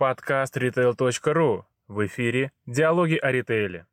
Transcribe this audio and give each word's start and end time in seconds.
Подкаст 0.00 0.56
retail.ru. 0.56 1.64
В 1.86 2.06
эфире 2.06 2.52
«Диалоги 2.64 3.16
о 3.16 3.30
ритейле». 3.30 3.84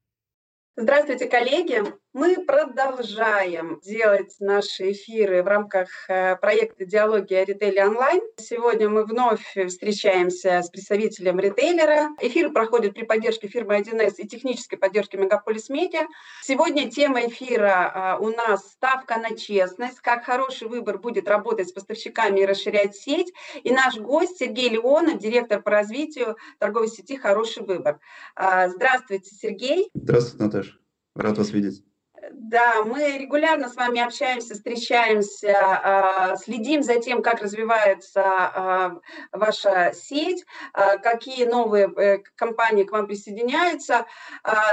Здравствуйте, 0.77 1.27
коллеги! 1.27 1.83
Мы 2.19 2.43
продолжаем 2.43 3.79
делать 3.83 4.37
наши 4.39 4.93
эфиры 4.93 5.43
в 5.43 5.45
рамках 5.45 5.87
э, 6.09 6.35
проекта 6.37 6.83
«Диалоги 6.83 7.35
о 7.35 7.45
ритейле 7.45 7.85
онлайн». 7.85 8.21
Сегодня 8.37 8.89
мы 8.89 9.05
вновь 9.05 9.55
встречаемся 9.67 10.63
с 10.63 10.69
представителем 10.71 11.39
ритейлера. 11.39 12.09
Эфир 12.19 12.51
проходит 12.51 12.95
при 12.95 13.03
поддержке 13.03 13.47
фирмы 13.47 13.77
1С 13.77 14.15
и 14.17 14.27
технической 14.27 14.79
поддержке 14.79 15.19
Мегаполис 15.19 15.69
Медиа. 15.69 16.07
Сегодня 16.41 16.89
тема 16.89 17.19
эфира 17.27 18.17
э, 18.19 18.23
у 18.23 18.29
нас 18.29 18.67
«Ставка 18.67 19.19
на 19.19 19.37
честность. 19.37 19.99
Как 19.99 20.25
хороший 20.25 20.67
выбор 20.69 20.97
будет 20.97 21.29
работать 21.29 21.69
с 21.69 21.71
поставщиками 21.71 22.39
и 22.39 22.45
расширять 22.47 22.95
сеть». 22.95 23.31
И 23.61 23.71
наш 23.71 23.95
гость 23.95 24.39
Сергей 24.39 24.69
Леонов, 24.69 25.19
директор 25.19 25.61
по 25.61 25.69
развитию 25.69 26.35
торговой 26.57 26.87
сети 26.87 27.15
«Хороший 27.15 27.61
выбор». 27.61 27.99
Э, 28.35 28.69
здравствуйте, 28.69 29.35
Сергей. 29.35 29.91
Здравствуйте, 29.93 30.43
Наташа. 30.43 30.73
Рад 31.13 31.37
вас 31.37 31.51
видеть. 31.51 31.83
Да, 32.31 32.83
мы 32.83 33.17
регулярно 33.17 33.69
с 33.69 33.75
вами 33.75 34.01
общаемся, 34.01 34.53
встречаемся, 34.53 35.55
а, 35.59 36.35
следим 36.35 36.83
за 36.83 36.99
тем, 36.99 37.21
как 37.21 37.41
развивается 37.41 38.21
а, 38.23 38.99
ваша 39.31 39.93
сеть, 39.93 40.45
а, 40.73 40.97
какие 40.97 41.45
новые 41.45 41.89
э, 41.95 42.17
компании 42.35 42.83
к 42.83 42.91
вам 42.91 43.07
присоединяются. 43.07 44.05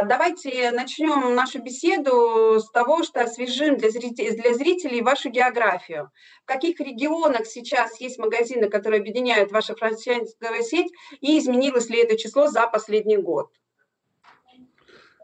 Давайте 0.04 0.70
начнем 0.72 1.34
нашу 1.34 1.60
беседу 1.60 2.60
с 2.60 2.70
того, 2.70 3.02
что 3.02 3.20
освежим 3.22 3.76
для 3.76 3.90
зрителей, 3.90 5.02
вашу 5.02 5.28
географию. 5.30 6.10
В 6.42 6.46
каких 6.46 6.80
регионах 6.80 7.46
сейчас 7.46 8.00
есть 8.00 8.18
магазины, 8.18 8.68
которые 8.68 9.00
объединяют 9.00 9.52
вашу 9.52 9.76
франчайзинговую 9.76 10.62
сеть, 10.62 10.92
и 11.20 11.38
изменилось 11.38 11.88
ли 11.88 12.00
это 12.02 12.18
число 12.18 12.46
за 12.46 12.66
последний 12.66 13.16
год? 13.16 13.50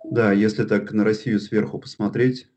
Да, 0.05 0.33
если 0.33 0.65
так 0.65 0.93
на 0.93 1.05
Россию 1.05 1.41
сверху 1.41 1.79
посмотреть, 1.79 2.48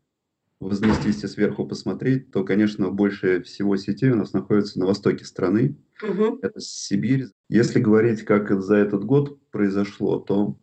вознестись 0.60 1.20
сверху 1.20 1.68
посмотреть, 1.68 2.32
то, 2.32 2.44
конечно, 2.44 2.90
больше 2.90 3.42
всего 3.44 3.76
сетей 3.76 4.12
у 4.12 4.16
нас 4.16 4.34
находится 4.34 4.80
на 4.80 4.86
востоке 4.86 5.26
страны. 5.26 5.78
Угу. 6.02 6.40
Это 6.42 6.60
Сибирь. 6.60 7.28
Если 7.50 7.80
говорить, 7.80 8.24
как 8.24 8.62
за 8.62 8.76
этот 8.76 9.04
год 9.04 9.40
произошло, 9.52 10.20
то 10.20 10.58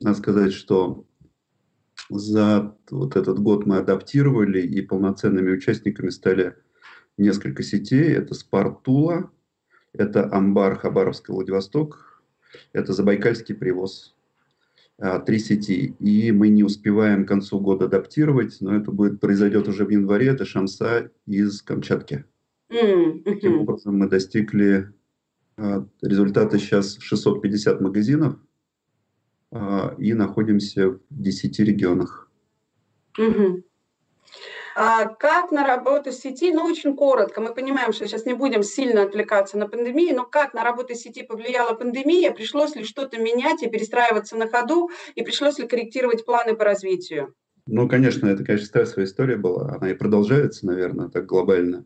надо 0.00 0.18
сказать, 0.18 0.52
что 0.52 1.06
за 2.10 2.76
вот 2.90 3.16
этот 3.16 3.38
год 3.38 3.66
мы 3.66 3.78
адаптировали 3.78 4.60
и 4.60 4.82
полноценными 4.82 5.52
участниками 5.52 6.10
стали 6.10 6.56
несколько 7.16 7.62
сетей. 7.62 8.12
Это 8.12 8.34
Спартула, 8.34 9.30
это 9.92 10.30
Амбар, 10.32 10.78
Хабаровский, 10.78 11.32
Владивосток, 11.32 12.22
это 12.72 12.92
Забайкальский 12.92 13.54
привоз. 13.54 14.11
А, 14.98 15.18
три 15.18 15.38
сети, 15.38 15.94
и 15.98 16.32
мы 16.32 16.48
не 16.48 16.64
успеваем 16.64 17.24
к 17.24 17.28
концу 17.28 17.58
года 17.60 17.86
адаптировать, 17.86 18.58
но 18.60 18.74
это 18.76 18.92
будет 18.92 19.20
произойдет 19.20 19.66
уже 19.68 19.84
в 19.84 19.90
январе, 19.90 20.28
это 20.28 20.44
Шамса 20.44 21.10
из 21.26 21.62
Камчатки. 21.62 22.24
Mm-hmm. 22.70 23.22
Таким 23.24 23.60
образом 23.60 23.98
мы 23.98 24.08
достигли 24.08 24.92
а, 25.56 25.86
результата 26.02 26.58
сейчас 26.58 26.98
650 27.00 27.80
магазинов 27.80 28.36
а, 29.50 29.94
и 29.98 30.12
находимся 30.12 30.90
в 30.90 31.00
10 31.10 31.58
регионах. 31.60 32.30
Mm-hmm. 33.18 33.62
А 34.74 35.06
как 35.06 35.50
на 35.50 35.66
работу 35.66 36.12
сети, 36.12 36.52
ну 36.52 36.64
очень 36.64 36.96
коротко, 36.96 37.40
мы 37.40 37.54
понимаем, 37.54 37.92
что 37.92 38.06
сейчас 38.06 38.24
не 38.24 38.34
будем 38.34 38.62
сильно 38.62 39.02
отвлекаться 39.02 39.58
на 39.58 39.68
пандемию, 39.68 40.16
но 40.16 40.24
как 40.24 40.54
на 40.54 40.64
работу 40.64 40.94
сети 40.94 41.22
повлияла 41.22 41.74
пандемия, 41.74 42.32
пришлось 42.32 42.74
ли 42.74 42.84
что-то 42.84 43.18
менять 43.20 43.62
и 43.62 43.68
перестраиваться 43.68 44.36
на 44.36 44.48
ходу, 44.48 44.90
и 45.14 45.22
пришлось 45.22 45.58
ли 45.58 45.66
корректировать 45.66 46.24
планы 46.24 46.54
по 46.54 46.64
развитию? 46.64 47.34
Ну, 47.66 47.88
конечно, 47.88 48.26
это, 48.26 48.44
конечно, 48.44 48.66
стрессовая 48.66 49.06
история 49.06 49.36
была, 49.36 49.76
она 49.76 49.90
и 49.90 49.94
продолжается, 49.94 50.66
наверное, 50.66 51.08
так 51.08 51.26
глобально. 51.26 51.84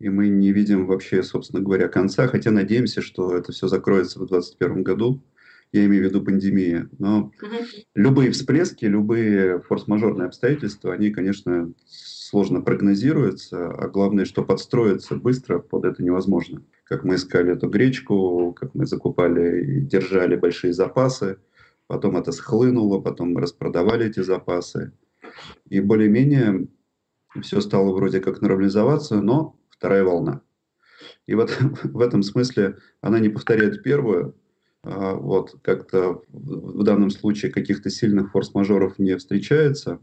И 0.00 0.08
мы 0.08 0.28
не 0.28 0.50
видим 0.50 0.86
вообще, 0.86 1.22
собственно 1.22 1.62
говоря, 1.62 1.88
конца, 1.88 2.26
хотя 2.26 2.50
надеемся, 2.50 3.00
что 3.00 3.36
это 3.36 3.52
все 3.52 3.68
закроется 3.68 4.18
в 4.18 4.26
2021 4.26 4.82
году 4.82 5.22
я 5.74 5.86
имею 5.86 6.04
в 6.04 6.06
виду 6.06 6.22
пандемия. 6.22 6.88
Но 6.98 7.32
угу. 7.42 7.56
любые 7.96 8.30
всплески, 8.30 8.84
любые 8.84 9.60
форс-мажорные 9.60 10.26
обстоятельства, 10.26 10.92
они, 10.94 11.10
конечно, 11.10 11.72
сложно 12.34 12.62
прогнозируются, 12.62 13.70
а 13.70 13.86
главное, 13.86 14.24
что 14.24 14.42
подстроиться 14.42 15.14
быстро 15.14 15.60
под 15.60 15.84
это 15.84 16.02
невозможно. 16.02 16.64
Как 16.82 17.04
мы 17.04 17.14
искали 17.14 17.52
эту 17.52 17.68
гречку, 17.68 18.52
как 18.58 18.74
мы 18.74 18.86
закупали 18.86 19.64
и 19.64 19.80
держали 19.80 20.34
большие 20.34 20.72
запасы, 20.72 21.38
потом 21.86 22.16
это 22.16 22.32
схлынуло, 22.32 23.00
потом 23.00 23.34
мы 23.34 23.40
распродавали 23.40 24.06
эти 24.06 24.18
запасы. 24.18 24.90
И 25.68 25.78
более-менее 25.78 26.66
все 27.40 27.60
стало 27.60 27.94
вроде 27.94 28.18
как 28.18 28.40
нормализоваться, 28.40 29.20
но 29.20 29.56
вторая 29.70 30.02
волна. 30.02 30.40
И 31.26 31.36
вот 31.36 31.56
в 31.84 32.00
этом 32.00 32.24
смысле 32.24 32.78
она 33.00 33.20
не 33.20 33.28
повторяет 33.28 33.84
первую, 33.84 34.34
а, 34.82 35.14
вот, 35.14 35.54
как-то 35.62 36.24
в 36.32 36.82
данном 36.82 37.10
случае 37.10 37.52
каких-то 37.52 37.90
сильных 37.90 38.32
форс-мажоров 38.32 38.98
не 38.98 39.16
встречается. 39.16 40.00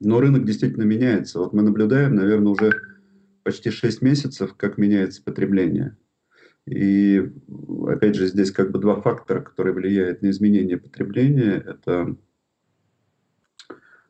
Но 0.00 0.20
рынок 0.20 0.44
действительно 0.44 0.84
меняется. 0.84 1.38
Вот 1.38 1.52
мы 1.52 1.62
наблюдаем, 1.62 2.14
наверное, 2.14 2.52
уже 2.52 2.72
почти 3.42 3.70
6 3.70 4.02
месяцев, 4.02 4.54
как 4.56 4.78
меняется 4.78 5.22
потребление. 5.22 5.96
И 6.66 7.22
опять 7.86 8.14
же, 8.14 8.26
здесь 8.26 8.50
как 8.50 8.70
бы 8.70 8.78
два 8.78 9.00
фактора, 9.00 9.40
которые 9.40 9.74
влияют 9.74 10.22
на 10.22 10.30
изменение 10.30 10.76
потребления. 10.76 11.62
Это 11.66 12.16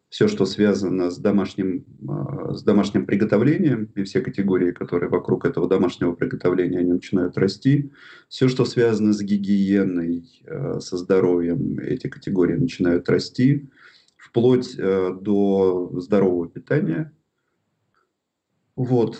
все, 0.08 0.26
что 0.26 0.46
связано 0.46 1.10
с 1.10 1.18
домашним, 1.18 1.84
а, 2.08 2.54
с 2.54 2.62
домашним 2.62 3.04
приготовлением, 3.04 3.90
и 3.94 4.04
все 4.04 4.20
категории, 4.20 4.72
которые 4.72 5.10
вокруг 5.10 5.44
этого 5.44 5.68
домашнего 5.68 6.14
приготовления, 6.14 6.78
они 6.78 6.92
начинают 6.92 7.36
расти. 7.36 7.92
Все, 8.28 8.48
что 8.48 8.64
связано 8.64 9.12
с 9.12 9.20
гигиеной, 9.20 10.42
а, 10.46 10.80
со 10.80 10.96
здоровьем, 10.96 11.78
эти 11.78 12.08
категории 12.08 12.54
начинают 12.54 13.08
расти, 13.08 13.68
вплоть 14.28 14.76
а, 14.78 15.12
до 15.12 15.90
здорового 16.00 16.48
питания. 16.48 17.12
Вот. 18.76 19.18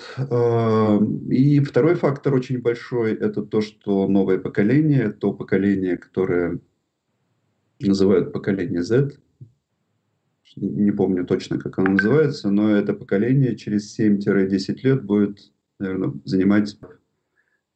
И 1.31 1.59
второй 1.59 1.97
фактор 1.97 2.33
очень 2.33 2.61
большой– 2.61 3.15
это 3.15 3.43
то, 3.43 3.61
что 3.61 4.07
новое 4.07 4.39
поколение, 4.39 5.11
то 5.11 5.33
поколение, 5.33 5.97
которое 5.97 6.61
называют 7.81 8.33
поколение 8.33 8.85
Z– 8.85 9.17
не 10.61 10.91
помню 10.91 11.25
точно, 11.25 11.59
как 11.59 11.79
оно 11.79 11.93
называется, 11.93 12.51
но 12.51 12.71
это 12.71 12.93
поколение 12.93 13.57
через 13.57 13.99
7-10 13.99 14.81
лет 14.83 15.05
будет, 15.05 15.53
наверное, 15.79 16.15
занимать 16.25 16.77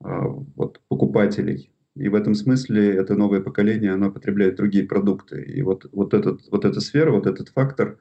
а, 0.00 0.26
вот, 0.26 0.80
покупателей. 0.88 1.70
И 1.94 2.08
в 2.08 2.14
этом 2.14 2.34
смысле 2.34 2.94
это 2.94 3.14
новое 3.14 3.40
поколение, 3.40 3.92
оно 3.92 4.10
потребляет 4.10 4.56
другие 4.56 4.84
продукты. 4.84 5.42
И 5.42 5.62
вот, 5.62 5.86
вот, 5.92 6.14
этот, 6.14 6.42
вот 6.50 6.64
эта 6.64 6.80
сфера, 6.80 7.10
вот 7.10 7.26
этот 7.26 7.50
фактор 7.50 7.98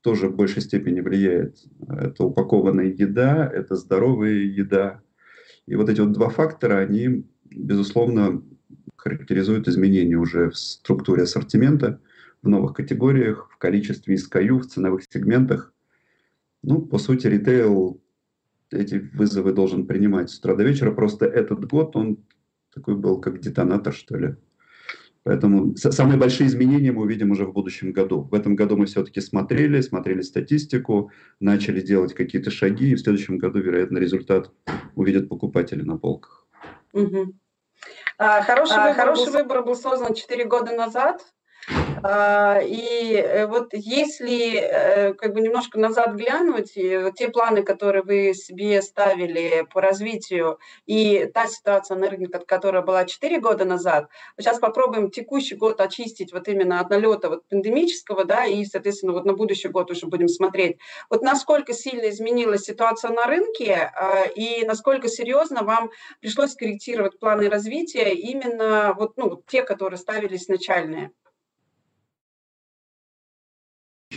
тоже 0.00 0.28
в 0.28 0.36
большей 0.36 0.62
степени 0.62 1.00
влияет. 1.00 1.58
Это 1.88 2.24
упакованная 2.24 2.86
еда, 2.86 3.50
это 3.52 3.76
здоровая 3.76 4.32
еда. 4.32 5.02
И 5.66 5.74
вот 5.74 5.90
эти 5.90 6.00
вот 6.00 6.12
два 6.12 6.30
фактора, 6.30 6.78
они, 6.78 7.26
безусловно, 7.44 8.42
характеризуют 8.96 9.68
изменения 9.68 10.16
уже 10.16 10.50
в 10.50 10.56
структуре 10.56 11.24
ассортимента– 11.24 12.00
в 12.42 12.48
новых 12.48 12.74
категориях, 12.74 13.48
в 13.50 13.58
количестве 13.58 14.16
SKU, 14.16 14.60
в 14.60 14.66
ценовых 14.66 15.02
сегментах. 15.08 15.72
Ну, 16.62 16.82
по 16.82 16.98
сути, 16.98 17.26
ритейл 17.26 18.00
эти 18.70 18.96
вызовы 18.96 19.52
должен 19.52 19.86
принимать 19.86 20.30
с 20.30 20.38
утра 20.38 20.54
до 20.54 20.64
вечера. 20.64 20.92
Просто 20.92 21.26
этот 21.26 21.66
год, 21.66 21.96
он 21.96 22.18
такой 22.78 22.94
был 22.94 23.20
как 23.20 23.40
детонатор, 23.40 23.92
что 23.92 24.16
ли. 24.16 24.36
Поэтому 25.24 25.76
самые 25.76 26.16
большие 26.16 26.46
изменения 26.46 26.92
мы 26.92 27.02
увидим 27.02 27.32
уже 27.32 27.44
в 27.44 27.52
будущем 27.52 27.92
году. 27.92 28.22
В 28.22 28.34
этом 28.34 28.56
году 28.56 28.76
мы 28.76 28.86
все-таки 28.86 29.20
смотрели, 29.20 29.82
смотрели 29.82 30.22
статистику, 30.22 31.10
начали 31.40 31.80
делать 31.80 32.14
какие-то 32.14 32.50
шаги, 32.50 32.92
и 32.92 32.94
в 32.94 33.00
следующем 33.00 33.36
году, 33.36 33.58
вероятно, 33.58 33.98
результат 33.98 34.50
увидят 34.94 35.28
покупатели 35.28 35.82
на 35.82 35.98
полках. 35.98 36.46
Угу. 36.94 37.34
А, 38.16 38.42
хороший, 38.42 38.76
а, 38.76 38.88
выбор, 38.88 38.96
хороший 38.96 39.26
был... 39.26 39.32
выбор 39.32 39.64
был 39.64 39.74
создан 39.74 40.14
4 40.14 40.44
года 40.46 40.74
назад. 40.74 41.26
А, 42.02 42.60
и 42.62 43.14
э, 43.14 43.46
вот 43.46 43.70
если 43.72 44.58
э, 44.58 45.14
как 45.14 45.34
бы 45.34 45.40
немножко 45.40 45.78
назад 45.78 46.14
глянуть, 46.14 46.72
те 46.74 47.28
планы, 47.28 47.62
которые 47.62 48.02
вы 48.02 48.34
себе 48.34 48.80
ставили 48.82 49.66
по 49.72 49.80
развитию, 49.80 50.58
и 50.86 51.26
та 51.34 51.46
ситуация 51.46 51.96
на 51.96 52.08
рынке, 52.08 52.38
которая 52.38 52.82
была 52.82 53.04
4 53.04 53.40
года 53.40 53.64
назад, 53.64 54.08
сейчас 54.38 54.58
попробуем 54.58 55.10
текущий 55.10 55.56
год 55.56 55.80
очистить 55.80 56.32
вот 56.32 56.48
именно 56.48 56.80
от 56.80 56.90
налета 56.90 57.28
вот 57.28 57.48
пандемического, 57.48 58.24
да, 58.24 58.44
и, 58.46 58.64
соответственно, 58.64 59.12
вот 59.12 59.24
на 59.24 59.34
будущий 59.34 59.68
год 59.68 59.90
уже 59.90 60.06
будем 60.06 60.28
смотреть. 60.28 60.78
Вот 61.10 61.22
насколько 61.22 61.72
сильно 61.72 62.08
изменилась 62.08 62.62
ситуация 62.62 63.10
на 63.10 63.26
рынке, 63.26 63.90
а, 63.94 64.24
и 64.24 64.64
насколько 64.64 65.08
серьезно 65.08 65.64
вам 65.64 65.90
пришлось 66.20 66.54
корректировать 66.54 67.18
планы 67.18 67.48
развития 67.48 68.14
именно 68.14 68.94
вот, 68.96 69.16
ну, 69.16 69.42
те, 69.46 69.62
которые 69.62 69.98
ставились 69.98 70.48
начальные? 70.48 71.12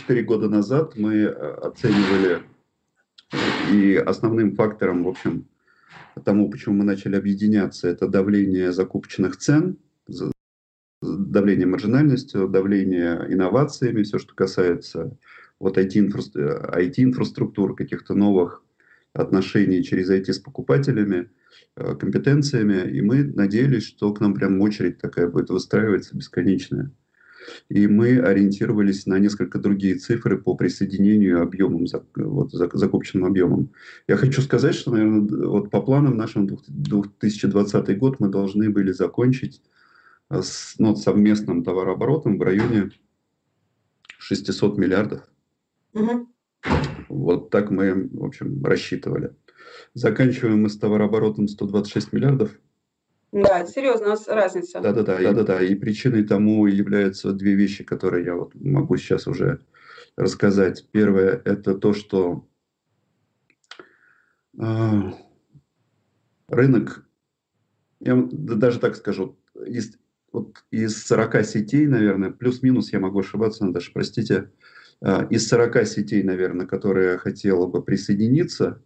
Четыре 0.02 0.22
года 0.24 0.48
назад 0.48 0.96
мы 0.96 1.14
э, 1.14 1.28
оценивали 1.28 2.42
и 3.72 3.94
основным 3.94 4.56
фактором, 4.56 5.04
в 5.04 5.08
общем, 5.08 5.46
тому, 6.24 6.50
почему 6.50 6.74
мы 6.74 6.82
начали 6.84 7.14
объединяться, 7.14 7.86
это 7.86 8.08
давление 8.08 8.72
закупочных 8.72 9.36
цен, 9.36 9.78
давление 11.00 11.68
маржинальностью, 11.68 12.48
давление 12.48 13.26
инновациями, 13.28 14.02
все, 14.02 14.18
что 14.18 14.34
касается 14.34 15.16
вот 15.60 15.78
IT-инфраструктур, 15.78 17.76
каких-то 17.76 18.14
новых 18.14 18.64
отношений 19.12 19.84
через 19.84 20.10
IT 20.10 20.32
с 20.32 20.40
покупателями, 20.40 21.30
э, 21.76 21.94
компетенциями. 21.94 22.90
И 22.90 23.02
мы 23.02 23.22
надеялись, 23.22 23.84
что 23.84 24.12
к 24.12 24.18
нам 24.18 24.34
прям 24.34 24.60
очередь 24.62 24.98
такая 24.98 25.28
будет 25.28 25.50
выстраиваться 25.50 26.16
бесконечная. 26.16 26.90
И 27.68 27.86
мы 27.86 28.18
ориентировались 28.18 29.06
на 29.06 29.18
несколько 29.18 29.58
другие 29.58 29.96
цифры 29.96 30.38
по 30.38 30.54
присоединению 30.54 31.42
объемам, 31.42 31.86
вот, 32.14 32.52
закупочным 32.52 33.24
объемам. 33.24 33.70
Я 34.08 34.16
хочу 34.16 34.42
сказать, 34.42 34.74
что, 34.74 34.92
наверное, 34.92 35.48
вот 35.48 35.70
по 35.70 35.80
планам 35.80 36.16
нашим 36.16 36.46
2020 36.46 37.98
год 37.98 38.20
мы 38.20 38.28
должны 38.28 38.70
были 38.70 38.92
закончить 38.92 39.62
э, 40.30 40.42
с 40.42 40.74
ну, 40.78 40.94
совместным 40.96 41.64
товарооборотом 41.64 42.38
в 42.38 42.42
районе 42.42 42.90
600 44.18 44.78
миллиардов. 44.78 45.22
Угу. 45.94 46.28
Вот 47.08 47.50
так 47.50 47.70
мы, 47.70 48.08
в 48.12 48.24
общем, 48.24 48.64
рассчитывали. 48.64 49.34
Заканчиваем 49.94 50.62
мы 50.62 50.68
с 50.68 50.78
товарооборотом 50.78 51.48
126 51.48 52.12
миллиардов. 52.12 52.52
Да, 53.32 53.60
это 53.60 53.70
серьезная 53.70 54.18
разница. 54.28 54.80
Да, 54.80 54.92
да, 54.92 55.02
да, 55.02 55.18
да, 55.18 55.32
да, 55.32 55.42
да. 55.42 55.62
И 55.62 55.74
причиной 55.74 56.22
тому 56.24 56.66
являются 56.66 57.32
две 57.32 57.54
вещи, 57.54 57.82
которые 57.82 58.26
я 58.26 58.34
вот 58.34 58.54
могу 58.54 58.98
сейчас 58.98 59.26
уже 59.26 59.64
рассказать. 60.16 60.86
Первое– 60.92 61.40
это 61.46 61.74
то, 61.74 61.94
что 61.94 62.46
э, 64.60 65.00
рынок, 66.48 67.06
я 68.00 68.16
даже 68.30 68.78
так 68.78 68.96
скажу, 68.96 69.38
из, 69.66 69.96
вот 70.30 70.62
из 70.70 71.02
40 71.06 71.46
сетей, 71.46 71.86
наверное, 71.86 72.30
плюс-минус, 72.30 72.92
я 72.92 73.00
могу 73.00 73.20
ошибаться, 73.20 73.66
даже 73.66 73.92
простите, 73.92 74.50
э, 75.00 75.26
из 75.30 75.48
40 75.48 75.86
сетей, 75.86 76.22
наверное, 76.22 76.66
которые 76.66 77.16
хотела 77.16 77.66
бы 77.66 77.82
присоединиться, 77.82 78.82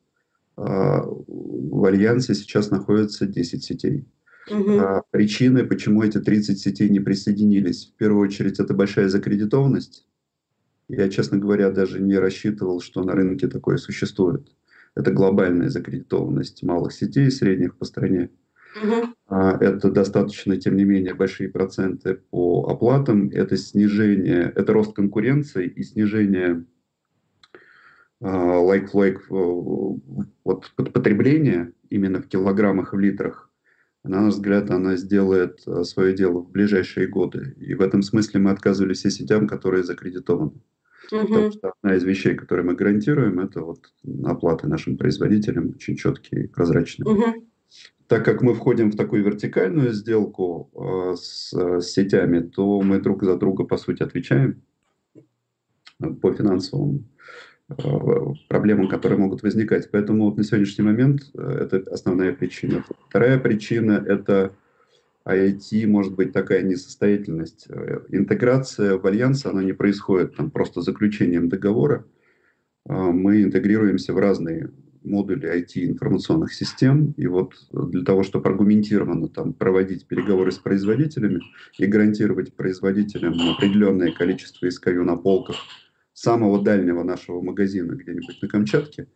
э, 0.57 0.61
в 0.63 1.85
Альянсе 1.85 2.35
сейчас 2.35 2.71
находится 2.71 3.27
10 3.27 3.65
сетей. 3.65 4.07
Угу. 4.51 5.03
Причины, 5.11 5.65
почему 5.65 6.03
эти 6.03 6.19
30 6.19 6.59
сетей 6.59 6.89
не 6.89 7.01
присоединились. 7.01 7.93
В 7.95 7.99
первую 7.99 8.27
очередь, 8.27 8.61
это 8.61 8.75
большая 8.75 9.09
закредитованность. 9.09 10.07
Я, 10.89 11.09
честно 11.09 11.39
говоря, 11.39 11.71
даже 11.71 12.01
не 12.01 12.17
рассчитывал, 12.17 12.81
что 12.81 13.03
на 13.03 13.13
рынке 13.13 13.49
такое 13.49 13.77
существует. 13.77 14.49
Это 14.95 15.11
глобальная 15.11 15.69
закредитованность 15.69 16.63
малых 16.63 16.93
сетей, 16.93 17.31
средних 17.31 17.77
по 17.77 17.85
стране. 17.85 18.31
Угу. 18.83 19.37
Это 19.61 19.91
достаточно, 19.91 20.57
тем 20.57 20.77
не 20.77 20.85
менее, 20.85 21.15
большие 21.15 21.49
проценты 21.49 22.15
по 22.31 22.69
оплатам. 22.71 23.31
Это 23.31 23.57
снижение, 23.57 24.53
это 24.55 24.73
рост 24.73 24.95
конкуренции 24.95 25.67
и 25.67 25.83
снижение 25.83 26.65
лайк-лайк 28.21 29.27
uh, 29.31 29.31
like, 29.31 30.01
uh, 30.09 30.31
вот, 30.45 30.73
потребления 30.75 31.73
именно 31.91 32.23
в 32.23 32.29
килограммах 32.29 32.95
и 32.95 32.97
в 32.97 33.01
литрах 33.01 33.46
на 34.09 34.23
наш 34.23 34.35
взгляд, 34.35 34.71
она 34.71 34.97
сделает 34.97 35.63
э, 35.67 35.85
свое 35.85 36.15
дело 36.15 36.41
в 36.41 36.51
ближайшие 36.51 37.07
годы. 37.07 37.55
И 37.59 37.75
в 37.75 37.81
этом 37.81 38.03
смысле 38.03 38.41
мы 38.41 38.51
отказывались 38.51 38.99
все 38.99 39.11
сетям, 39.11 39.47
которые 39.47 39.85
закредитованы. 39.85 40.53
Угу. 41.13 41.27
Потому 41.27 41.53
что 41.53 41.73
одна 41.81 41.97
из 41.97 42.05
вещей, 42.05 42.35
которые 42.35 42.67
мы 42.67 42.75
гарантируем, 42.75 43.39
это 43.41 43.61
вот 43.63 43.93
оплаты 44.25 44.67
нашим 44.69 44.97
производителям 44.97 45.75
очень 45.77 45.97
четкие 45.97 46.45
и 46.45 46.47
прозрачные. 46.49 47.13
Угу. 47.13 47.47
Так 48.09 48.25
как 48.25 48.43
мы 48.43 48.55
входим 48.55 48.91
в 48.91 48.97
такую 48.97 49.25
вертикальную 49.25 49.93
сделку 49.93 50.71
э, 50.75 51.17
с, 51.17 51.53
с 51.53 51.87
сетями, 51.87 52.41
то 52.41 52.81
мы 52.81 53.01
друг 53.01 53.25
за 53.25 53.37
друга, 53.37 53.65
по 53.65 53.77
сути, 53.77 54.03
отвечаем 54.03 54.63
э, 56.01 56.11
по 56.11 56.33
финансовым 56.33 57.07
Э, 57.56 57.56
проблемам, 58.49 58.89
которые 58.89 59.19
могут 59.19 59.43
возникать. 59.43 59.91
Поэтому 59.91 60.33
на 60.35 60.45
сегодняшний 60.45 60.85
момент 60.85 61.23
э, 61.35 61.59
это 61.63 61.91
основная 61.91 62.33
причина. 62.33 62.85
Вторая 63.09 63.39
причина– 63.39 64.05
это 64.07 64.53
IT, 65.27 65.87
может 65.87 66.15
быть, 66.15 66.33
такая 66.33 66.63
несостоятельность. 66.63 67.67
Э, 67.69 68.03
интеграция 68.11 68.99
в 68.99 69.07
альянс, 69.07 69.47
она 69.47 69.65
не 69.65 69.73
происходит 69.73 70.37
там, 70.37 70.51
просто 70.51 70.81
заключением 70.81 71.49
договора. 71.49 72.05
Мы 72.89 73.43
интегрируемся 73.43 74.15
в 74.15 74.19
разные 74.19 74.71
модули 75.03 75.49
IT-информационных 75.49 76.53
систем. 76.53 77.15
И 77.17 77.27
вот 77.27 77.55
для 77.73 78.05
того, 78.05 78.23
чтобы 78.23 78.49
аргументированно 78.49 79.29
там, 79.29 79.55
проводить 79.55 80.07
переговоры 80.07 80.53
с 80.53 80.59
производителями 80.59 81.41
и 81.79 81.87
гарантировать 81.87 82.55
производителям 82.55 83.35
определенное 83.57 84.13
количество 84.13 84.67
SKU 84.67 85.03
на 85.03 85.17
полках– 85.17 85.57
самого 86.17 86.63
дальнего 86.63 87.03
нашего 87.03 87.43
магазина 87.43 87.93
где-нибудь 87.93 88.41
на 88.41 88.49
Камчатке, 88.49 89.07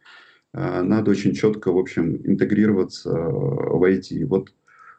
а, 0.53 0.83
надо 0.83 1.11
очень 1.11 1.33
четко, 1.33 1.73
в 1.73 1.79
общем, 1.79 2.21
интегрироваться 2.25 3.11
в 3.11 3.83
IT. 3.83 4.27
Вот 4.27 4.53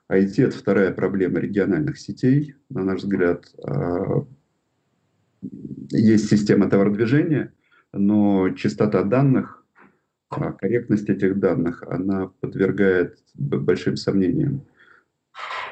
IT– 0.09 0.33
это 0.37 0.57
вторая 0.57 0.91
проблема 0.91 1.39
региональных 1.39 1.99
сетей, 1.99 2.55
на 2.69 2.83
наш 2.83 3.01
взгляд. 3.01 3.45
А, 3.63 4.25
есть 5.91 6.27
система 6.27 6.69
товародвижения, 6.69 7.53
но 7.93 8.49
частота 8.49 9.03
данных, 9.03 9.63
а, 10.29 10.53
корректность 10.53 11.07
этих 11.07 11.37
данных, 11.37 11.83
она 11.83 12.31
подвергает 12.39 13.19
большим 13.35 13.95
сомнениям. 13.95 14.65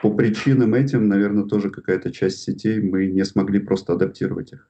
По 0.03 0.13
причинам 0.13 0.75
этим, 0.75 1.07
наверное, 1.07 1.45
тоже 1.45 1.71
какая-то 1.71 2.11
часть 2.11 2.41
сетей 2.41 2.79
мы 2.79 3.07
не 3.07 3.25
смогли 3.25 3.59
просто 3.59 3.93
адаптировать 3.93 4.53
их. 4.53 4.69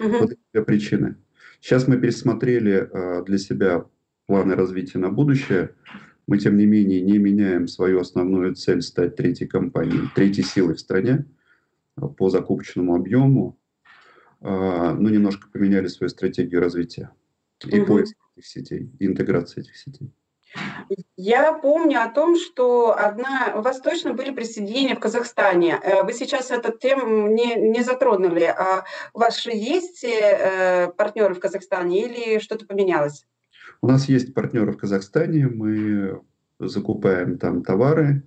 Угу. 0.00 0.18
Вот 0.18 0.32
эти 0.32 0.64
причины. 0.64 1.16
Сейчас 1.60 1.88
мы 1.88 1.96
пересмотрели 1.96 2.88
э, 2.90 3.24
для 3.24 3.38
себя 3.38 3.86
планы 4.26 4.54
развития 4.54 4.98
на 4.98 5.10
будущее. 5.10 5.74
Мы, 6.26 6.38
тем 6.38 6.56
не 6.56 6.66
менее, 6.66 7.00
не 7.00 7.18
меняем 7.18 7.66
свою 7.66 8.00
основную 8.00 8.54
цель 8.54 8.82
стать 8.82 9.16
третьей 9.16 9.46
компанией, 9.46 10.08
третьей 10.14 10.44
силой 10.44 10.74
в 10.74 10.80
стране 10.80 11.24
э, 11.96 12.06
по 12.06 12.30
закупочному 12.30 12.94
объему. 12.94 13.58
Э, 14.40 14.94
ну, 14.98 15.08
немножко 15.08 15.48
поменяли 15.50 15.88
свою 15.88 16.10
стратегию 16.10 16.60
развития 16.60 17.10
и 17.64 17.80
угу. 17.80 17.86
поиска 17.86 18.20
этих 18.36 18.46
сетей, 18.46 18.92
и 18.98 19.06
интеграции 19.06 19.62
этих 19.62 19.76
сетей. 19.76 20.12
Я 21.16 21.52
помню 21.52 22.02
о 22.02 22.08
том, 22.08 22.36
что 22.36 22.96
одна, 22.96 23.52
у 23.56 23.60
вас 23.60 23.80
точно 23.80 24.14
были 24.14 24.30
присоединения 24.30 24.96
в 24.96 25.00
Казахстане. 25.00 25.78
Э, 25.82 26.02
вы 26.04 26.12
сейчас 26.12 26.50
эту 26.50 26.76
тему 26.76 27.28
не, 27.28 27.56
не 27.56 27.82
затронули. 27.82 28.44
А 28.44 28.84
у 29.12 29.18
вас 29.18 29.42
же 29.42 29.50
есть 29.50 30.04
э, 30.04 30.90
партнеры 30.96 31.34
в 31.34 31.40
Казахстане 31.40 32.06
или 32.06 32.38
что-то 32.38 32.66
поменялось? 32.66 33.26
У 33.82 33.88
нас 33.88 34.08
есть 34.08 34.34
партнеры 34.34 34.72
в 34.72 34.78
Казахстане. 34.78 35.46
Мы 35.46 36.20
закупаем 36.58 37.38
там 37.38 37.62
товары, 37.62 38.22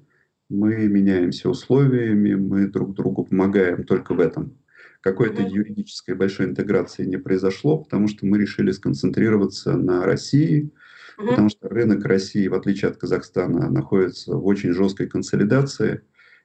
мы 0.50 0.88
меняемся 0.88 1.50
условиями, 1.50 2.36
мы 2.36 2.68
друг 2.68 2.94
другу 2.94 3.26
помогаем 3.26 3.84
только 3.84 4.14
в 4.14 4.20
этом. 4.20 4.58
Какой-то 5.02 5.42
mm-hmm. 5.42 5.50
юридической 5.50 6.16
большой 6.16 6.46
интеграции 6.46 7.06
не 7.06 7.18
произошло, 7.18 7.80
потому 7.80 8.08
что 8.08 8.26
мы 8.26 8.38
решили 8.38 8.72
сконцентрироваться 8.72 9.76
на 9.76 10.06
России, 10.06 10.72
угу. 11.22 11.30
потому 11.30 11.50
что 11.50 11.70
рынок 11.70 12.06
России, 12.06 12.48
в 12.48 12.54
отличие 12.54 12.92
от 12.92 12.98
Казахстана, 12.98 13.70
находится 13.70 14.36
в 14.36 14.46
очень 14.46 14.74
жесткой 14.74 15.08
консолидации, 15.08 16.02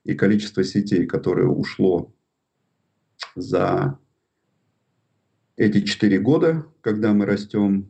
и 0.06 0.14
количество 0.14 0.62
сетей, 0.62 1.04
которое 1.04 1.48
ушло 1.48 2.14
за 3.34 3.98
эти 5.56 5.80
четыре 5.80 6.20
года, 6.20 6.64
когда 6.80 7.12
мы 7.12 7.26
растем, 7.26 7.88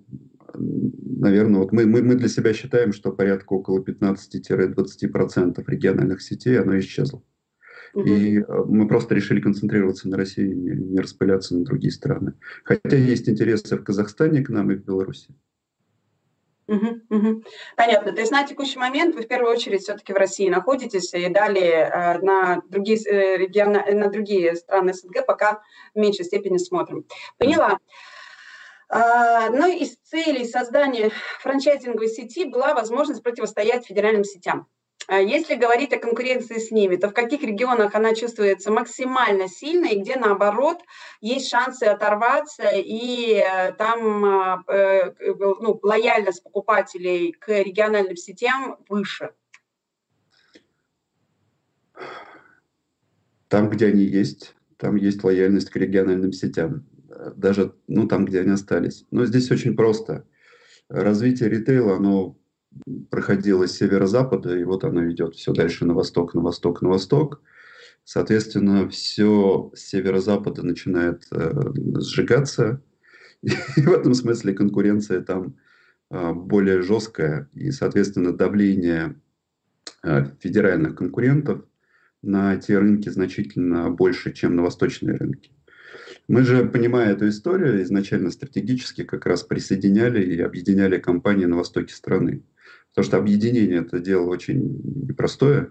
наверное, 0.54 1.60
вот 1.60 1.72
мы, 1.72 1.84
мы, 1.84 2.02
мы 2.02 2.14
для 2.14 2.28
себя 2.28 2.54
считаем, 2.54 2.94
что 2.94 3.12
порядка 3.12 3.52
около 3.52 3.82
15-20% 3.82 5.62
региональных 5.66 6.22
сетей, 6.22 6.58
оно 6.58 6.78
исчезло. 6.78 7.22
И 7.94 8.38
э, 8.38 8.44
мы 8.66 8.88
просто 8.88 9.14
решили 9.14 9.40
концентрироваться 9.40 10.08
на 10.08 10.16
России, 10.16 10.46
не, 10.46 10.70
не 10.70 10.98
распыляться 10.98 11.56
на 11.56 11.64
другие 11.64 11.90
страны. 11.90 12.34
Хотя 12.64 12.96
есть 12.96 13.28
интересы 13.28 13.76
в 13.76 13.84
Казахстане 13.84 14.42
к 14.42 14.48
нам 14.50 14.70
и 14.70 14.76
в 14.76 14.84
Беларуси. 14.84 15.34
Понятно. 17.76 18.12
То 18.12 18.20
есть 18.20 18.32
на 18.32 18.44
текущий 18.44 18.78
момент 18.78 19.14
вы 19.14 19.22
в 19.22 19.28
первую 19.28 19.52
очередь 19.52 19.82
все-таки 19.82 20.12
в 20.12 20.16
России 20.16 20.48
находитесь 20.48 21.14
и 21.14 21.28
далее 21.28 21.90
э, 21.92 22.18
на 22.18 22.62
другие 22.68 22.98
э, 22.98 23.36
регионы, 23.36 23.84
на 23.92 24.08
другие 24.08 24.56
страны 24.56 24.92
СНГ 24.92 25.24
пока 25.26 25.62
в 25.94 25.98
меньшей 25.98 26.24
степени 26.24 26.58
смотрим. 26.58 27.04
Поняла. 27.38 27.78
А, 28.88 29.50
ну, 29.50 29.68
из 29.68 29.96
целей 29.96 30.44
создания 30.44 31.10
франчайзинговой 31.40 32.08
сети 32.08 32.44
была 32.44 32.74
возможность 32.74 33.22
противостоять 33.22 33.86
федеральным 33.86 34.24
сетям. 34.24 34.68
А 35.08 35.20
если 35.20 35.54
говорить 35.54 35.92
о 35.92 35.98
конкуренции 35.98 36.58
с 36.58 36.70
ними, 36.70 36.96
то 36.96 37.08
в 37.08 37.12
каких 37.14 37.42
регионах 37.42 37.94
она 37.94 38.14
чувствуется 38.14 38.70
максимально 38.70 39.48
сильно 39.48 39.86
и 39.86 40.00
где, 40.00 40.16
наоборот, 40.16 40.78
есть 41.20 41.48
шансы 41.48 41.84
оторваться 41.84 42.68
и 42.74 43.34
э, 43.34 43.72
там 43.72 44.24
а, 44.24 44.64
э, 44.68 45.12
ну, 45.20 45.78
лояльность 45.82 46.42
покупателей 46.42 47.32
к 47.32 47.48
региональным 47.48 48.16
сетям 48.16 48.78
выше? 48.88 49.30
Там, 53.48 53.70
где 53.70 53.86
они 53.86 54.02
есть, 54.02 54.54
там 54.76 54.96
есть 54.96 55.22
лояльность 55.22 55.70
к 55.70 55.76
региональным 55.76 56.32
сетям 56.32 56.84
даже 57.36 57.74
ну, 57.86 58.06
там, 58.06 58.24
где 58.24 58.40
они 58.40 58.52
остались. 58.52 59.04
Но 59.10 59.24
здесь 59.26 59.50
очень 59.50 59.76
просто. 59.76 60.26
Развитие 60.88 61.48
ритейла, 61.48 61.96
оно 61.96 62.38
проходило 63.10 63.66
с 63.66 63.76
северо-запада, 63.76 64.56
и 64.56 64.64
вот 64.64 64.84
оно 64.84 65.10
идет 65.10 65.34
все 65.34 65.52
дальше 65.52 65.84
на 65.84 65.94
восток, 65.94 66.34
на 66.34 66.40
восток, 66.40 66.82
на 66.82 66.88
восток. 66.88 67.42
Соответственно, 68.04 68.88
все 68.88 69.72
с 69.74 69.80
северо-запада 69.80 70.64
начинает 70.64 71.24
э, 71.32 71.52
сжигаться. 71.98 72.82
И 73.42 73.80
в 73.80 73.92
этом 73.92 74.14
смысле 74.14 74.54
конкуренция 74.54 75.22
там 75.22 75.56
э, 76.10 76.32
более 76.32 76.82
жесткая. 76.82 77.48
И, 77.54 77.70
соответственно, 77.72 78.32
давление 78.32 79.20
э, 80.04 80.26
федеральных 80.40 80.94
конкурентов 80.94 81.64
на 82.22 82.56
те 82.56 82.78
рынки 82.78 83.08
значительно 83.08 83.90
больше, 83.90 84.32
чем 84.32 84.56
на 84.56 84.62
восточные 84.62 85.16
рынки. 85.16 85.50
Мы 86.28 86.42
же, 86.42 86.64
понимая 86.66 87.12
эту 87.12 87.28
историю, 87.28 87.82
изначально 87.82 88.30
стратегически 88.30 89.04
как 89.04 89.26
раз 89.26 89.42
присоединяли 89.42 90.22
и 90.22 90.40
объединяли 90.40 90.98
компании 90.98 91.44
на 91.44 91.56
востоке 91.56 91.94
страны. 91.94 92.42
Потому 92.96 93.08
что 93.08 93.18
объединение– 93.18 93.80
это 93.82 94.00
дело 94.00 94.26
очень 94.30 94.80
непростое. 95.06 95.70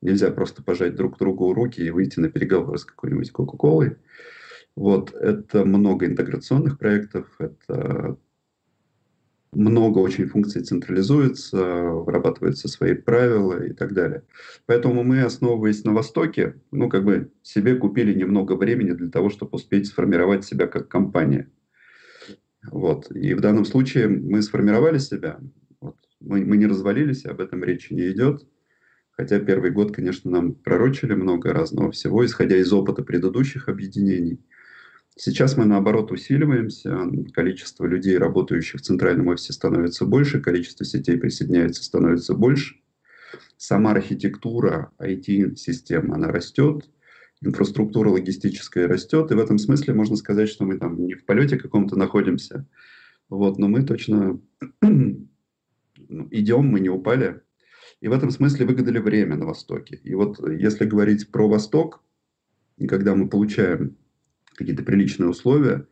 Нельзя 0.00 0.30
просто 0.30 0.62
пожать 0.62 0.94
друг 0.94 1.18
другу 1.18 1.52
руки 1.52 1.80
и 1.80 1.90
выйти 1.90 2.20
на 2.20 2.30
переговоры 2.30 2.78
с 2.78 2.84
какой-нибудь 2.84 3.32
Кока-Колой. 3.32 3.96
Вот, 4.76 5.12
это 5.12 5.64
много 5.64 6.06
интеграционных 6.06 6.78
проектов, 6.78 7.26
это 7.40 8.16
много 9.50 9.98
очень 9.98 10.26
функций 10.26 10.62
централизуется, 10.62 11.56
вырабатываются 11.58 12.68
свои 12.68 12.94
правила 12.94 13.60
и 13.60 13.72
так 13.72 13.92
далее. 13.92 14.22
Поэтому 14.66 15.02
мы, 15.02 15.22
основываясь 15.22 15.82
на 15.82 15.92
Востоке, 15.92 16.54
ну, 16.70 16.88
как 16.88 17.04
бы 17.04 17.32
себе 17.42 17.74
купили 17.74 18.14
немного 18.14 18.52
времени 18.52 18.92
для 18.92 19.10
того, 19.10 19.28
чтобы 19.28 19.56
успеть 19.56 19.88
сформировать 19.88 20.44
себя 20.44 20.68
как 20.68 20.86
компания. 20.86 21.50
Вот. 22.70 23.10
И 23.10 23.34
в 23.34 23.40
данном 23.40 23.64
случае 23.64 24.06
мы 24.06 24.40
сформировали 24.40 24.98
себя. 24.98 25.40
Мы, 26.26 26.44
мы 26.44 26.56
не 26.56 26.66
развалились, 26.66 27.24
об 27.24 27.40
этом 27.40 27.62
речи 27.64 27.92
не 27.92 28.10
идет. 28.10 28.46
Хотя 29.10 29.38
первый 29.38 29.70
год, 29.70 29.94
конечно, 29.94 30.30
нам 30.30 30.54
пророчили 30.54 31.14
много 31.14 31.52
разного 31.52 31.92
всего, 31.92 32.24
исходя 32.24 32.56
из 32.56 32.72
опыта 32.72 33.02
предыдущих 33.02 33.68
объединений– 33.68 34.40
Сейчас 35.16 35.56
мы, 35.56 35.64
наоборот, 35.64 36.10
усиливаемся, 36.10 36.98
количество 37.32 37.86
людей, 37.86 38.18
работающих 38.18 38.80
в 38.80 38.84
центральном 38.84 39.28
офисе, 39.28 39.52
становится 39.52 40.04
больше, 40.06 40.40
количество 40.40 40.84
сетей 40.84 41.16
присоединяется, 41.16 41.84
становится 41.84 42.34
больше. 42.34 42.80
Сама 43.56 43.92
архитектура 43.92 44.90
IT-систем, 44.98 46.12
она 46.12 46.28
растет, 46.28 46.90
инфраструктура 47.40 48.08
логистическая 48.08 48.88
растет, 48.88 49.30
и 49.30 49.34
в 49.34 49.38
этом 49.38 49.58
смысле 49.58 49.94
можно 49.94 50.16
сказать, 50.16 50.48
что 50.48 50.64
мы 50.64 50.78
там 50.78 51.06
не 51.06 51.14
в 51.14 51.24
полете 51.24 51.58
каком-то 51.58 51.96
находимся, 51.96 52.66
вот, 53.28 53.56
но 53.56 53.68
мы 53.68 53.84
точно 53.84 54.40
идем, 56.30 56.66
мы 56.66 56.80
не 56.80 56.88
упали, 56.88 57.40
и 58.00 58.08
в 58.08 58.12
этом 58.12 58.30
смысле 58.30 58.66
выгадали 58.66 58.98
время 58.98 59.36
на 59.36 59.46
Востоке. 59.46 60.00
И 60.02 60.14
вот 60.14 60.38
если 60.48 60.84
говорить 60.84 61.30
про 61.30 61.48
Восток, 61.48 62.02
когда 62.88 63.14
мы 63.14 63.28
получаем 63.28 63.96
какие-то 64.56 64.82
приличные 64.82 65.28
условия, 65.28 65.86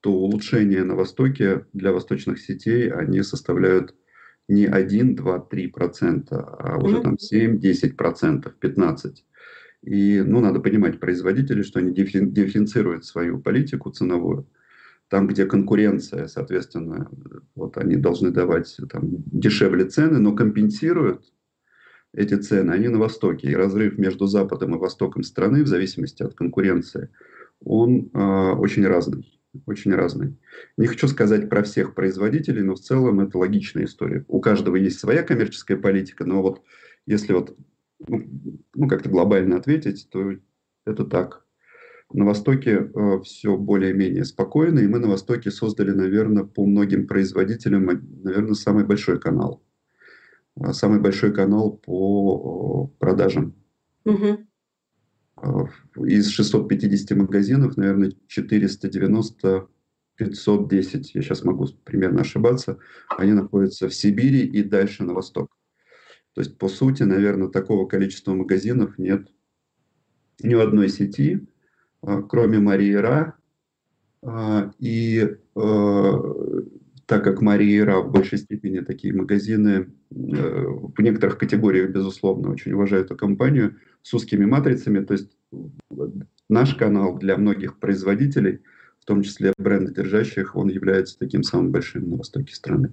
то 0.00 0.12
улучшения 0.12 0.84
на 0.84 0.94
Востоке 0.94 1.66
для 1.72 1.92
восточных 1.92 2.40
сетей, 2.40 2.90
они 2.90 3.22
составляют 3.22 3.94
не 4.48 4.66
1, 4.66 5.14
2, 5.14 5.38
3 5.38 5.66
процента, 5.68 6.40
а 6.40 6.78
уже 6.78 7.00
там 7.02 7.18
7, 7.18 7.58
10 7.58 7.96
процентов, 7.96 8.54
15. 8.56 9.24
И, 9.82 10.22
ну, 10.26 10.40
надо 10.40 10.60
понимать 10.60 10.98
производителей, 11.00 11.62
что 11.62 11.78
они 11.78 11.92
дифференцируют 11.92 13.04
свою 13.04 13.40
политику 13.40 13.90
ценовую. 13.90 14.46
Там, 15.10 15.26
где 15.26 15.44
конкуренция, 15.44 16.28
соответственно, 16.28 17.10
вот 17.56 17.76
они 17.76 17.96
должны 17.96 18.30
давать 18.30 18.76
там, 18.88 19.24
дешевле 19.26 19.84
цены, 19.84 20.20
но 20.20 20.36
компенсируют 20.36 21.24
эти 22.14 22.34
цены, 22.34 22.70
они 22.70 22.86
на 22.86 23.00
Востоке. 23.00 23.50
И 23.50 23.56
разрыв 23.56 23.98
между 23.98 24.26
Западом 24.26 24.76
и 24.76 24.78
Востоком 24.78 25.24
страны, 25.24 25.64
в 25.64 25.66
зависимости 25.66 26.22
от 26.22 26.34
конкуренции, 26.34 27.10
он 27.64 28.10
э, 28.14 28.52
очень 28.52 28.86
разный. 28.86 29.40
Очень 29.66 29.94
разный. 29.94 30.38
Не 30.76 30.86
хочу 30.86 31.08
сказать 31.08 31.48
про 31.48 31.64
всех 31.64 31.96
производителей, 31.96 32.62
но 32.62 32.76
в 32.76 32.80
целом 32.80 33.18
это 33.18 33.36
логичная 33.36 33.86
история. 33.86 34.24
У 34.28 34.40
каждого 34.40 34.76
есть 34.76 35.00
своя 35.00 35.24
коммерческая 35.24 35.76
политика, 35.76 36.24
но 36.24 36.40
вот 36.40 36.62
если 37.06 37.32
вот 37.32 37.56
ну, 38.06 38.22
ну 38.74 38.86
как-то 38.86 39.08
глобально 39.08 39.56
ответить, 39.56 40.08
то 40.08 40.34
это 40.86 41.04
так. 41.04 41.44
На 42.12 42.24
Востоке 42.24 42.90
э, 42.92 43.20
все 43.22 43.56
более-менее 43.56 44.24
спокойно, 44.24 44.80
и 44.80 44.88
мы 44.88 44.98
на 44.98 45.08
Востоке 45.08 45.50
создали, 45.50 45.92
наверное, 45.92 46.44
по 46.44 46.66
многим 46.66 47.06
производителям, 47.06 47.86
наверное, 48.24 48.54
самый 48.54 48.84
большой 48.84 49.20
канал. 49.20 49.62
Самый 50.72 51.00
большой 51.00 51.32
канал 51.32 51.72
по 51.72 52.88
продажам. 52.98 53.54
Угу. 54.04 54.46
Э, 55.42 55.64
из 56.04 56.28
650 56.28 57.16
магазинов, 57.16 57.76
наверное, 57.76 58.12
490 58.26 59.68
510, 60.20 61.14
я 61.14 61.22
сейчас 61.22 61.44
могу 61.44 61.66
примерно 61.84 62.20
ошибаться, 62.20 62.78
они 63.08 63.32
находятся 63.32 63.88
в 63.88 63.94
Сибири 63.94 64.44
и 64.44 64.62
дальше 64.62 65.02
на 65.02 65.14
восток. 65.14 65.48
То 66.34 66.42
есть, 66.42 66.58
по 66.58 66.68
сути, 66.68 67.04
наверное, 67.04 67.48
такого 67.48 67.86
количества 67.86 68.34
магазинов 68.34 68.98
нет 68.98 69.28
ни 70.42 70.54
в 70.54 70.60
одной 70.60 70.88
сети, 70.88 71.34
э, 71.36 71.49
кроме 72.02 72.58
Марии 72.58 72.94
Ра. 72.94 73.34
Э, 74.22 74.70
и 74.78 75.36
так 77.06 77.24
как 77.24 77.42
Мария 77.42 77.84
Ра 77.84 78.00
в 78.00 78.12
большей 78.12 78.38
степени 78.38 78.80
такие 78.80 79.12
магазины, 79.12 79.90
в 80.10 81.00
некоторых 81.00 81.38
категориях, 81.38 81.90
безусловно, 81.90 82.50
очень 82.50 82.72
уважаю 82.72 83.04
эту 83.04 83.16
компанию– 83.16 83.76
с 84.02 84.14
узкими 84.14 84.44
матрицами. 84.44 85.04
То 85.04 85.14
есть 85.14 85.30
наш 86.48 86.74
канал 86.74 87.18
для 87.18 87.36
многих 87.36 87.78
производителей, 87.78 88.60
в 89.00 89.04
том 89.04 89.22
числе 89.22 89.52
брендодержащих, 89.58 90.56
он 90.56 90.68
является 90.68 91.18
таким 91.18 91.42
самым 91.42 91.70
большим 91.70 92.10
на 92.10 92.16
востоке 92.16 92.54
страны. 92.54 92.92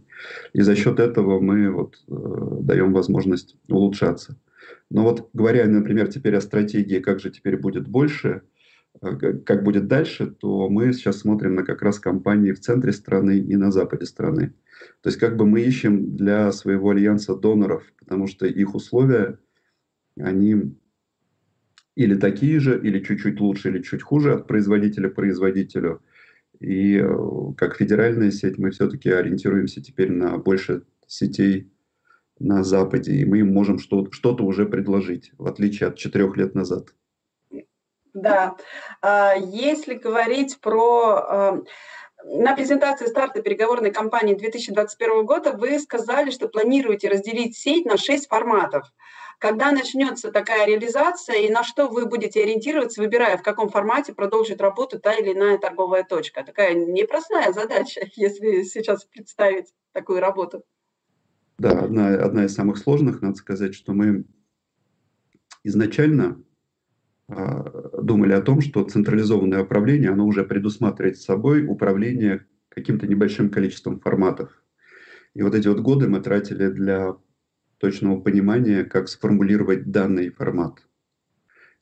И 0.53 0.61
за 0.61 0.75
счет 0.75 0.99
этого 0.99 1.39
мы 1.39 1.69
вот, 1.69 1.95
э, 2.07 2.57
даем 2.61 2.93
возможность 2.93 3.55
улучшаться. 3.67 4.37
Но 4.89 5.03
вот 5.03 5.29
говоря, 5.33 5.65
например, 5.67 6.07
теперь 6.07 6.35
о 6.35 6.41
стратегии, 6.41 6.99
как 6.99 7.19
же 7.19 7.29
теперь 7.29 7.57
будет 7.57 7.87
больше, 7.87 8.29
э, 8.29 8.41
как 8.99 9.63
будет 9.63 9.87
дальше, 9.87 10.27
то 10.27 10.69
мы 10.69 10.93
сейчас 10.93 11.19
смотрим 11.19 11.55
на 11.55 11.63
как 11.63 11.81
раз 11.81 11.99
компании 11.99 12.51
в 12.51 12.59
центре 12.59 12.91
страны 12.91 13.37
и 13.37 13.55
на 13.55 13.71
западе 13.71 14.05
страны. 14.05 14.53
То 15.01 15.09
есть 15.09 15.19
как 15.19 15.37
бы 15.37 15.45
мы 15.45 15.61
ищем 15.61 16.15
для 16.15 16.51
своего 16.51 16.91
альянса 16.91 17.35
доноров, 17.35 17.83
потому 17.99 18.27
что 18.27 18.45
их 18.45 18.75
условия, 18.75 19.39
они 20.19 20.75
или 21.95 22.15
такие 22.15 22.59
же, 22.59 22.79
или 22.79 22.99
чуть-чуть 22.99 23.39
лучше, 23.39 23.69
или 23.69 23.81
чуть 23.81 24.03
хуже 24.03 24.33
от 24.33 24.47
производителя 24.47 25.09
к 25.09 25.15
производителю. 25.15 26.03
И 26.59 26.95
э, 26.95 27.07
как 27.57 27.75
федеральная 27.75 28.31
сеть 28.31 28.57
мы 28.57 28.69
все-таки 28.69 29.09
ориентируемся 29.09 29.81
теперь 29.81 30.11
на 30.11 30.37
больше 30.37 30.83
сетей 31.07 31.71
на 32.39 32.63
Западе, 32.63 33.13
и 33.13 33.25
мы 33.25 33.39
им 33.39 33.51
можем 33.51 33.79
что-то 33.79 34.43
уже 34.43 34.67
предложить, 34.67 35.31
в 35.37 35.47
отличие 35.47 35.89
от 35.89 35.95
четырех 35.97 36.37
лет 36.37 36.53
назад. 36.53 36.93
Да, 38.17 38.55
а, 39.01 39.35
если 39.35 39.93
говорить 39.93 40.59
про... 40.59 41.25
Э, 41.29 41.61
на 42.25 42.55
презентации 42.55 43.05
старта 43.05 43.43
переговорной 43.43 43.91
кампании 43.91 44.33
2021 44.33 45.23
года 45.23 45.53
вы 45.53 45.77
сказали, 45.79 46.31
что 46.31 46.49
планируете 46.49 47.09
разделить 47.09 47.55
сеть 47.55 47.85
на 47.85 47.95
шесть 47.95 48.27
форматов. 48.27 48.91
Когда 49.37 49.71
начнется 49.71 50.31
такая 50.31 50.65
реализация 50.65 51.35
и 51.35 51.49
на 51.51 51.63
что 51.63 51.89
вы 51.89 52.07
будете 52.07 52.41
ориентироваться, 52.41 53.01
выбирая, 53.01 53.37
в 53.37 53.43
каком 53.43 53.69
формате 53.69 54.15
продолжит 54.15 54.61
работу 54.61 54.99
та 54.99 55.13
или 55.13 55.33
иная 55.33 55.59
торговая 55.59 56.03
точка? 56.03 56.43
Такая 56.43 56.73
непростая 56.73 57.53
задача, 57.53 58.01
если 58.15 58.63
сейчас 58.63 59.05
представить 59.05 59.67
такую 59.91 60.21
работу. 60.21 60.63
Да, 61.59 61.69
одна, 61.69 62.15
одна 62.15 62.45
из 62.45 62.55
самых 62.55 62.79
сложных, 62.79 63.21
надо 63.21 63.35
сказать, 63.35 63.75
что 63.75 63.93
мы 63.93 64.25
изначально 65.63 66.43
думали 67.27 68.33
о 68.33 68.41
том, 68.41 68.61
что 68.61 68.83
централизованное 68.83 69.63
управление, 69.63 70.11
оно 70.11 70.25
уже 70.25 70.45
предусматривает 70.45 71.17
собой 71.17 71.65
управление 71.65 72.45
каким-то 72.69 73.07
небольшим 73.07 73.49
количеством 73.49 73.99
форматов. 73.99 74.63
И 75.33 75.41
вот 75.41 75.53
эти 75.53 75.67
вот 75.67 75.81
годы 75.81 76.07
мы 76.07 76.21
тратили 76.21 76.69
для 76.69 77.15
точного 77.79 78.19
понимания, 78.19 78.83
как 78.83 79.09
сформулировать 79.09 79.91
данный 79.91 80.29
формат. 80.29 80.87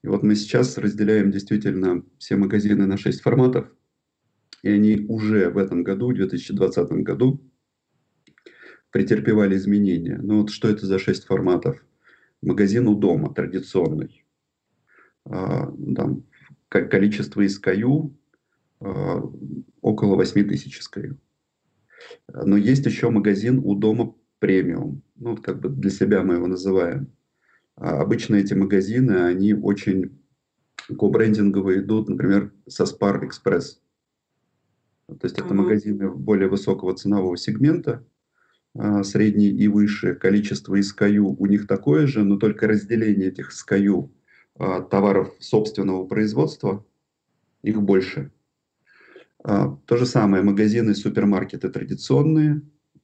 И 0.03 0.07
вот 0.07 0.23
мы 0.23 0.35
сейчас 0.35 0.77
разделяем 0.77 1.31
действительно 1.31 2.03
все 2.17 2.35
магазины 2.35 2.85
на 2.85 2.97
шесть 2.97 3.21
форматов, 3.21 3.67
и 4.61 4.69
они 4.69 5.05
уже 5.07 5.49
в 5.49 5.57
этом 5.57 5.83
году, 5.83 6.11
в 6.11 6.15
2020 6.15 6.91
году, 7.03 7.41
претерпевали 8.91 9.55
изменения. 9.55 10.19
Ну 10.21 10.41
вот 10.41 10.49
что 10.49 10.69
это 10.69 10.85
за 10.85 10.99
шесть 10.99 11.25
форматов? 11.25 11.83
Магазин 12.41 12.87
у 12.87 12.95
дома 12.95 13.33
традиционный. 13.33 14.24
А, 15.25 15.71
там, 15.95 16.23
количество 16.69 17.43
SKU 17.45 18.13
а, 18.79 19.21
около 19.81 20.15
8 20.15 20.47
тысяч 20.47 20.79
SKU. 20.79 21.17
Но 22.27 22.57
есть 22.57 22.85
еще 22.85 23.09
магазин 23.09 23.59
у 23.63 23.75
дома 23.75 24.15
премиум. 24.39 25.01
Ну, 25.15 25.37
как 25.37 25.59
бы 25.59 25.69
для 25.69 25.89
себя 25.89 26.23
мы 26.23 26.35
его 26.35 26.47
называем. 26.47 27.11
А 27.75 28.01
обычно 28.01 28.35
эти 28.35 28.53
магазины, 28.53 29.23
они 29.25 29.53
очень 29.53 30.19
ко-брендинговые 30.87 31.79
идут, 31.79 32.09
например, 32.09 32.53
со 32.67 32.83
Spar 32.83 33.21
Express. 33.21 33.79
То 35.07 35.19
есть 35.23 35.37
это 35.37 35.49
mm-hmm. 35.49 35.53
магазины 35.53 36.11
более 36.11 36.47
высокого 36.47 36.95
ценового 36.95 37.37
сегмента, 37.37 38.03
средний 39.03 39.49
и 39.49 39.67
выше. 39.67 40.15
Количество 40.15 40.77
SKU 40.79 41.35
у 41.37 41.45
них 41.47 41.67
такое 41.67 42.07
же, 42.07 42.23
но 42.23 42.37
только 42.37 42.67
разделение 42.67 43.29
этих 43.29 43.51
SKU 43.51 44.09
а, 44.57 44.81
товаров 44.81 45.33
собственного 45.39 46.05
производства, 46.05 46.85
их 47.61 47.81
больше. 47.81 48.31
А, 49.43 49.77
то 49.85 49.97
же 49.97 50.05
самое 50.05 50.43
магазины, 50.43 50.95
супермаркеты 50.95 51.69
традиционные, 51.69 52.61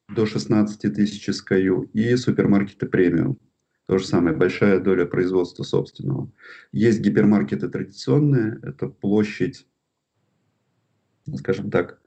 до 0.08 0.26
16 0.26 0.94
тысяч 0.94 1.30
SKU, 1.30 1.90
и 1.94 2.16
супермаркеты 2.16 2.88
премиум. 2.88 3.38
То 3.86 3.98
же 3.98 4.08
самое, 4.08 4.36
большая 4.36 4.80
доля 4.80 5.06
производства 5.06 5.64
собственного. 5.64 6.32
Есть 6.72 7.02
гипермаркеты 7.02 7.68
традиционные, 7.68 8.60
это 8.64 8.88
площадь, 8.88 9.68
скажем 11.36 11.70
так, 11.70 12.02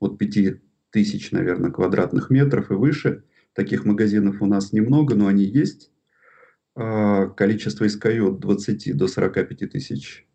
от 0.00 0.18
5 0.18 0.60
тысяч, 0.90 1.30
наверное, 1.30 1.70
квадратных 1.70 2.30
метров 2.30 2.70
и 2.70 2.74
выше. 2.74 3.24
Таких 3.52 3.84
магазинов 3.84 4.42
у 4.42 4.46
нас 4.46 4.72
немного, 4.72 5.14
но 5.14 5.28
они 5.28 5.44
есть. 5.44 5.92
А, 6.80 7.26
количество 7.26 7.86
SKU 7.86 8.34
от 8.34 8.38
20 8.38 8.96
до 8.96 9.08
45 9.08 9.68
тысяч. 9.68 10.28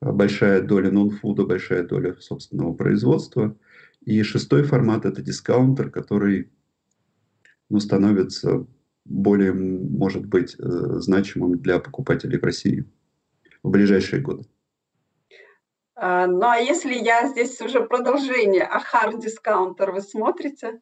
А, 0.00 0.10
большая 0.10 0.60
доля 0.60 0.90
нон-фуда, 0.90 1.44
большая 1.44 1.84
доля 1.84 2.16
собственного 2.16 2.74
производства. 2.74 3.56
И 4.04 4.20
шестой 4.24 4.64
формат– 4.64 5.04
это 5.06 5.22
дискаунтер, 5.22 5.90
который 5.90 6.50
ну, 7.70 7.78
становится 7.78 8.66
более, 9.04 9.52
может 9.52 10.26
быть, 10.26 10.56
э, 10.58 10.64
значимым 10.64 11.60
для 11.60 11.78
покупателей 11.78 12.40
в 12.40 12.44
России 12.44 12.84
в 13.62 13.70
ближайшие 13.70 14.20
годы. 14.20 14.44
А, 15.94 16.26
ну 16.26 16.44
а 16.44 16.56
если 16.56 16.94
я 16.94 17.28
здесь 17.28 17.60
уже 17.60 17.86
продолжение, 17.86 18.64
а 18.64 18.80
hard 18.80 19.20
дискаунтер 19.20 19.92
вы 19.92 20.00
смотрите? 20.00 20.80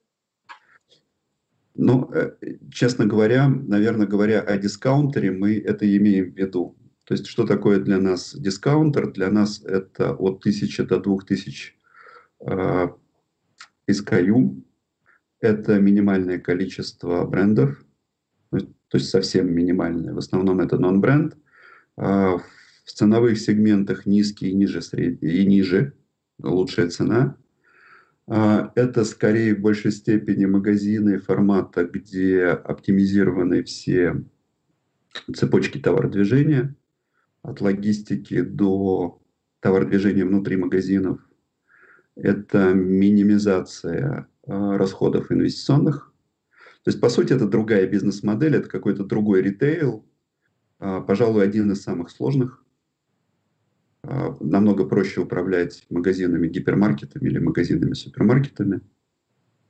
Ну, 1.75 2.11
э, 2.13 2.33
честно 2.73 3.07
говоря, 3.07 3.49
наверное, 3.49 4.07
говоря 4.07 4.41
о 4.41 4.59
дискаунтере, 4.59 5.31
мы 5.31 5.59
это 5.59 5.85
имеем 5.97 6.33
в 6.33 6.37
виду. 6.37 6.77
То 7.05 7.15
есть, 7.15 7.27
что 7.27 7.47
такое 7.47 7.81
для 7.81 7.99
нас 7.99 8.35
дискаунтер? 8.35 9.13
Для 9.13 9.31
нас 9.31 9.63
это 9.63 10.13
от 10.13 10.41
1000 10.41 10.85
до 10.85 11.01
2000 11.01 11.75
э, 12.41 12.89
SKU. 13.89 14.63
Это 15.41 15.81
минимальное 15.81 16.39
количество 16.39 17.25
брендов, 17.25 17.83
то 18.51 18.99
есть 18.99 19.09
совсем 19.09 19.51
минимальное. 19.53 20.13
В 20.13 20.19
основном 20.19 20.61
это 20.61 20.77
нон-бренд. 20.77 21.37
Э, 21.97 22.39
в 22.85 22.93
ценовых 22.93 23.39
сегментах 23.39 24.07
низкий 24.07 24.51
и 24.51 24.55
ниже, 24.55 24.83
средний, 24.83 25.31
и 25.31 25.47
ниже 25.47 25.95
лучшая 26.43 26.91
цена. 26.91 27.37
А, 28.33 28.71
это 28.77 29.05
скорее 29.05 29.57
в 29.57 29.61
большей 29.61 29.91
степени 29.91 30.45
магазины 30.45 31.19
формата, 31.19 31.85
где 31.85 32.45
оптимизированы 32.47 33.65
все 33.65 34.23
цепочки 35.35 35.79
товародвижения, 35.79 36.77
от 37.43 37.61
логистики 37.61 38.43
до 38.43 39.21
товародвижения 39.59 40.25
внутри 40.25 40.57
магазинов. 40.57 41.19
Это 42.15 42.73
минимизация 42.73 44.29
а, 44.47 44.79
расходов 44.79 45.33
инвестиционных. 45.33 46.13
То 46.85 46.91
есть, 46.91 47.01
по 47.01 47.09
сути, 47.09 47.33
это 47.33 47.49
другая 47.49 47.89
бизнес-модель, 47.89 48.55
это 48.55 48.69
какой-то 48.69 49.03
другой 49.05 49.43
ритейл, 49.43 50.07
а, 50.79 51.01
пожалуй, 51.01 51.43
один 51.43 51.73
из 51.73 51.83
самых 51.83 52.11
сложных 52.11 52.65
намного 54.03 54.87
проще 54.87 55.21
управлять 55.21 55.85
магазинами, 55.91 56.49
гипермаркетами 56.49 57.29
или 57.29 57.39
магазинами-супермаркетами, 57.39 58.81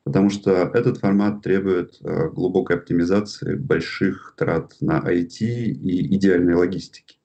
потому 0.05 0.31
что 0.31 0.71
этот 0.73 0.99
формат 0.99 1.43
требует 1.43 1.99
а, 2.03 2.29
глубокой 2.29 2.77
оптимизации, 2.77 3.57
больших 3.57 4.35
трат 4.37 4.77
на 4.81 4.99
IT 5.01 5.39
и 5.41 6.17
идеальной 6.17 6.55
логистики. 6.55 7.19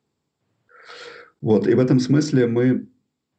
Вот, 1.41 1.67
и 1.67 1.73
в 1.73 1.79
этом 1.79 1.99
смысле 1.99 2.47
мы 2.47 2.87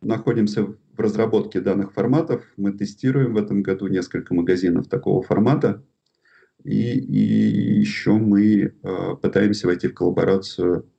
находимся 0.01 0.65
в 0.65 0.79
разработке 0.97 1.61
данных 1.61 1.93
форматов. 1.93 2.45
Мы 2.57 2.73
тестируем 2.73 3.35
в 3.35 3.37
этом 3.37 3.63
году 3.63 3.89
несколько 3.89 4.35
магазинов 4.35 4.89
такого 4.89 5.23
формата. 5.23 5.83
И, 6.65 6.99
и 6.99 7.79
еще 7.79 8.13
мы 8.13 8.73
э, 8.83 9.17
пытаемся 9.21 9.67
войти 9.67 9.89
в 9.89 9.95
коллаборацию 9.95 10.91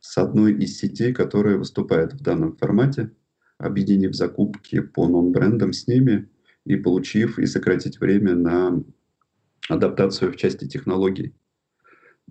с 0.00 0.18
одной 0.18 0.54
из 0.54 0.78
сетей, 0.78 1.12
которая 1.12 1.56
выступает 1.56 2.12
в 2.12 2.22
данном 2.22 2.56
формате, 2.56 3.10
объединив 3.58 4.14
закупки 4.14 4.80
по 4.80 5.08
нон-брендам 5.08 5.72
с 5.72 5.86
ними 5.86 6.28
и 6.64 6.76
получив 6.76 7.38
и 7.38 7.46
сократить 7.46 8.00
время 8.00 8.34
на 8.34 8.82
адаптацию 9.68 10.32
в 10.32 10.36
части 10.36 10.66
технологий. 10.68 11.34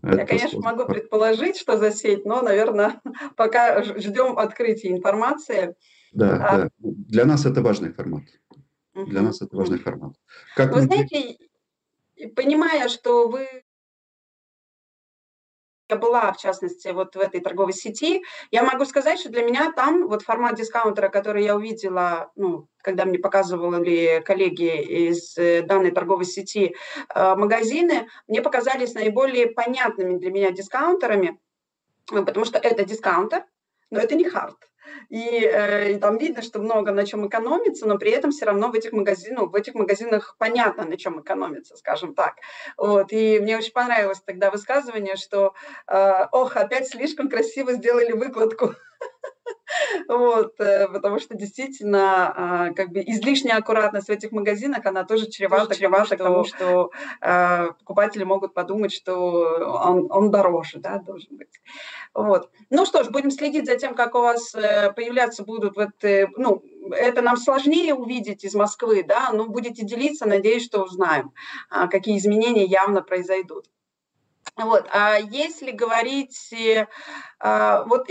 Я, 0.03 0.25
конечно, 0.25 0.49
сложно. 0.49 0.71
могу 0.71 0.85
предположить, 0.85 1.57
что 1.57 1.77
за 1.77 1.91
сеть, 1.91 2.25
но, 2.25 2.41
наверное, 2.41 3.01
пока 3.35 3.83
ждем 3.83 4.37
открытия 4.37 4.91
информации. 4.91 5.75
Да, 6.13 6.47
а... 6.47 6.57
да. 6.57 6.69
Для 6.79 7.25
нас 7.25 7.45
это 7.45 7.61
важный 7.61 7.91
формат. 7.91 8.23
Для 8.93 9.21
нас 9.21 9.41
это 9.41 9.55
важный 9.55 9.79
формат. 9.79 10.13
Как 10.55 10.73
вы 10.73 10.81
знаете, 10.81 11.37
понимая, 12.35 12.89
что 12.89 13.27
вы 13.27 13.47
я 15.89 15.95
была, 15.95 16.31
в 16.33 16.37
частности, 16.37 16.89
вот 16.89 17.15
в 17.15 17.19
этой 17.19 17.39
торговой 17.39 17.73
сети, 17.73 18.23
я 18.51 18.63
могу 18.63 18.85
сказать, 18.85 19.19
что 19.19 19.29
для 19.29 19.43
меня 19.43 19.71
там 19.71 20.07
вот 20.07 20.21
формат 20.21 20.55
дискаунтера, 20.55 21.09
который 21.09 21.43
я 21.43 21.55
увидела, 21.55 22.31
ну, 22.35 22.67
когда 22.81 23.05
мне 23.05 23.19
показывали 23.19 24.21
коллеги 24.25 24.81
из 24.81 25.37
э, 25.37 25.61
данной 25.61 25.91
торговой 25.91 26.25
сети 26.25 26.75
э, 27.13 27.35
магазины, 27.35 28.07
мне 28.27 28.41
показались 28.41 28.93
наиболее 28.95 29.47
понятными 29.47 30.17
для 30.17 30.31
меня 30.31 30.51
дискаунтерами, 30.51 31.39
потому 32.07 32.45
что 32.45 32.59
это 32.59 32.83
дискаунтер, 32.83 33.45
но 33.89 33.99
это 33.99 34.15
не 34.15 34.25
хард. 34.25 34.57
И, 35.09 35.41
э, 35.45 35.93
и 35.93 35.97
там 35.97 36.17
видно, 36.17 36.41
что 36.41 36.59
много 36.59 36.91
на 36.91 37.05
чем 37.05 37.27
экономится, 37.27 37.87
но 37.87 37.97
при 37.97 38.11
этом 38.11 38.31
все 38.31 38.45
равно 38.45 38.69
в 38.69 38.73
этих 38.73 38.91
магазинах, 38.91 39.51
в 39.51 39.55
этих 39.55 39.73
магазинах 39.75 40.35
понятно, 40.37 40.85
на 40.85 40.97
чем 40.97 41.21
экономится, 41.21 41.77
скажем 41.77 42.13
так. 42.13 42.35
Вот. 42.77 43.11
И 43.11 43.39
мне 43.39 43.57
очень 43.57 43.73
понравилось 43.73 44.21
тогда 44.25 44.51
высказывание, 44.51 45.15
что 45.15 45.53
э, 45.87 46.25
ох, 46.31 46.55
опять 46.55 46.89
слишком 46.89 47.29
красиво 47.29 47.73
сделали 47.73 48.11
выкладку. 48.11 48.73
Вот, 50.07 50.59
э, 50.59 50.87
потому 50.87 51.19
что 51.19 51.35
действительно, 51.35 52.33
а, 52.35 52.73
как 52.73 52.89
бы 52.89 53.01
излишняя 53.01 53.57
аккуратность 53.57 54.07
в 54.07 54.11
этих 54.11 54.31
магазинах, 54.31 54.85
она 54.85 55.03
тоже 55.03 55.29
чревата, 55.29 55.67
тоже 55.67 55.79
чревата 55.79 56.15
к 56.15 56.19
тому, 56.19 56.43
что 56.45 56.91
э, 57.21 57.67
покупатели 57.79 58.23
могут 58.23 58.53
подумать, 58.53 58.93
что 58.93 59.15
он, 59.83 60.07
он 60.09 60.31
дороже, 60.31 60.79
да, 60.79 60.99
должен 60.99 61.37
быть. 61.37 61.49
Вот. 62.13 62.49
Ну 62.69 62.85
что 62.85 63.03
ж, 63.03 63.09
будем 63.09 63.31
следить 63.31 63.65
за 63.65 63.75
тем, 63.75 63.95
как 63.95 64.15
у 64.15 64.19
вас 64.19 64.53
э, 64.55 64.91
появляться 64.93 65.43
будут, 65.43 65.75
вот, 65.75 65.89
ну, 66.37 66.63
это 66.91 67.21
нам 67.21 67.37
сложнее 67.37 67.93
увидеть 67.93 68.43
из 68.43 68.55
Москвы, 68.55 69.03
да, 69.03 69.31
но 69.33 69.47
будете 69.47 69.85
делиться, 69.85 70.25
надеюсь, 70.25 70.65
что 70.65 70.83
узнаем, 70.83 71.33
а, 71.69 71.87
какие 71.87 72.17
изменения 72.17 72.65
явно 72.65 73.01
произойдут. 73.01 73.65
Вот. 74.57 74.87
А 74.91 75.17
если 75.17 75.71
говорить, 75.71 76.51
э, 76.51 76.87
а, 77.39 77.83
вот, 77.83 78.09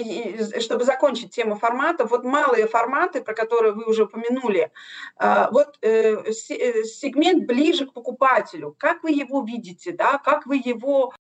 чтобы 0.61 0.85
закончить 0.85 1.35
тему 1.35 1.57
форматов, 1.57 2.11
вот 2.11 2.25
малые 2.25 2.69
форматы, 2.69 3.21
про 3.21 3.35
которые 3.35 3.73
вы 3.73 3.85
уже 3.85 4.05
упомянули, 4.05 4.71
а, 5.17 5.51
вот 5.51 5.77
э, 5.83 6.23
э, 6.23 6.85
сегмент 6.85 7.47
ближе 7.47 7.87
к 7.87 7.93
покупателю, 7.93 8.77
как 8.79 9.03
вы 9.03 9.11
его 9.11 9.43
видите, 9.43 9.91
да, 9.91 10.19
как 10.19 10.47
вы 10.47 10.61
его 10.65 11.13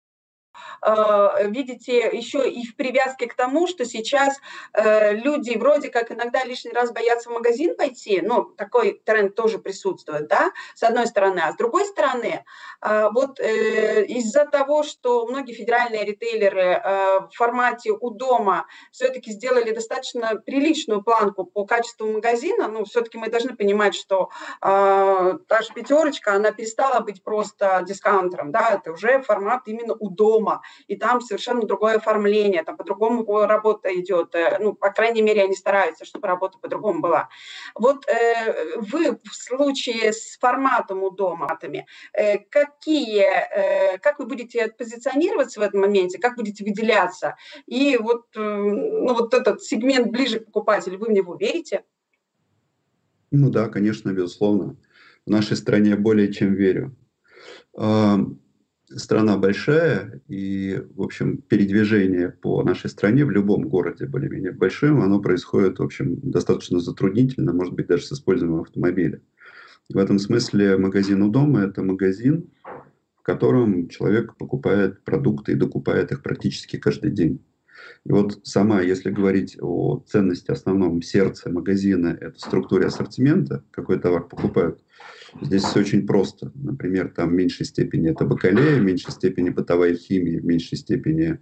видите, 0.83 2.11
еще 2.13 2.49
и 2.49 2.67
в 2.67 2.77
привязке 2.77 3.27
к 3.27 3.35
тому, 3.35 3.67
что 3.67 3.85
сейчас 3.85 4.39
э, 4.73 5.15
люди 5.15 5.57
вроде 5.57 5.89
как 5.91 6.13
иногда 6.13 6.45
лишний 6.45 6.73
раз 6.73 6.93
боятся 6.93 7.31
в 7.31 7.33
магазин 7.33 7.77
пойти, 7.77 8.21
ну, 8.23 8.45
такой 8.45 9.01
тренд 9.05 9.35
тоже 9.35 9.59
присутствует, 9.59 10.29
да, 10.29 10.51
с 10.75 10.83
одной 10.83 11.07
стороны, 11.07 11.41
а 11.41 11.53
с 11.53 11.57
другой 11.57 11.85
стороны, 11.85 12.45
э, 12.83 13.09
вот 13.13 13.41
из-за 13.41 14.47
того, 14.47 14.83
что 14.83 15.27
многие 15.27 15.53
федеральные 15.53 16.05
ритейлеры 16.05 16.81
в 16.85 17.31
формате 17.35 17.93
у 17.93 18.11
дома 18.11 18.67
все-таки 18.91 19.33
сделали 19.33 19.73
достаточно 19.73 20.37
приличную 20.37 21.03
планку 21.03 21.45
по 21.45 21.65
качеству 21.65 22.11
магазина, 22.13 22.69
ну, 22.69 22.85
все-таки 22.85 23.19
мы 23.19 23.29
должны 23.29 23.57
понимать, 23.57 23.95
что 23.95 24.31
та 24.61 25.63
же 25.63 25.73
пятерочка, 25.75 26.35
она 26.35 26.53
перестала 26.53 27.01
быть 27.01 27.23
просто 27.23 27.83
дискаунтером, 27.87 28.53
да, 28.53 28.71
это 28.71 28.93
уже 28.93 29.21
формат 29.23 29.63
именно 29.67 29.95
у 29.99 30.11
дома, 30.11 30.46
дома, 30.47 30.63
и 30.89 30.97
там 30.97 31.21
совершенно 31.21 31.63
другое 31.67 31.97
оформление, 31.97 32.63
там 32.63 32.77
по-другому 32.77 33.25
работа 33.47 33.89
идет, 34.01 34.35
э, 34.35 34.59
ну, 34.61 34.75
по 34.75 34.91
крайней 34.91 35.23
мере, 35.23 35.43
они 35.45 35.55
стараются, 35.55 36.05
чтобы 36.05 36.29
работа 36.29 36.59
по-другому 36.59 37.01
была. 37.01 37.29
Вот 37.75 38.09
э, 38.09 38.79
вы 38.79 39.19
в 39.25 39.35
случае 39.35 40.13
с 40.13 40.39
форматом 40.39 41.03
у 41.03 41.11
дома, 41.11 41.59
э, 42.13 42.39
какие, 42.39 43.23
э, 43.23 43.99
как 43.99 44.19
вы 44.19 44.27
будете 44.27 44.69
позиционироваться 44.69 45.61
в 45.61 45.63
этом 45.63 45.81
моменте, 45.81 46.19
как 46.19 46.37
будете 46.37 46.65
выделяться, 46.65 47.37
и 47.67 47.97
вот, 47.97 48.27
э, 48.37 48.41
ну, 48.41 49.15
вот 49.15 49.35
этот 49.35 49.63
сегмент 49.63 50.11
ближе 50.11 50.41
к 50.41 50.47
покупателю, 50.47 50.99
вы 50.99 51.07
в 51.07 51.13
него 51.13 51.37
верите? 51.37 51.83
Ну 53.31 53.51
да, 53.51 53.69
конечно, 53.69 54.13
безусловно. 54.13 54.77
В 55.27 55.31
нашей 55.31 55.57
стране 55.57 55.97
более 55.97 56.33
чем 56.33 56.55
верю 56.55 56.95
страна 58.89 59.37
большая, 59.37 60.23
и, 60.29 60.83
в 60.95 61.03
общем, 61.03 61.39
передвижение 61.39 62.31
по 62.31 62.63
нашей 62.63 62.91
стране 62.91 63.25
в 63.25 63.31
любом 63.31 63.69
городе 63.69 64.07
более-менее 64.07 64.53
большим, 64.53 65.01
оно 65.01 65.21
происходит, 65.21 65.79
в 65.79 65.83
общем, 65.83 66.17
достаточно 66.23 66.79
затруднительно, 66.81 67.53
может 67.53 67.75
быть, 67.75 67.87
даже 67.87 68.05
с 68.05 68.13
использованием 68.13 68.63
автомобиля. 68.63 69.21
В 69.89 69.99
этом 69.99 70.19
смысле 70.19 70.77
магазин 70.77 71.23
у 71.23 71.31
дома– 71.31 71.61
это 71.63 71.83
магазин, 71.83 72.49
в 73.17 73.23
котором 73.23 73.89
человек 73.89 74.37
покупает 74.37 75.03
продукты 75.05 75.53
и 75.53 75.57
докупает 75.57 76.13
их 76.13 76.23
практически 76.23 76.77
каждый 76.77 77.11
день. 77.11 77.41
И 78.05 78.13
вот 78.13 78.41
сама, 78.45 78.81
если 78.81 79.11
говорить 79.11 79.57
о 79.61 80.03
ценности, 80.07 80.51
основном 80.51 81.03
сердце 81.03 81.51
магазина, 81.51 82.17
это 82.21 82.39
структуре 82.39 82.87
ассортимента, 82.87 83.65
какой 83.71 83.99
товар 83.99 84.27
покупают, 84.27 84.81
здесь 85.41 85.63
все 85.63 85.81
очень 85.81 86.07
просто. 86.07 86.53
Например, 86.55 87.09
там 87.09 87.31
в 87.31 87.33
меньшей 87.33 87.67
степени 87.67 88.11
это 88.11 88.25
бакалея, 88.25 88.79
в 88.79 88.85
меньшей 88.85 89.13
степени 89.13 89.51
бытовая 89.51 89.95
химия, 89.95 90.41
в 90.41 90.45
меньшей 90.45 90.79
степени 90.79 91.39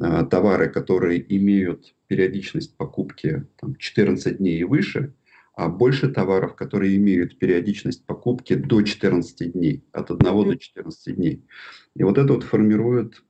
а, 0.00 0.24
товары, 0.24 0.68
которые 0.68 1.24
имеют 1.36 1.94
периодичность 2.06 2.76
покупки 2.76 3.46
там, 3.60 3.76
14 3.76 4.38
дней 4.38 4.60
и 4.60 4.64
выше, 4.64 5.14
а 5.54 5.68
больше 5.68 6.08
товаров, 6.08 6.54
которые 6.54 6.96
имеют 6.96 7.38
периодичность 7.38 8.04
покупки 8.04 8.54
до 8.54 8.82
14 8.82 9.52
дней, 9.52 9.84
от 9.92 10.10
1 10.10 10.18
до 10.18 10.54
14 10.54 11.16
дней. 11.16 11.44
И 11.94 12.02
вот 12.02 12.18
это 12.18 12.34
вот 12.34 12.44
формирует 12.44 13.22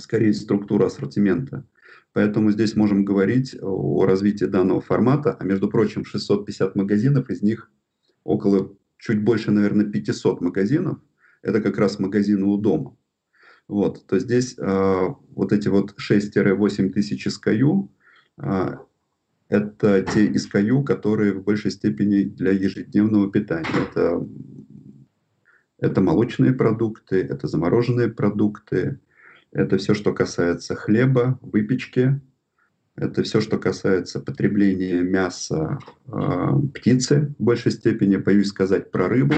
скорее 0.00 0.32
структура 0.34 0.86
ассортимента. 0.86 1.66
Поэтому 2.12 2.50
здесь 2.50 2.74
можем 2.74 3.04
говорить 3.04 3.56
о 3.60 4.04
развитии 4.04 4.46
данного 4.46 4.80
формата. 4.80 5.36
А 5.38 5.44
между 5.44 5.68
прочим, 5.68 6.04
650 6.04 6.74
магазинов, 6.74 7.30
из 7.30 7.42
них 7.42 7.70
около 8.24 8.76
чуть 8.98 9.22
больше, 9.22 9.50
наверное, 9.50 9.86
500 9.86 10.40
магазинов. 10.40 10.98
Это 11.42 11.60
как 11.60 11.78
раз 11.78 11.98
магазины 11.98 12.44
у 12.44 12.56
дома. 12.56 12.96
Вот, 13.68 14.04
то 14.06 14.18
здесь 14.18 14.56
э, 14.58 15.08
вот 15.30 15.52
эти 15.52 15.68
вот 15.68 15.94
6-8 15.96 16.90
тысяч 16.90 17.28
SKU, 17.28 17.88
э, 18.42 18.76
это 19.48 20.02
те 20.02 20.28
SKU, 20.28 20.82
которые 20.84 21.34
в 21.34 21.44
большей 21.44 21.70
степени 21.70 22.24
для 22.24 22.50
ежедневного 22.50 23.30
питания. 23.30 23.68
Это, 23.90 24.26
это 25.78 26.00
молочные 26.00 26.52
продукты, 26.52 27.20
это 27.20 27.46
замороженные 27.46 28.08
продукты, 28.08 28.98
это 29.52 29.78
все, 29.78 29.94
что 29.94 30.12
касается 30.12 30.74
хлеба, 30.76 31.38
выпечки. 31.42 32.20
Это 32.96 33.22
все, 33.22 33.40
что 33.40 33.58
касается 33.58 34.20
потребления 34.20 35.00
мяса, 35.00 35.78
э, 36.06 36.48
птицы 36.74 37.34
в 37.38 37.42
большей 37.42 37.72
степени. 37.72 38.16
Боюсь 38.16 38.48
сказать 38.48 38.90
про 38.90 39.08
рыбу, 39.08 39.34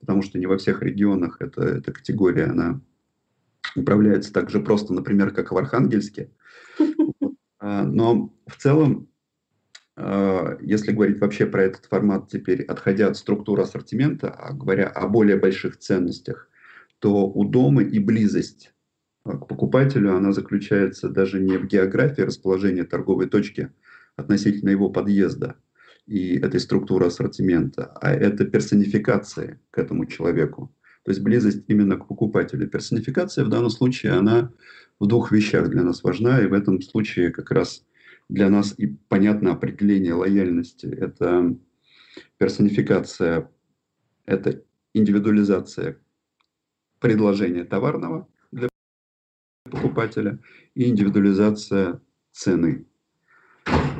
потому 0.00 0.22
что 0.22 0.38
не 0.38 0.46
во 0.46 0.58
всех 0.58 0.82
регионах 0.82 1.36
эта, 1.40 1.62
эта 1.62 1.92
категория, 1.92 2.44
она 2.44 2.80
управляется 3.76 4.32
так 4.32 4.50
же 4.50 4.60
просто, 4.60 4.94
например, 4.94 5.30
как 5.30 5.52
в 5.52 5.56
Архангельске. 5.56 6.30
А, 7.64 7.84
но 7.84 8.34
в 8.48 8.56
целом, 8.56 9.08
а, 9.94 10.58
если 10.60 10.90
говорить 10.90 11.20
вообще 11.20 11.46
про 11.46 11.62
этот 11.62 11.84
формат 11.84 12.28
теперь, 12.28 12.62
отходя 12.62 13.06
от 13.06 13.16
структуры 13.16 13.62
ассортимента, 13.62 14.30
а 14.30 14.52
говоря 14.52 14.88
о 14.88 15.06
более 15.06 15.36
больших 15.36 15.78
ценностях, 15.78 16.48
то 16.98 17.28
у 17.28 17.44
дома 17.44 17.84
и 17.84 18.00
близость 18.00 18.72
к 19.24 19.46
покупателю, 19.46 20.16
она 20.16 20.32
заключается 20.32 21.08
даже 21.08 21.40
не 21.40 21.56
в 21.56 21.66
географии 21.66 22.22
расположения 22.22 22.84
торговой 22.84 23.28
точки 23.28 23.70
относительно 24.16 24.70
его 24.70 24.90
подъезда 24.90 25.56
и 26.06 26.38
этой 26.38 26.60
структуры 26.60 27.06
ассортимента, 27.06 27.86
а 28.00 28.12
это 28.12 28.44
персонификация 28.44 29.60
к 29.70 29.78
этому 29.78 30.06
человеку. 30.06 30.74
То 31.04 31.10
есть 31.10 31.22
близость 31.22 31.64
именно 31.68 31.96
к 31.96 32.06
покупателю. 32.06 32.68
Персонификация 32.68 33.44
в 33.44 33.48
данном 33.48 33.70
случае, 33.70 34.12
она 34.12 34.52
в 35.00 35.06
двух 35.06 35.32
вещах 35.32 35.68
для 35.68 35.82
нас 35.82 36.02
важна, 36.02 36.40
и 36.40 36.46
в 36.46 36.52
этом 36.52 36.80
случае 36.80 37.30
как 37.30 37.50
раз 37.50 37.84
для 38.28 38.48
нас 38.48 38.74
и 38.78 38.86
понятно 39.08 39.52
определение 39.52 40.14
лояльности. 40.14 40.86
Это 40.86 41.56
персонификация, 42.38 43.50
это 44.26 44.62
индивидуализация 44.94 45.98
предложения 47.00 47.64
товарного, 47.64 48.28
покупателя 49.72 50.38
и 50.74 50.88
индивидуализация 50.88 52.00
цены. 52.30 52.86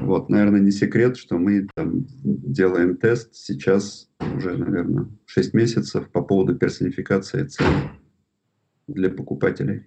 Вот, 0.00 0.28
наверное, 0.28 0.60
не 0.60 0.72
секрет, 0.72 1.16
что 1.16 1.38
мы 1.38 1.68
там 1.74 2.04
делаем 2.24 2.96
тест 2.96 3.34
сейчас 3.34 4.10
уже, 4.36 4.56
наверное, 4.56 5.08
6 5.26 5.54
месяцев 5.54 6.10
по 6.10 6.22
поводу 6.22 6.56
персонификации 6.56 7.44
цен 7.44 7.90
для 8.88 9.10
покупателей. 9.10 9.86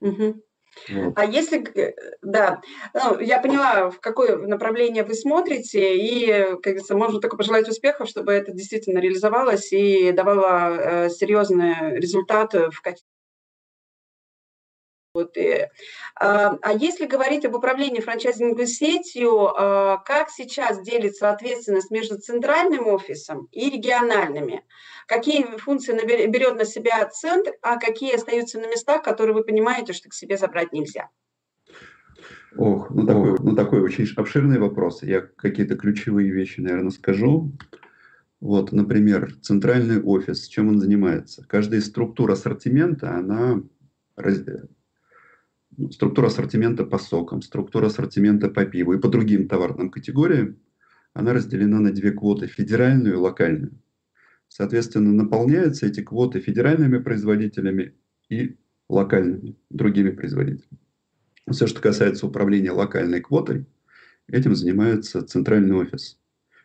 Угу. 0.00 0.42
Вот. 0.88 1.12
А 1.16 1.24
если, 1.24 1.64
да, 2.22 2.60
ну, 2.94 3.20
я 3.20 3.40
поняла, 3.40 3.90
в 3.90 4.00
какое 4.00 4.36
направление 4.38 5.04
вы 5.04 5.14
смотрите, 5.14 5.96
и, 5.96 6.26
как 6.54 6.62
говорится, 6.62 6.96
можно 6.96 7.20
только 7.20 7.36
пожелать 7.36 7.68
успехов, 7.68 8.08
чтобы 8.08 8.32
это 8.32 8.52
действительно 8.52 8.98
реализовалось 8.98 9.72
и 9.72 10.12
давало 10.12 10.74
э, 10.74 11.10
серьезные 11.10 12.00
результаты 12.00 12.70
в 12.70 12.80
качестве 12.80 13.11
а, 16.20 16.58
а 16.62 16.72
если 16.72 17.06
говорить 17.06 17.44
об 17.44 17.54
управлении 17.54 18.00
франчайзинговой 18.00 18.66
сетью, 18.66 19.48
а, 19.48 19.98
как 19.98 20.30
сейчас 20.30 20.80
делится 20.82 21.30
ответственность 21.30 21.90
между 21.90 22.18
центральным 22.18 22.86
офисом 22.86 23.48
и 23.52 23.68
региональными? 23.68 24.64
Какие 25.06 25.58
функции 25.58 25.92
берет 26.26 26.56
на 26.56 26.64
себя 26.64 27.06
центр, 27.08 27.52
а 27.60 27.78
какие 27.78 28.14
остаются 28.14 28.58
на 28.58 28.66
местах, 28.66 29.02
которые 29.02 29.34
вы 29.34 29.44
понимаете, 29.44 29.92
что 29.92 30.08
к 30.08 30.14
себе 30.14 30.38
забрать 30.38 30.72
нельзя? 30.72 31.10
Ох, 32.56 32.90
ну 32.90 33.06
такой, 33.06 33.38
ну 33.38 33.54
такой 33.54 33.80
очень 33.80 34.06
обширный 34.16 34.58
вопрос. 34.58 35.02
Я 35.02 35.20
какие-то 35.20 35.76
ключевые 35.76 36.30
вещи, 36.30 36.60
наверное, 36.60 36.90
скажу. 36.90 37.52
Вот, 38.40 38.72
например, 38.72 39.34
центральный 39.40 40.02
офис, 40.02 40.48
чем 40.48 40.68
он 40.68 40.78
занимается? 40.78 41.44
Каждая 41.48 41.80
структура 41.80 42.32
ассортимента, 42.32 43.14
она 43.14 43.62
структура 45.90 46.26
ассортимента 46.26 46.84
по 46.84 46.98
сокам, 46.98 47.42
структура 47.42 47.86
ассортимента 47.86 48.48
по 48.48 48.64
пиву 48.64 48.94
и 48.94 49.00
по 49.00 49.08
другим 49.08 49.48
товарным 49.48 49.90
категориям, 49.90 50.58
она 51.14 51.32
разделена 51.32 51.80
на 51.80 51.92
две 51.92 52.12
квоты– 52.12 52.46
федеральную 52.48 53.14
и 53.14 53.18
локальную. 53.18 53.72
Соответственно, 54.48 55.12
наполняются 55.12 55.86
эти 55.86 56.02
квоты 56.02 56.40
федеральными 56.40 56.98
производителями 56.98 57.94
и 58.28 58.56
локальными, 58.88 59.56
другими 59.70 60.10
производителями. 60.10 60.78
Все, 61.50 61.66
что 61.66 61.80
касается 61.80 62.26
управления 62.26 62.70
локальной 62.70 63.20
квотой, 63.20 63.66
этим 64.28 64.54
занимается 64.54 65.22
центральный 65.22 65.74
офис. 65.74 66.18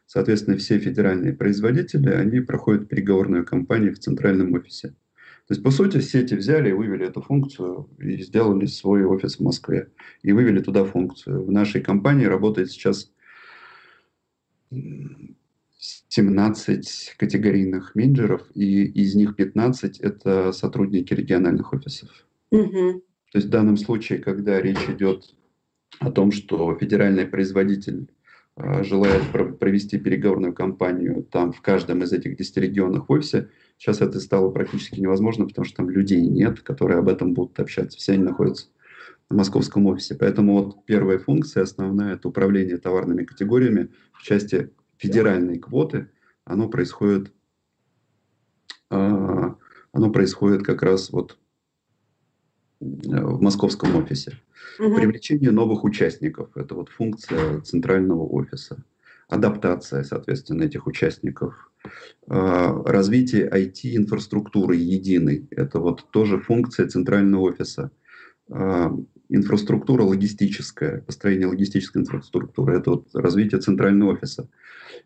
Соответственно, 0.06 0.58
все 0.58 0.80
федеральные 0.80 1.34
производители, 1.34 2.10
они 2.10 2.40
проходят 2.40 2.88
переговорную 2.88 3.46
кампанию 3.46 3.94
в 3.94 4.00
центральном 4.00 4.54
офисе. 4.54 4.94
То 5.48 5.54
есть, 5.54 5.64
по 5.64 5.72
сути, 5.72 6.02
сети 6.02 6.34
взяли 6.34 6.70
и 6.70 6.74
вывели 6.74 7.08
эту 7.08 7.22
функцию 7.22 7.90
и 8.00 8.22
сделали 8.22 8.66
свой 8.66 9.06
офис 9.06 9.38
в 9.38 9.44
Москве. 9.44 9.90
И 10.22 10.34
вывели 10.34 10.60
туда 10.60 10.84
функцию. 10.84 11.46
В 11.46 11.52
нашей 11.52 11.80
компании 11.80 12.26
работает 12.26 12.70
сейчас 12.70 13.14
17 16.10 17.16
категорийных 17.18 17.96
менеджеров, 17.96 18.42
и 18.56 18.84
из 18.84 19.16
них 19.16 19.38
15– 19.38 20.00
это 20.02 20.52
сотрудники 20.52 21.14
региональных 21.14 21.72
офисов. 21.72 22.10
Угу. 22.52 23.04
То 23.32 23.38
есть 23.38 23.48
в 23.48 23.50
данном 23.50 23.78
случае, 23.78 24.20
когда 24.20 24.62
речь 24.62 24.90
идет 24.90 25.34
о 26.00 26.12
том, 26.12 26.34
что 26.34 26.76
федеральный 26.78 27.26
производитель 27.26 28.10
желает 28.82 29.24
провести 29.60 30.00
переговорную 30.00 30.54
кампанию 30.54 31.24
там 31.24 31.52
в 31.52 31.62
каждом 31.62 32.04
из 32.04 32.12
этих 32.12 32.38
10 32.38 32.58
регионов 32.58 33.08
в 33.08 33.12
офисе, 33.12 33.50
сейчас 33.78 34.02
это 34.02 34.20
стало 34.20 34.50
практически 34.50 35.00
невозможно, 35.00 35.46
потому 35.46 35.66
что 35.66 35.78
там 35.78 35.90
людей 35.90 36.22
нет, 36.22 36.62
которые 36.62 37.00
об 37.00 37.08
этом 37.08 37.34
будут 37.34 37.60
общаться. 37.60 37.98
Все 37.98 38.14
они 38.14 38.24
находятся 38.24 38.68
в 39.30 39.36
московском 39.36 39.86
офисе. 39.88 40.16
Поэтому 40.16 40.64
вот 40.64 40.86
первая 40.86 41.20
функция 41.20 41.64
основная– 41.64 42.14
это 42.16 42.30
управление 42.30 42.78
товарными 42.78 43.24
категориями 43.24 43.90
в 44.14 44.24
части 44.24 44.72
федеральной 44.98 45.60
квоты. 45.60 46.10
Оно 46.46 46.70
происходит, 46.70 47.34
э, 48.90 48.96
оно 49.92 50.12
происходит 50.12 50.64
как 50.64 50.82
раз 50.82 51.12
вот 51.12 51.38
в 52.80 53.42
московском 53.42 53.96
офисе. 53.96 54.40
Угу. 54.80 54.96
Привлечение 54.96 55.52
новых 55.52 55.84
участников– 55.84 56.50
это 56.56 56.76
вот 56.76 56.90
функция 56.90 57.62
центрального 57.62 58.26
офиса. 58.26 58.84
Адаптация, 59.28 60.04
соответственно, 60.04 60.64
этих 60.64 60.88
участников. 60.88 61.70
А, 62.28 62.82
развитие 62.86 63.50
IT-инфраструктуры 63.50 64.76
единой– 64.76 65.48
это 65.52 65.80
вот 65.80 66.10
тоже 66.12 66.40
функция 66.40 66.88
центрального 66.88 67.42
офиса. 67.42 67.92
А, 68.50 68.96
инфраструктура 69.30 70.04
логистическая, 70.04 71.02
построение 71.02 71.48
логистической 71.48 72.02
инфраструктуры– 72.02 72.78
это 72.80 72.92
вот 72.92 73.10
развитие 73.14 73.60
центрального 73.60 74.14
офиса. 74.14 74.50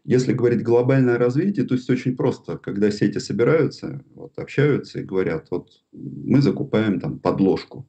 Если 0.03 0.33
говорить 0.33 0.63
глобальное 0.63 1.17
развитие, 1.17 1.65
то 1.65 1.75
есть 1.75 1.89
очень 1.89 2.15
просто. 2.15 2.57
Когда 2.57 2.91
сети 2.91 3.19
собираются, 3.19 4.03
вот, 4.15 4.37
общаются 4.37 4.99
и 4.99 5.03
говорят, 5.03 5.47
вот 5.51 5.69
мы 5.91 6.41
закупаем 6.41 6.99
там 6.99 7.19
подложку, 7.19 7.87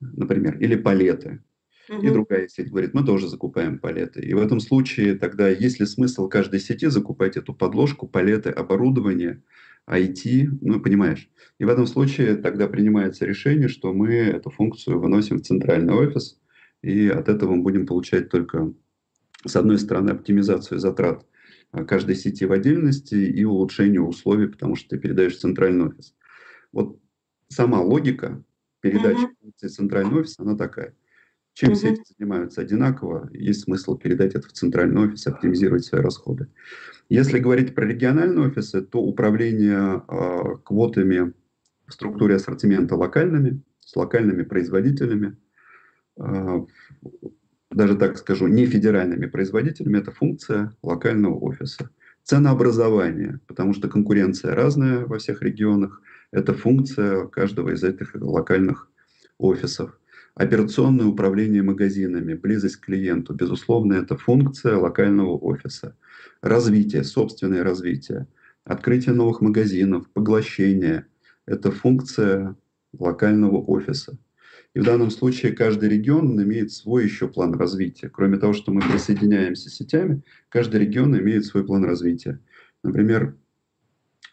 например, 0.00 0.58
или 0.58 0.76
палеты. 0.76 1.42
Угу. 1.88 2.02
И 2.02 2.10
другая 2.10 2.48
сеть 2.48 2.70
говорит, 2.70 2.94
мы 2.94 3.04
тоже 3.04 3.28
закупаем 3.28 3.78
палеты. 3.78 4.20
И 4.20 4.34
в 4.34 4.38
этом 4.38 4.60
случае 4.60 5.14
тогда 5.14 5.48
есть 5.48 5.80
ли 5.80 5.86
смысл 5.86 6.28
каждой 6.28 6.60
сети 6.60 6.88
закупать 6.88 7.36
эту 7.36 7.54
подложку, 7.54 8.06
палеты, 8.06 8.50
оборудование, 8.50 9.42
IT, 9.88 10.58
ну, 10.60 10.80
понимаешь. 10.80 11.30
И 11.58 11.64
в 11.64 11.68
этом 11.68 11.86
случае 11.86 12.36
тогда 12.36 12.68
принимается 12.68 13.24
решение, 13.24 13.68
что 13.68 13.94
мы 13.94 14.08
эту 14.08 14.50
функцию 14.50 15.00
выносим 15.00 15.38
в 15.38 15.42
центральный 15.42 15.94
офис, 15.94 16.38
и 16.82 17.08
от 17.08 17.28
этого 17.28 17.54
мы 17.54 17.62
будем 17.62 17.86
получать 17.86 18.28
только 18.28 18.72
с 19.46 19.56
одной 19.56 19.78
стороны, 19.78 20.10
оптимизацию 20.10 20.80
затрат 20.80 21.24
а, 21.70 21.84
каждой 21.84 22.16
сети 22.16 22.44
в 22.44 22.52
отдельности 22.52 23.14
и 23.14 23.44
улучшение 23.44 24.00
условий, 24.00 24.48
потому 24.48 24.74
что 24.74 24.90
ты 24.90 24.98
передаешь 24.98 25.36
в 25.36 25.40
центральный 25.40 25.86
офис. 25.86 26.14
Вот 26.72 26.98
сама 27.48 27.80
логика 27.80 28.42
uh-huh. 28.82 29.28
функции 29.40 29.68
центральный 29.68 30.20
офис, 30.20 30.38
она 30.38 30.56
такая. 30.56 30.94
Чем 31.54 31.72
uh-huh. 31.72 31.76
сети 31.76 32.02
занимаются 32.16 32.60
одинаково, 32.60 33.28
есть 33.32 33.62
смысл 33.62 33.96
передать 33.96 34.34
это 34.34 34.48
в 34.48 34.52
центральный 34.52 35.02
офис, 35.02 35.26
оптимизировать 35.26 35.84
свои 35.84 36.00
расходы. 36.00 36.48
Если 37.08 37.38
говорить 37.38 37.74
про 37.74 37.86
региональные 37.86 38.46
офисы, 38.46 38.82
то 38.82 39.00
управление 39.00 40.02
э, 40.06 40.56
квотами 40.64 41.32
в 41.86 41.92
структуре 41.92 42.36
ассортимента 42.36 42.94
локальными, 42.94 43.62
с 43.80 43.96
локальными 43.96 44.42
производителями, 44.42 45.36
э, 46.18 46.66
даже 47.70 47.96
так 47.96 48.18
скажу, 48.18 48.46
не 48.46 48.66
федеральными 48.66 49.26
производителями, 49.26 49.98
это 49.98 50.10
функция 50.10 50.76
локального 50.82 51.34
офиса. 51.38 51.90
Ценообразование, 52.24 53.40
потому 53.46 53.72
что 53.72 53.88
конкуренция 53.88 54.54
разная 54.54 55.06
во 55.06 55.18
всех 55.18 55.42
регионах, 55.42 56.02
это 56.30 56.54
функция 56.54 57.26
каждого 57.26 57.70
из 57.70 57.82
этих 57.82 58.14
локальных 58.14 58.90
офисов. 59.38 59.98
Операционное 60.34 61.06
управление 61.06 61.62
магазинами, 61.62 62.34
близость 62.34 62.76
к 62.76 62.86
клиенту, 62.86 63.34
безусловно, 63.34 63.94
это 63.94 64.16
функция 64.16 64.76
локального 64.76 65.36
офиса. 65.36 65.96
Развитие, 66.42 67.02
собственное 67.02 67.64
развитие, 67.64 68.28
открытие 68.64 69.14
новых 69.14 69.40
магазинов, 69.40 70.08
поглощение– 70.10 71.06
это 71.46 71.72
функция 71.72 72.56
локального 72.92 73.56
офиса. 73.56 74.18
И 74.74 74.80
в 74.80 74.84
данном 74.84 75.10
случае 75.10 75.52
каждый 75.52 75.88
регион 75.88 76.40
имеет 76.40 76.70
свой 76.70 77.04
еще 77.04 77.26
план 77.26 77.54
развития. 77.54 78.08
Кроме 78.08 78.36
того, 78.36 78.52
что 78.52 78.70
мы 78.70 78.80
присоединяемся 78.80 79.70
сетями, 79.70 80.22
каждый 80.50 80.82
регион 80.82 81.18
имеет 81.18 81.46
свой 81.46 81.64
план 81.64 81.84
развития. 81.84 82.38
Например, 82.84 83.36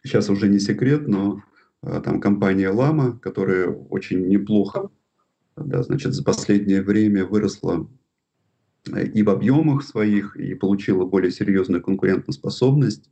сейчас 0.04 0.30
уже 0.30 0.50
не 0.50 0.60
секрет, 0.60 1.08
но 1.08 1.42
там 1.82 2.20
компания 2.20 2.70
Лама, 2.70 3.18
которая 3.20 3.68
очень 3.68 4.28
неплохо, 4.28 4.90
да, 5.56 5.84
значит, 5.84 6.14
за 6.14 6.24
последнее 6.24 6.82
время 6.82 7.26
выросла 7.26 7.88
э, 8.92 9.06
и 9.06 9.24
в 9.24 9.30
объемах 9.30 9.84
своих, 9.84 10.36
и 10.36 10.54
получила 10.54 11.06
более 11.06 11.32
серьезную 11.32 11.82
конкурентоспособность, 11.82 13.10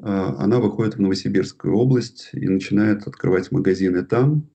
а, 0.00 0.34
она 0.42 0.58
выходит 0.58 0.96
в 0.96 1.00
Новосибирскую 1.00 1.74
область 1.74 2.30
и 2.32 2.48
начинает 2.48 3.06
открывать 3.06 3.52
магазины 3.52 4.04
там, 4.04 4.48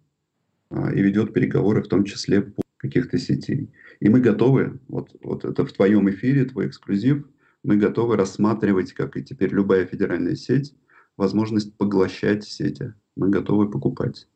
и 0.70 1.02
ведет 1.02 1.34
переговоры 1.34 1.82
в 1.82 1.88
том 1.88 2.04
числе 2.04 2.42
по 2.42 2.62
каких-то 2.78 3.18
сетей. 3.18 3.72
И 4.02 4.10
мы 4.10 4.20
готовы, 4.20 4.80
вот, 4.90 5.16
вот 5.22 5.46
это 5.46 5.66
в 5.66 5.72
твоем 5.72 6.10
эфире, 6.10 6.46
твой 6.46 6.68
эксклюзив, 6.68 7.26
мы 7.64 7.78
готовы 7.78 8.18
рассматривать, 8.18 8.94
как 8.94 9.18
и 9.18 9.24
теперь 9.24 9.54
любая 9.54 9.86
федеральная 9.86 10.36
сеть, 10.36 10.76
возможность 11.16 11.76
поглощать 11.78 12.44
сети. 12.44 12.94
Мы 13.18 13.30
готовы 13.30 13.70
покупать. 13.70 14.28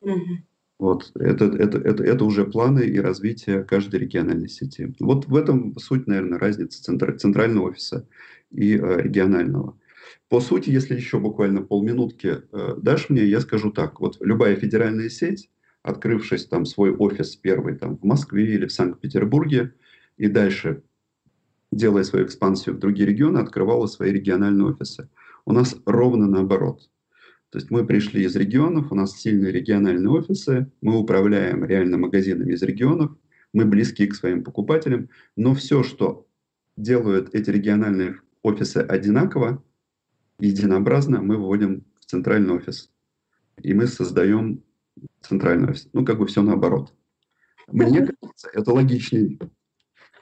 Угу. 0.00 0.38
Вот, 0.78 1.12
это, 1.14 1.44
это, 1.44 1.78
это, 1.78 2.02
это 2.02 2.24
уже 2.24 2.44
планы 2.44 2.80
и 2.80 2.98
развитие 2.98 3.62
каждой 3.62 4.00
региональной 4.00 4.48
сети. 4.48 4.94
Вот 4.98 5.26
в 5.26 5.36
этом 5.36 5.78
суть, 5.78 6.06
наверное, 6.06 6.38
разница 6.38 6.82
центр, 6.82 7.16
центрального 7.16 7.68
офиса 7.68 8.08
и 8.50 8.76
э, 8.76 9.02
регионального. 9.02 9.78
По 10.28 10.40
сути, 10.40 10.70
если 10.70 10.96
еще 10.96 11.20
буквально 11.20 11.62
полминутки 11.62 12.42
э, 12.50 12.74
дашь 12.78 13.10
мне, 13.10 13.24
я 13.24 13.40
скажу 13.40 13.70
так. 13.70 14.00
Вот 14.00 14.16
любая 14.20 14.56
федеральная 14.56 15.08
сеть 15.08 15.50
открывшись 15.82 16.46
там 16.46 16.64
свой 16.64 16.94
офис 16.94 17.36
первый 17.36 17.76
там 17.76 17.98
в 17.98 18.04
Москве 18.04 18.54
или 18.54 18.66
в 18.66 18.72
Санкт-Петербурге, 18.72 19.74
и 20.16 20.28
дальше, 20.28 20.82
делая 21.70 22.04
свою 22.04 22.26
экспансию 22.26 22.76
в 22.76 22.78
другие 22.78 23.08
регионы, 23.08 23.38
открывала 23.38 23.86
свои 23.86 24.12
региональные 24.12 24.66
офисы. 24.66 25.08
У 25.44 25.52
нас 25.52 25.76
ровно 25.84 26.26
наоборот. 26.26 26.88
То 27.52 27.58
есть 27.58 27.70
мы 27.70 27.86
пришли 27.86 28.24
из 28.24 28.34
регионов, 28.34 28.90
у 28.90 28.94
нас 28.94 29.20
сильные 29.20 29.52
региональные 29.52 30.08
офисы, 30.08 30.72
мы 30.80 30.98
управляем 30.98 31.66
реально 31.66 31.98
магазинами 31.98 32.54
из 32.54 32.62
регионов, 32.62 33.14
мы 33.52 33.66
близки 33.66 34.06
к 34.06 34.14
своим 34.14 34.42
покупателям, 34.42 35.10
но 35.36 35.54
все, 35.54 35.82
что 35.82 36.26
делают 36.78 37.34
эти 37.34 37.50
региональные 37.50 38.20
офисы 38.42 38.78
одинаково, 38.78 39.62
единообразно, 40.38 41.20
мы 41.20 41.36
выводим 41.36 41.84
в 42.00 42.06
центральный 42.06 42.54
офис. 42.54 42.90
И 43.62 43.74
мы 43.74 43.86
создаем 43.86 44.64
центральную 45.20 45.72
ось. 45.72 45.90
Ну, 45.92 46.06
как 46.06 46.18
бы 46.18 46.26
все 46.26 46.40
наоборот. 46.40 46.94
Мне 47.66 47.98
кажется, 47.98 48.48
это 48.54 48.72
логичнее. 48.72 49.38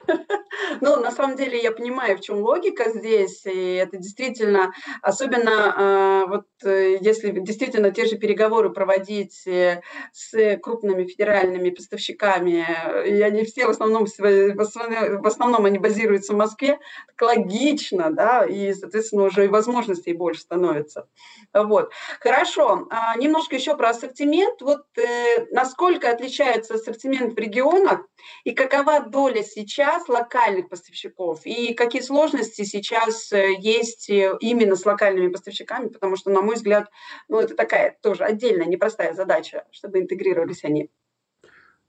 Ну, 0.81 0.99
на 0.99 1.11
самом 1.11 1.37
деле 1.37 1.61
я 1.61 1.71
понимаю, 1.71 2.17
в 2.17 2.21
чем 2.21 2.39
логика 2.39 2.89
здесь, 2.89 3.45
и 3.45 3.75
это 3.75 3.97
действительно, 3.97 4.73
особенно 5.03 5.73
а, 5.77 6.25
вот 6.25 6.47
э, 6.63 6.97
если 6.99 7.29
действительно 7.31 7.91
те 7.91 8.05
же 8.05 8.17
переговоры 8.17 8.71
проводить 8.71 9.45
э, 9.45 9.83
с 10.11 10.57
крупными 10.57 11.05
федеральными 11.05 11.69
поставщиками, 11.69 12.65
и 13.05 13.21
они 13.21 13.43
все 13.45 13.67
в 13.67 13.69
основном, 13.69 14.07
в 14.07 15.27
основном 15.27 15.65
они 15.65 15.77
базируются 15.77 16.33
в 16.33 16.37
Москве, 16.37 16.79
так 17.15 17.21
логично, 17.21 18.11
да, 18.11 18.45
и, 18.45 18.73
соответственно, 18.73 19.25
уже 19.25 19.45
и 19.45 19.49
возможностей 19.49 20.13
больше 20.13 20.41
становится. 20.41 21.07
Вот. 21.53 21.91
Хорошо, 22.19 22.87
а, 22.89 23.15
немножко 23.17 23.55
еще 23.55 23.77
про 23.77 23.89
ассортимент. 23.89 24.61
Вот 24.61 24.85
э, 24.97 25.45
насколько 25.51 26.09
отличается 26.09 26.73
ассортимент 26.73 27.33
в 27.33 27.37
регионах, 27.37 28.01
и 28.43 28.51
какова 28.51 29.01
доля 29.01 29.43
сейчас 29.43 30.07
локальных 30.07 30.70
поставщиков 30.71 31.41
и 31.45 31.73
какие 31.75 32.01
сложности 32.01 32.63
сейчас 32.63 33.31
э, 33.31 33.53
есть 33.59 34.09
э, 34.09 34.31
именно 34.39 34.75
с 34.75 34.85
локальными 34.85 35.27
поставщиками, 35.27 35.89
потому 35.89 36.15
что, 36.15 36.31
на 36.31 36.41
мой 36.41 36.55
взгляд, 36.55 36.89
ну, 37.29 37.39
это 37.39 37.55
такая 37.55 37.97
тоже 38.01 38.23
отдельная 38.23 38.65
непростая 38.65 39.13
задача, 39.13 39.65
чтобы 39.71 39.99
интегрировались 39.99 40.63
они. 40.63 40.89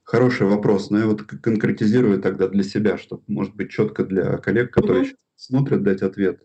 Хороший 0.03 0.49
вопрос, 0.49 0.91
но 0.91 0.99
я 0.99 1.07
вот 1.07 1.23
конкретизирую 1.23 2.21
тогда 2.21 2.49
для 2.49 2.65
себя, 2.65 2.99
чтобы, 2.99 3.23
может 3.29 3.55
быть, 3.55 3.71
четко 3.71 4.05
для 4.05 4.37
коллег, 4.39 4.75
которые 4.75 5.03
угу. 5.03 5.11
смотрят, 5.37 5.83
дать 5.83 6.03
ответ. 6.03 6.43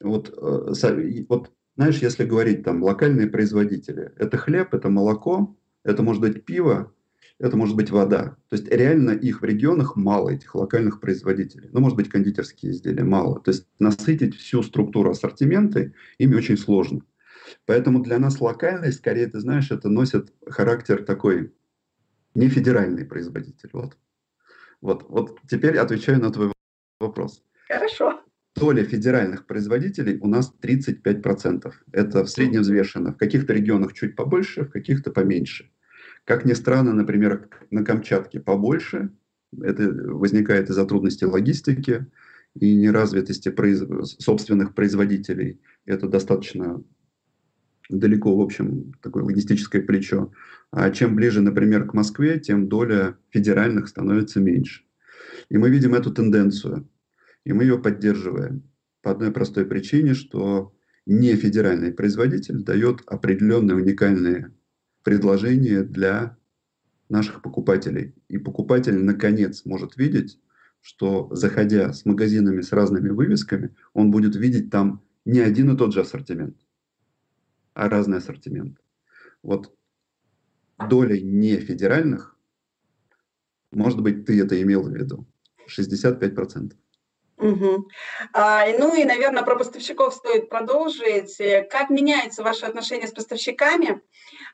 Вот, 0.00 0.28
э, 0.28 1.24
вот 1.28 1.50
знаешь, 1.76 1.98
если 1.98 2.24
говорить 2.24 2.62
там 2.62 2.82
локальные 2.82 3.28
производители, 3.28 4.12
это 4.16 4.36
хлеб, 4.36 4.74
это 4.74 4.90
молоко, 4.90 5.56
это 5.82 6.02
может 6.02 6.20
быть 6.20 6.44
пиво, 6.44 6.94
это 7.42 7.56
может 7.56 7.74
быть 7.74 7.90
вода. 7.90 8.36
То 8.48 8.56
есть 8.56 8.68
реально 8.68 9.10
их 9.10 9.42
в 9.42 9.44
регионах 9.44 9.96
мало, 9.96 10.30
этих 10.30 10.54
локальных 10.54 11.00
производителей. 11.00 11.70
Ну, 11.72 11.80
может 11.80 11.96
быть, 11.96 12.08
кондитерские 12.08 12.70
изделия 12.70 13.02
мало. 13.02 13.40
То 13.40 13.50
есть 13.50 13.66
насытить 13.80 14.36
всю 14.36 14.62
структуру 14.62 15.10
ассортимента 15.10 15.92
ими 16.18 16.36
очень 16.36 16.56
сложно. 16.56 17.00
Поэтому 17.66 18.00
для 18.00 18.20
нас 18.20 18.40
локальность, 18.40 18.98
скорее, 18.98 19.26
ты 19.26 19.40
знаешь, 19.40 19.72
это 19.72 19.88
носит 19.88 20.32
характер 20.46 21.04
такой 21.04 21.52
не 22.36 22.48
федеральный 22.48 23.04
производитель. 23.04 23.70
Вот. 23.72 23.98
Вот, 24.80 25.04
вот 25.08 25.40
теперь 25.50 25.78
отвечаю 25.78 26.20
на 26.20 26.30
твой 26.30 26.52
вопрос. 27.00 27.42
Хорошо. 27.66 28.20
Доля 28.54 28.84
федеральных 28.84 29.46
производителей 29.46 30.16
у 30.20 30.28
нас 30.28 30.54
35%. 30.62 31.72
Это 31.90 32.24
в 32.24 32.30
среднем 32.30 32.60
взвешено. 32.60 33.12
В 33.12 33.16
каких-то 33.16 33.52
регионах 33.52 33.94
чуть 33.94 34.14
побольше, 34.14 34.64
в 34.64 34.70
каких-то 34.70 35.10
поменьше. 35.10 35.72
Как 36.24 36.44
ни 36.44 36.52
странно, 36.52 36.92
например, 36.92 37.48
на 37.70 37.84
Камчатке 37.84 38.40
побольше. 38.40 39.10
Это 39.60 39.90
возникает 39.90 40.70
из-за 40.70 40.86
трудностей 40.86 41.26
логистики 41.26 42.06
и 42.54 42.74
неразвитости 42.74 43.50
произ... 43.50 43.82
собственных 44.18 44.74
производителей. 44.74 45.60
Это 45.84 46.08
достаточно 46.08 46.82
далеко, 47.88 48.36
в 48.36 48.40
общем, 48.40 48.94
такое 49.02 49.24
логистическое 49.24 49.82
плечо. 49.82 50.32
А 50.70 50.90
чем 50.90 51.16
ближе, 51.16 51.40
например, 51.40 51.86
к 51.86 51.94
Москве, 51.94 52.38
тем 52.38 52.68
доля 52.68 53.18
федеральных 53.30 53.88
становится 53.88 54.40
меньше. 54.40 54.84
И 55.48 55.58
мы 55.58 55.70
видим 55.70 55.94
эту 55.94 56.12
тенденцию, 56.12 56.88
и 57.44 57.52
мы 57.52 57.64
ее 57.64 57.78
поддерживаем 57.78 58.62
по 59.02 59.10
одной 59.10 59.32
простой 59.32 59.66
причине, 59.66 60.14
что 60.14 60.72
не 61.04 61.34
федеральный 61.34 61.92
производитель 61.92 62.62
дает 62.62 63.02
определенные 63.06 63.76
уникальные 63.76 64.52
предложения 65.02 65.82
для 65.82 66.36
наших 67.08 67.42
покупателей. 67.42 68.14
И 68.28 68.38
покупатель, 68.38 68.98
наконец, 68.98 69.64
может 69.64 69.96
видеть, 69.96 70.40
что, 70.80 71.28
заходя 71.32 71.92
с 71.92 72.04
магазинами 72.04 72.60
с 72.60 72.72
разными 72.72 73.10
вывесками, 73.10 73.74
он 73.92 74.10
будет 74.10 74.34
видеть 74.34 74.70
там 74.70 75.02
не 75.24 75.40
один 75.40 75.72
и 75.72 75.76
тот 75.76 75.92
же 75.92 76.00
ассортимент, 76.00 76.56
а 77.74 77.88
разный 77.88 78.18
ассортимент. 78.18 78.78
Вот 79.42 79.74
доля 80.88 81.20
не 81.20 81.56
федеральных, 81.58 82.36
может 83.70 84.00
быть, 84.00 84.26
ты 84.26 84.40
это 84.40 84.60
имел 84.60 84.82
в 84.82 84.94
виду, 84.94 85.26
65%. 85.68 86.72
Угу. 87.42 87.88
А, 88.32 88.66
ну 88.78 88.94
и, 88.94 89.04
наверное, 89.04 89.42
про 89.42 89.56
поставщиков 89.56 90.14
стоит 90.14 90.48
продолжить. 90.48 91.36
Как 91.70 91.90
меняются 91.90 92.42
ваши 92.42 92.66
отношения 92.66 93.08
с 93.08 93.12
поставщиками? 93.12 94.00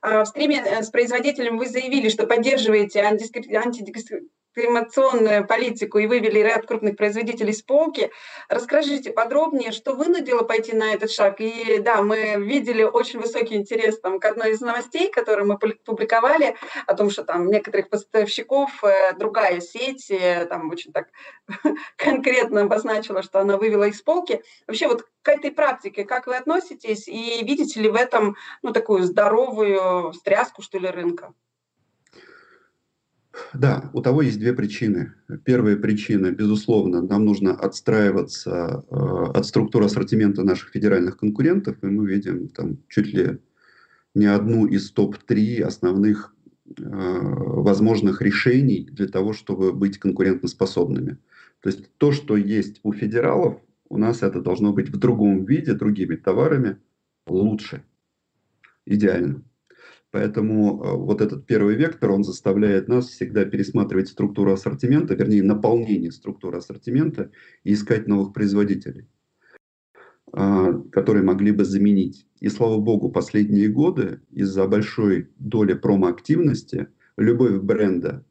А, 0.00 0.24
в 0.24 0.26
стриме 0.26 0.62
э, 0.64 0.82
с 0.82 0.90
производителем 0.90 1.58
вы 1.58 1.66
заявили, 1.66 2.08
что 2.08 2.26
поддерживаете 2.26 3.00
антидискриминационную 3.00 4.30
кремационную 4.54 5.46
политику 5.46 5.98
и 5.98 6.06
вывели 6.06 6.40
ряд 6.40 6.66
крупных 6.66 6.96
производителей 6.96 7.52
с 7.52 7.62
полки. 7.62 8.10
Расскажите 8.48 9.12
подробнее, 9.12 9.72
что 9.72 9.94
вынудило 9.94 10.42
пойти 10.42 10.74
на 10.74 10.92
этот 10.94 11.10
шаг. 11.10 11.40
И 11.40 11.78
да, 11.78 12.02
мы 12.02 12.34
видели 12.38 12.82
очень 12.82 13.20
высокий 13.20 13.54
интерес 13.54 14.00
там, 14.00 14.18
к 14.18 14.24
одной 14.24 14.52
из 14.52 14.60
новостей, 14.60 15.10
которую 15.10 15.46
мы 15.46 15.58
публиковали, 15.58 16.56
о 16.86 16.94
том, 16.94 17.10
что 17.10 17.24
там 17.24 17.48
некоторых 17.48 17.88
поставщиков 17.88 18.82
э, 18.82 19.14
другая 19.14 19.60
сеть 19.60 20.10
э, 20.10 20.46
там 20.46 20.70
очень 20.70 20.92
так 20.92 21.08
конкретно 21.96 22.62
обозначила, 22.62 23.22
что 23.22 23.40
она 23.40 23.56
вывела 23.56 23.84
их 23.84 23.94
с 23.94 24.02
полки. 24.02 24.42
Вообще 24.66 24.88
вот 24.88 25.06
к 25.22 25.28
этой 25.28 25.50
практике 25.50 26.04
как 26.04 26.26
вы 26.26 26.36
относитесь 26.36 27.06
и 27.08 27.44
видите 27.44 27.80
ли 27.80 27.88
в 27.88 27.94
этом 27.94 28.36
ну, 28.62 28.72
такую 28.72 29.02
здоровую 29.04 30.12
встряску, 30.12 30.62
что 30.62 30.78
ли, 30.78 30.88
рынка? 30.88 31.34
Да, 33.54 33.90
у 33.92 34.00
того 34.00 34.22
есть 34.22 34.38
две 34.38 34.52
причины. 34.52 35.12
Первая 35.44 35.76
причина, 35.76 36.30
безусловно, 36.30 37.02
нам 37.02 37.24
нужно 37.24 37.54
отстраиваться 37.54 38.84
э, 38.90 38.94
от 38.94 39.46
структуры 39.46 39.86
ассортимента 39.86 40.42
наших 40.42 40.70
федеральных 40.70 41.18
конкурентов, 41.18 41.76
и 41.82 41.86
мы 41.86 42.06
видим 42.06 42.48
там 42.48 42.78
чуть 42.88 43.12
ли 43.12 43.38
не 44.14 44.26
одну 44.26 44.66
из 44.66 44.90
топ-3 44.90 45.62
основных 45.62 46.34
э, 46.66 46.82
возможных 46.82 48.22
решений 48.22 48.88
для 48.90 49.06
того, 49.06 49.32
чтобы 49.32 49.72
быть 49.72 49.98
конкурентоспособными. 49.98 51.18
То 51.60 51.68
есть 51.68 51.90
то, 51.98 52.12
что 52.12 52.36
есть 52.36 52.80
у 52.82 52.92
федералов, 52.92 53.60
у 53.88 53.98
нас 53.98 54.22
это 54.22 54.40
должно 54.40 54.72
быть 54.72 54.88
в 54.90 54.98
другом 54.98 55.44
виде, 55.44 55.72
другими 55.72 56.16
товарами 56.16 56.78
лучше, 57.26 57.82
идеально. 58.84 59.42
Поэтому 60.10 60.82
э, 60.82 60.96
вот 60.96 61.20
этот 61.20 61.46
первый 61.46 61.76
вектор, 61.76 62.10
он 62.12 62.24
заставляет 62.24 62.88
нас 62.88 63.08
всегда 63.08 63.44
пересматривать 63.44 64.08
структуру 64.08 64.52
ассортимента, 64.52 65.14
вернее, 65.14 65.42
наполнение 65.42 66.10
структуры 66.10 66.58
ассортимента 66.58 67.30
и 67.62 67.74
искать 67.74 68.08
новых 68.08 68.32
производителей, 68.32 69.06
а, 70.32 70.72
которые 70.92 71.24
могли 71.24 71.52
бы 71.52 71.64
заменить. 71.64 72.26
И 72.40 72.48
слава 72.48 72.78
богу, 72.78 73.10
последние 73.10 73.68
годы 73.68 74.20
из-за 74.30 74.66
большой 74.66 75.30
доли 75.36 75.74
промоактивности 75.74 76.88
любовь 77.18 77.60
бренда, 77.60 78.24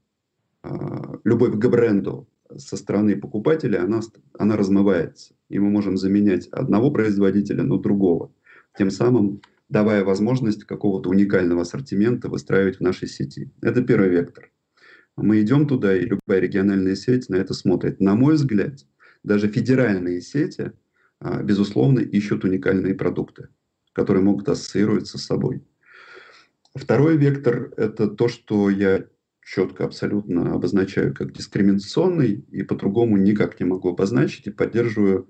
а, 0.64 1.20
любовь 1.24 1.60
к 1.60 1.68
бренду 1.70 2.28
со 2.56 2.76
стороны 2.76 3.18
покупателя, 3.18 3.84
она, 3.84 4.00
она 4.40 4.58
размывается. 4.58 5.36
И 5.50 5.60
мы 5.60 5.70
можем 5.70 5.96
заменять 5.96 6.48
одного 6.48 6.90
производителя 6.90 7.64
на 7.64 7.78
другого. 7.78 8.32
Тем 8.76 8.90
самым 8.90 9.42
давая 9.70 10.04
возможность 10.04 10.64
какого-то 10.64 11.10
уникального 11.10 11.62
ассортимента 11.62 12.30
выстраивать 12.30 12.78
в 12.78 12.82
нашей 12.82 13.08
сети. 13.08 13.52
Это 13.62 13.82
первый 13.84 14.10
вектор. 14.10 14.52
Мы 15.16 15.42
идем 15.42 15.68
туда, 15.68 15.96
и 15.96 16.06
любая 16.06 16.40
региональная 16.40 16.96
сеть 16.96 17.28
на 17.30 17.36
это 17.36 17.54
смотрит. 17.54 18.00
На 18.00 18.16
мой 18.16 18.36
взгляд, 18.36 18.86
даже 19.24 19.48
федеральные 19.48 20.22
сети, 20.22 20.74
а, 21.20 21.42
безусловно, 21.42 22.00
ищут 22.00 22.44
уникальные 22.44 22.94
продукты, 22.94 23.50
которые 23.94 24.24
могут 24.24 24.48
ассоциироваться 24.48 25.18
с 25.18 25.26
собой. 25.26 25.64
Второй 26.76 27.18
вектор– 27.18 27.74
это 27.78 28.08
то, 28.08 28.28
что 28.28 28.70
я 28.70 29.06
четко 29.44 29.86
абсолютно 29.86 30.54
обозначаю 30.54 31.16
как 31.16 31.34
дискриминационный, 31.34 32.46
и 32.52 32.62
по-другому 32.64 33.18
никак 33.18 33.60
не 33.60 33.66
могу 33.66 33.90
обозначить, 33.90 34.46
и 34.46 34.52
поддерживаю 34.52 35.28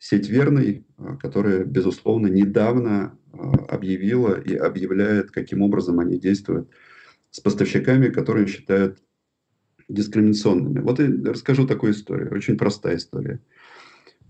сеть 0.00 0.28
Верный, 0.28 0.84
а, 0.96 1.16
которая, 1.16 1.62
безусловно, 1.64 2.26
недавно 2.26 3.16
а, 3.32 3.52
объявила 3.68 4.40
и 4.40 4.54
объявляет, 4.56 5.30
каким 5.30 5.62
образом 5.62 6.00
они 6.00 6.18
действуют 6.18 6.70
с 7.30 7.38
поставщиками, 7.38 8.08
которые 8.08 8.48
считают 8.48 8.98
дискриминационными. 9.88 10.80
Вот 10.80 10.98
и 11.00 11.04
расскажу 11.04 11.66
такую 11.66 11.92
историю, 11.92 12.34
очень 12.34 12.56
простая 12.56 12.96
история, 12.96 13.40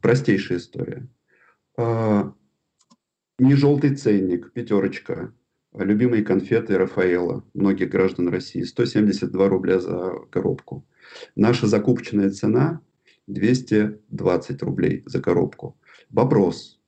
простейшая 0.03 0.59
история. 0.59 1.09
А, 1.79 2.35
не 3.39 3.55
желтый 3.55 3.95
ценник, 3.95 4.53
пятерочка, 4.53 5.33
любимые 5.73 6.25
конфеты 6.25 6.77
Рафаэла, 6.77 7.45
многих 7.55 7.91
граждан 7.91 8.29
России, 8.29 8.63
172 8.63 9.49
рубля 9.49 9.79
за 9.79 10.15
коробку. 10.31 10.85
Наша 11.37 11.69
закупочная 11.69 12.31
цена 12.31 12.83
220 13.33 14.63
рублей 14.63 15.03
за 15.07 15.21
коробку. 15.21 15.79
Вопрос, 16.11 16.81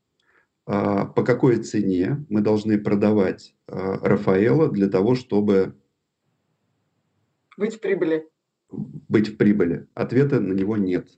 а, 0.64 1.06
по 1.06 1.24
какой 1.24 1.56
цене 1.58 2.24
мы 2.28 2.40
должны 2.40 2.78
продавать 2.78 3.54
а, 3.66 3.98
Рафаэла 3.98 4.70
для 4.70 4.88
того, 4.88 5.14
чтобы 5.14 5.74
быть 7.56 7.76
в 7.76 7.80
прибыли? 7.80 8.28
Быть 8.70 9.28
в 9.28 9.36
прибыли. 9.36 9.86
Ответа 9.94 10.40
на 10.40 10.52
него 10.52 10.76
нет. 10.76 11.08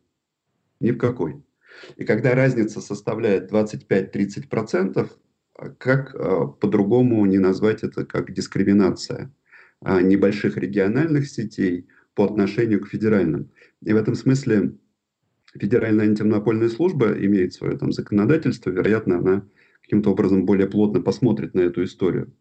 Ни 0.81 0.91
в 0.91 0.99
какой. 0.99 1.43
И 1.97 2.05
когда 2.05 2.35
разница 2.35 2.81
составляет 2.81 3.53
25-30%, 3.53 5.11
а, 5.57 5.69
как 5.71 6.13
по-другому 6.59 7.25
не 7.27 7.39
назвать 7.39 7.85
это 7.85 8.05
как 8.05 8.33
дискриминация 8.33 9.33
небольших 9.83 10.57
региональных 10.57 11.29
сетей 11.29 11.87
по 12.15 12.25
отношению 12.25 12.81
к 12.81 12.89
федеральным. 12.89 13.51
И 13.83 13.93
в 13.93 13.97
этом 13.97 14.15
смысле 14.15 14.73
Федеральная 15.59 16.07
антимонопольная 16.07 16.69
служба 16.69 17.13
имеет 17.13 17.55
свое 17.55 17.79
там 17.79 17.93
законодательство, 17.93 18.71
вероятно, 18.71 19.19
она 19.19 19.47
каким-то 19.83 20.11
образом 20.11 20.47
более 20.47 20.67
плотно 20.67 21.01
посмотрит 21.01 21.55
на 21.55 21.61
эту 21.61 21.85
историю. 21.85 22.33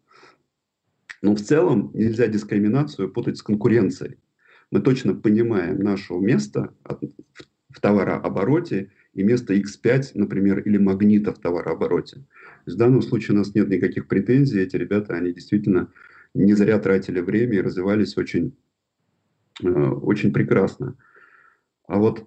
Но 1.22 1.34
в 1.34 1.40
целом 1.40 1.90
нельзя 1.94 2.26
дискриминацию 2.26 3.10
путать 3.10 3.38
с 3.38 3.42
конкуренцией. 3.42 4.18
Мы 4.70 4.80
точно 4.80 5.14
понимаем 5.14 5.78
наше 5.78 6.14
место 6.14 6.74
в 7.70 7.80
товарообороте 7.80 8.90
и 9.12 9.22
место 9.22 9.54
X5, 9.54 10.12
например, 10.14 10.60
или 10.60 10.78
магнита 10.78 11.32
в 11.32 11.38
товарообороте. 11.38 12.24
В 12.66 12.74
данном 12.74 13.02
случае 13.02 13.36
у 13.36 13.38
нас 13.38 13.54
нет 13.54 13.68
никаких 13.68 14.08
претензий. 14.08 14.60
Эти 14.60 14.76
ребята, 14.76 15.14
они 15.14 15.32
действительно 15.32 15.92
не 16.34 16.54
зря 16.54 16.78
тратили 16.78 17.20
время 17.20 17.58
и 17.58 17.60
развивались 17.60 18.16
очень, 18.16 18.56
э, 19.62 19.68
очень 19.68 20.32
прекрасно. 20.32 20.96
А 21.86 21.98
вот 21.98 22.26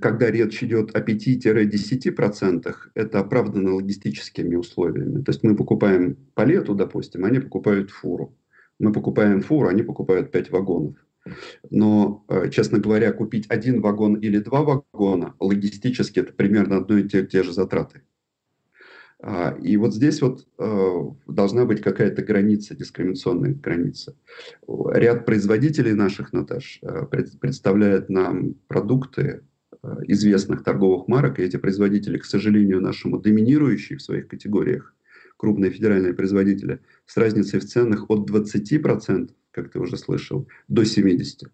когда 0.00 0.30
речь 0.30 0.62
идет 0.62 0.94
о 0.94 1.00
5-10%, 1.00 2.74
это 2.94 3.20
оправдано 3.20 3.74
логистическими 3.74 4.54
условиями. 4.54 5.22
То 5.22 5.30
есть 5.30 5.42
мы 5.42 5.56
покупаем 5.56 6.16
палету, 6.34 6.74
допустим, 6.74 7.24
они 7.24 7.38
покупают 7.40 7.90
фуру. 7.90 8.36
Мы 8.78 8.92
покупаем 8.92 9.40
фуру, 9.40 9.68
они 9.68 9.82
покупают 9.82 10.30
5 10.30 10.50
вагонов. 10.50 10.96
Но, 11.70 12.24
э, 12.28 12.50
честно 12.50 12.78
говоря, 12.78 13.12
купить 13.12 13.46
один 13.48 13.80
вагон 13.80 14.14
или 14.14 14.38
два 14.38 14.62
вагона 14.62 15.34
логистически 15.40 16.20
это 16.20 16.32
примерно 16.32 16.76
одно 16.76 16.98
и 16.98 17.08
те, 17.08 17.26
те 17.26 17.42
же 17.42 17.52
затраты. 17.52 18.02
А, 19.22 19.56
и 19.62 19.76
вот 19.76 19.94
здесь 19.94 20.20
вот 20.20 20.46
э, 20.58 21.02
должна 21.26 21.64
быть 21.64 21.80
какая-то 21.80 22.22
граница, 22.22 22.76
дискриминационная 22.76 23.54
граница. 23.54 24.14
Ряд 24.66 25.24
производителей 25.24 25.94
наших, 25.94 26.32
Наташ, 26.32 26.80
э, 26.82 27.06
представляет 27.40 28.08
нам 28.10 28.54
продукты 28.68 29.42
известных 30.08 30.64
торговых 30.64 31.06
марок, 31.06 31.38
и 31.38 31.42
эти 31.42 31.56
производители, 31.56 32.18
к 32.18 32.24
сожалению, 32.24 32.80
нашему 32.80 33.18
доминирующие 33.18 33.98
в 33.98 34.02
своих 34.02 34.26
категориях, 34.26 34.94
крупные 35.36 35.70
федеральные 35.70 36.14
производители, 36.14 36.80
с 37.06 37.16
разницей 37.16 37.60
в 37.60 37.64
ценах 37.64 38.10
от 38.10 38.28
20%, 38.28 39.30
как 39.52 39.70
ты 39.70 39.78
уже 39.78 39.96
слышал, 39.96 40.48
до 40.68 40.82
70%. 40.82 41.48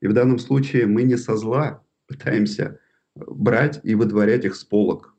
И 0.00 0.06
в 0.06 0.12
данном 0.12 0.38
случае 0.38 0.86
мы 0.86 1.02
не 1.02 1.16
со 1.16 1.36
зла 1.36 1.82
пытаемся 2.06 2.80
брать 3.14 3.80
и 3.82 3.94
выдворять 3.94 4.44
их 4.44 4.54
с 4.54 4.64
полок. 4.64 5.14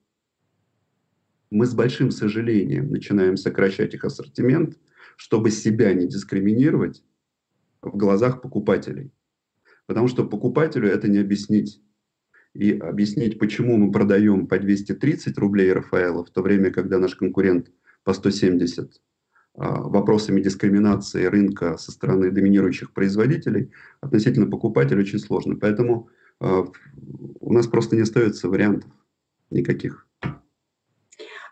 Мы 1.52 1.66
с 1.66 1.74
большим 1.74 2.12
сожалением 2.12 2.92
начинаем 2.92 3.38
сокращать 3.38 3.94
их 3.94 4.06
ассортимент, 4.06 4.78
чтобы 5.18 5.52
себя 5.52 5.94
не 5.94 6.08
дискриминировать 6.08 7.04
в 7.82 7.98
глазах 7.98 8.42
покупателей. 8.42 9.12
Потому 9.86 10.08
что 10.08 10.28
покупателю 10.28 10.88
это 10.88 11.08
не 11.08 11.18
объяснить 11.18 11.82
и 12.54 12.74
объяснить, 12.74 13.40
почему 13.40 13.78
мы 13.78 13.92
продаем 13.92 14.48
по 14.48 14.60
230 14.60 15.38
рублей 15.38 15.72
Рафаэла, 15.72 16.26
в 16.26 16.30
то 16.30 16.42
время, 16.42 16.72
когда 16.72 17.00
наш 17.00 17.16
конкурент 17.16 17.72
по 18.04 18.14
170 18.14 19.02
а, 19.56 19.82
вопросами 19.82 20.42
дискриминации 20.42 21.26
рынка 21.26 21.78
со 21.78 21.92
стороны 21.92 22.32
доминирующих 22.32 22.94
производителей 22.94 23.72
относительно 24.02 24.50
покупателя 24.50 25.00
очень 25.00 25.20
сложно. 25.20 25.56
Поэтому 25.56 26.10
а, 26.40 26.66
у 27.40 27.54
нас 27.54 27.68
просто 27.68 27.96
не 27.96 28.04
остается 28.04 28.50
вариантов 28.50 28.92
никаких. 29.50 30.09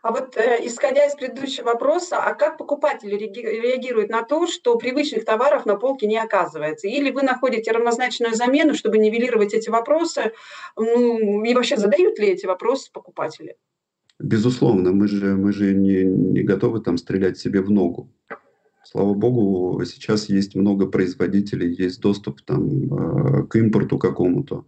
А 0.07 0.11
вот 0.11 0.37
э, 0.37 0.65
исходя 0.65 1.05
из 1.05 1.15
предыдущего 1.15 1.65
вопроса, 1.65 2.19
а 2.23 2.33
как 2.33 2.57
покупатели 2.57 3.13
реагируют 3.17 4.09
на 4.09 4.23
то, 4.23 4.47
что 4.47 4.77
привычных 4.77 5.25
товаров 5.25 5.65
на 5.65 5.75
полке 5.75 6.07
не 6.07 6.17
оказывается? 6.17 6.87
Или 6.87 7.11
вы 7.11 7.23
находите 7.23 7.73
равнозначную 7.73 8.33
замену, 8.33 8.73
чтобы 8.73 8.99
нивелировать 8.99 9.53
эти 9.53 9.69
вопросы? 9.69 10.31
Ну, 10.77 11.43
и 11.43 11.53
вообще 11.53 11.75
задают 11.75 12.19
ли 12.19 12.27
эти 12.27 12.45
вопросы 12.45 12.89
покупатели? 12.93 13.57
Безусловно, 14.17 14.93
мы 14.93 15.09
же, 15.09 15.35
мы 15.35 15.51
же 15.51 15.73
не, 15.73 16.05
не 16.05 16.41
готовы 16.41 16.79
там 16.79 16.97
стрелять 16.97 17.37
себе 17.37 17.59
в 17.59 17.69
ногу. 17.69 18.09
Слава 18.85 19.13
богу, 19.13 19.83
сейчас 19.83 20.29
есть 20.29 20.55
много 20.55 20.85
производителей, 20.85 21.73
есть 21.73 21.99
доступ 21.99 22.41
там, 22.43 22.93
э, 22.93 23.43
к 23.47 23.57
импорту 23.57 23.97
какому-то. 23.97 24.63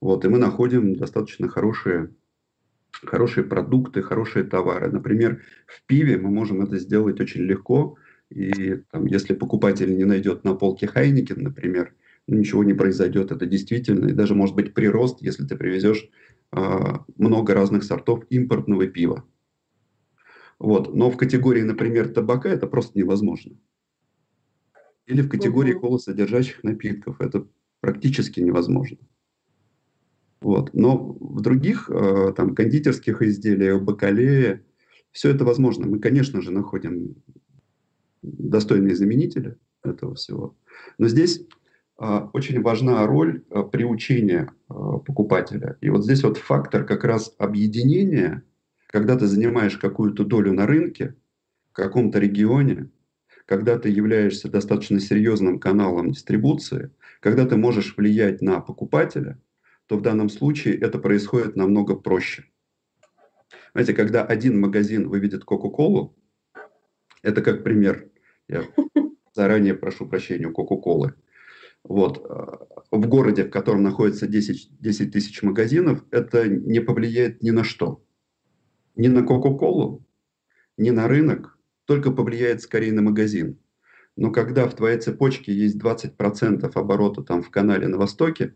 Вот, 0.00 0.24
и 0.24 0.28
мы 0.28 0.38
находим 0.38 0.94
достаточно 0.94 1.48
хорошие 1.48 2.10
хорошие 3.04 3.44
продукты, 3.44 4.02
хорошие 4.02 4.44
товары. 4.44 4.90
Например, 4.90 5.42
в 5.66 5.84
пиве 5.86 6.18
мы 6.18 6.30
можем 6.30 6.62
это 6.62 6.78
сделать 6.78 7.20
очень 7.20 7.42
легко. 7.42 7.96
И 8.30 8.76
там, 8.90 9.06
если 9.06 9.34
покупатель 9.34 9.96
не 9.96 10.04
найдет 10.04 10.44
на 10.44 10.54
полке 10.54 10.86
Хайникен, 10.86 11.42
например, 11.42 11.94
ну, 12.26 12.36
ничего 12.36 12.64
не 12.64 12.74
произойдет. 12.74 13.30
Это 13.30 13.46
действительно, 13.46 14.08
и 14.08 14.12
даже 14.12 14.34
может 14.34 14.54
быть 14.56 14.74
прирост, 14.74 15.18
если 15.20 15.44
ты 15.44 15.56
привезешь 15.56 16.08
э, 16.52 16.58
много 17.16 17.54
разных 17.54 17.84
сортов 17.84 18.24
импортного 18.30 18.86
пива. 18.86 19.24
Вот. 20.58 20.94
Но 20.94 21.10
в 21.10 21.16
категории, 21.16 21.62
например, 21.62 22.08
табака 22.08 22.48
это 22.48 22.66
просто 22.66 22.98
невозможно. 22.98 23.56
Или 25.06 25.22
в 25.22 25.28
категории 25.28 25.74
угу. 25.74 25.82
колосодержащих 25.82 26.64
напитков 26.64 27.20
это 27.20 27.46
практически 27.80 28.40
невозможно. 28.40 28.98
Вот. 30.40 30.74
Но 30.74 30.96
в 30.98 31.40
других 31.40 31.90
э, 31.90 32.32
там, 32.36 32.54
кондитерских 32.54 33.22
изделиях, 33.22 33.82
бакалее, 33.82 34.64
все 35.12 35.30
это 35.30 35.44
возможно. 35.44 35.86
Мы, 35.86 35.98
конечно 35.98 36.42
же, 36.42 36.50
находим 36.50 37.16
достойные 38.22 38.96
заменители 38.96 39.56
этого 39.82 40.14
всего. 40.14 40.56
Но 40.98 41.08
здесь 41.08 41.40
э, 41.98 42.20
очень 42.32 42.60
важна 42.60 43.06
роль 43.06 43.44
э, 43.50 43.62
приучения 43.62 44.52
э, 44.68 44.74
покупателя. 44.74 45.78
И 45.80 45.88
вот 45.88 46.04
здесь 46.04 46.22
вот 46.22 46.36
фактор 46.36 46.84
как 46.84 47.04
раз 47.04 47.34
объединения, 47.38 48.42
когда 48.88 49.16
ты 49.16 49.26
занимаешь 49.26 49.78
какую-то 49.78 50.24
долю 50.24 50.52
на 50.52 50.66
рынке, 50.66 51.14
в 51.70 51.72
каком-то 51.72 52.18
регионе, 52.18 52.90
когда 53.46 53.78
ты 53.78 53.88
являешься 53.88 54.50
достаточно 54.50 55.00
серьезным 55.00 55.58
каналом 55.58 56.10
дистрибуции, 56.10 56.90
когда 57.20 57.46
ты 57.46 57.56
можешь 57.56 57.96
влиять 57.96 58.42
на 58.42 58.60
покупателя– 58.60 59.40
то 59.86 59.96
в 59.96 60.02
данном 60.02 60.28
случае 60.28 60.78
это 60.78 60.98
происходит 60.98 61.56
намного 61.56 61.94
проще. 61.94 62.44
Знаете, 63.72 63.94
когда 63.94 64.24
один 64.24 64.60
магазин 64.60 65.08
выведет 65.08 65.44
Кока-Колу, 65.44 66.16
это 67.22 67.42
как 67.42 67.62
пример. 67.62 68.10
Я 68.48 68.64
заранее 69.34 69.74
прошу 69.74 70.08
прощения 70.08 70.46
у 70.46 70.52
Кока-Колы. 70.52 71.14
Вот. 71.84 72.18
В 72.90 73.06
городе, 73.06 73.44
в 73.44 73.50
котором 73.50 73.82
находится 73.82 74.26
10, 74.26 74.80
10 74.80 75.12
тысяч 75.12 75.42
магазинов, 75.42 76.04
это 76.10 76.48
не 76.48 76.80
повлияет 76.80 77.42
ни 77.42 77.50
на 77.50 77.64
что. 77.64 78.02
Ни 78.96 79.08
на 79.08 79.22
Кока-Колу, 79.22 80.04
ни 80.76 80.90
на 80.90 81.06
рынок, 81.06 81.58
только 81.84 82.10
повлияет 82.10 82.62
скорее 82.62 82.92
на 82.92 83.02
магазин. 83.02 83.60
Но 84.16 84.32
когда 84.32 84.66
в 84.66 84.74
твоей 84.74 84.98
цепочке 84.98 85.52
есть 85.52 85.76
20% 85.76 86.70
оборота 86.74 87.22
там 87.22 87.42
в 87.42 87.50
канале 87.50 87.86
на 87.86 87.98
Востоке, 87.98 88.54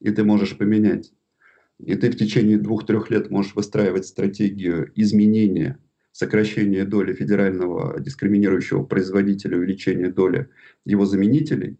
и 0.00 0.10
ты 0.10 0.24
можешь 0.24 0.56
поменять. 0.56 1.12
И 1.78 1.94
ты 1.94 2.10
в 2.10 2.16
течение 2.16 2.58
двух-трех 2.58 3.10
лет 3.10 3.30
можешь 3.30 3.54
выстраивать 3.54 4.06
стратегию 4.06 4.90
изменения, 4.94 5.78
сокращения 6.12 6.84
доли 6.84 7.12
федерального 7.12 8.00
дискриминирующего 8.00 8.82
производителя, 8.82 9.58
увеличения 9.58 10.10
доли 10.10 10.48
его 10.84 11.04
заменителей, 11.04 11.78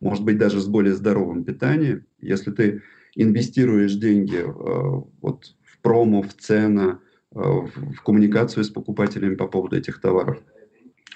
может 0.00 0.24
быть, 0.24 0.38
даже 0.38 0.60
с 0.60 0.66
более 0.66 0.94
здоровым 0.94 1.44
питанием. 1.44 2.06
Если 2.20 2.50
ты 2.52 2.82
инвестируешь 3.14 3.94
деньги 3.94 4.38
э, 4.38 5.02
вот, 5.20 5.54
в 5.62 5.80
промо, 5.80 6.22
в 6.22 6.32
цену, 6.34 7.00
э, 7.32 7.38
в 7.38 8.02
коммуникацию 8.02 8.64
с 8.64 8.70
покупателями 8.70 9.34
по 9.34 9.46
поводу 9.46 9.76
этих 9.76 10.00
товаров, 10.00 10.42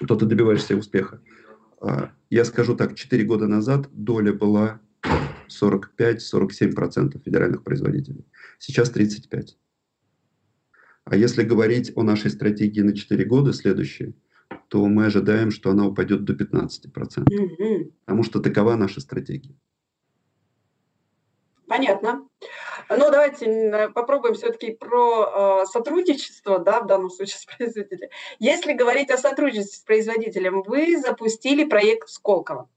то 0.05 0.15
ты 0.15 0.25
добиваешься 0.25 0.75
успеха. 0.75 1.21
Э, 1.81 2.09
я 2.29 2.45
скажу 2.45 2.75
так, 2.75 2.95
4 2.95 3.23
года 3.23 3.47
назад 3.47 3.89
доля 3.91 4.33
была 4.33 4.81
45-47% 5.49 7.21
федеральных 7.23 7.63
производителей. 7.63 8.25
Сейчас 8.59 8.91
35%. 8.91 9.55
А 11.05 11.15
если 11.15 11.43
говорить 11.43 11.91
о 11.95 12.03
нашей 12.03 12.31
стратегии 12.31 12.81
на 12.81 12.95
4 12.95 13.25
года 13.25 13.53
следующие, 13.53 14.13
то 14.69 14.85
мы 14.85 15.05
ожидаем, 15.05 15.51
что 15.51 15.69
она 15.69 15.85
упадет 15.85 16.23
до 16.23 16.33
15%. 16.33 16.69
Mm-hmm. 17.25 17.93
Потому 18.05 18.23
что 18.23 18.39
такова 18.39 18.75
наша 18.75 19.01
стратегия. 19.01 19.55
Понятно. 21.67 22.27
Ну, 22.89 23.11
давайте 23.11 23.89
попробуем 23.93 24.35
все-таки 24.35 24.71
про 24.71 25.63
э, 25.63 25.65
сотрудничество, 25.65 26.59
да, 26.59 26.81
в 26.81 26.87
данном 26.87 27.09
случае 27.09 27.37
с 27.37 27.45
производителем. 27.57 28.09
Если 28.39 28.73
говорить 28.73 29.09
о 29.09 29.17
сотрудничестве 29.17 29.77
с 29.77 29.81
производителем, 29.81 30.61
вы 30.63 30.97
запустили 30.97 31.63
проект 31.63 32.09
Сколково. 32.09 32.69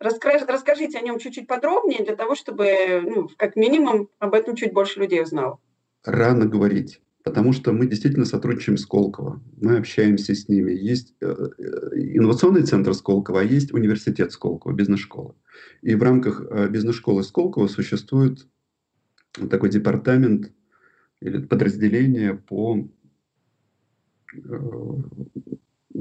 Расскажите 0.00 0.98
о 0.98 1.02
нем 1.02 1.18
чуть-чуть 1.18 1.46
подробнее, 1.46 2.02
для 2.02 2.16
того, 2.16 2.34
чтобы, 2.34 3.02
ну, 3.02 3.28
как 3.36 3.54
минимум, 3.54 4.08
об 4.18 4.32
этом 4.32 4.56
чуть 4.56 4.72
больше 4.72 4.98
людей 4.98 5.22
узнало. 5.22 5.58
Рано 6.04 6.46
говорить, 6.46 7.02
потому 7.22 7.52
что 7.52 7.72
мы 7.72 7.86
действительно 7.86 8.24
сотрудничаем 8.24 8.78
с 8.78 8.82
Сколково. 8.82 9.42
Мы 9.60 9.76
общаемся 9.76 10.34
с 10.34 10.48
ними. 10.48 10.72
Есть 10.72 11.14
э, 11.20 11.26
э, 11.26 11.62
инновационный 12.14 12.62
центр 12.62 12.94
Сколково, 12.94 13.40
а 13.40 13.44
есть 13.44 13.74
университет 13.74 14.32
Сколково, 14.32 14.72
бизнес-школа. 14.72 15.36
И 15.82 15.94
в 15.94 16.02
рамках 16.02 16.42
э, 16.48 16.68
бизнес-школы 16.68 17.22
Сколково 17.22 17.66
существует 17.68 18.48
такой 19.50 19.68
департамент 19.68 20.50
или 21.20 21.44
подразделение 21.44 22.34
по, 22.34 22.88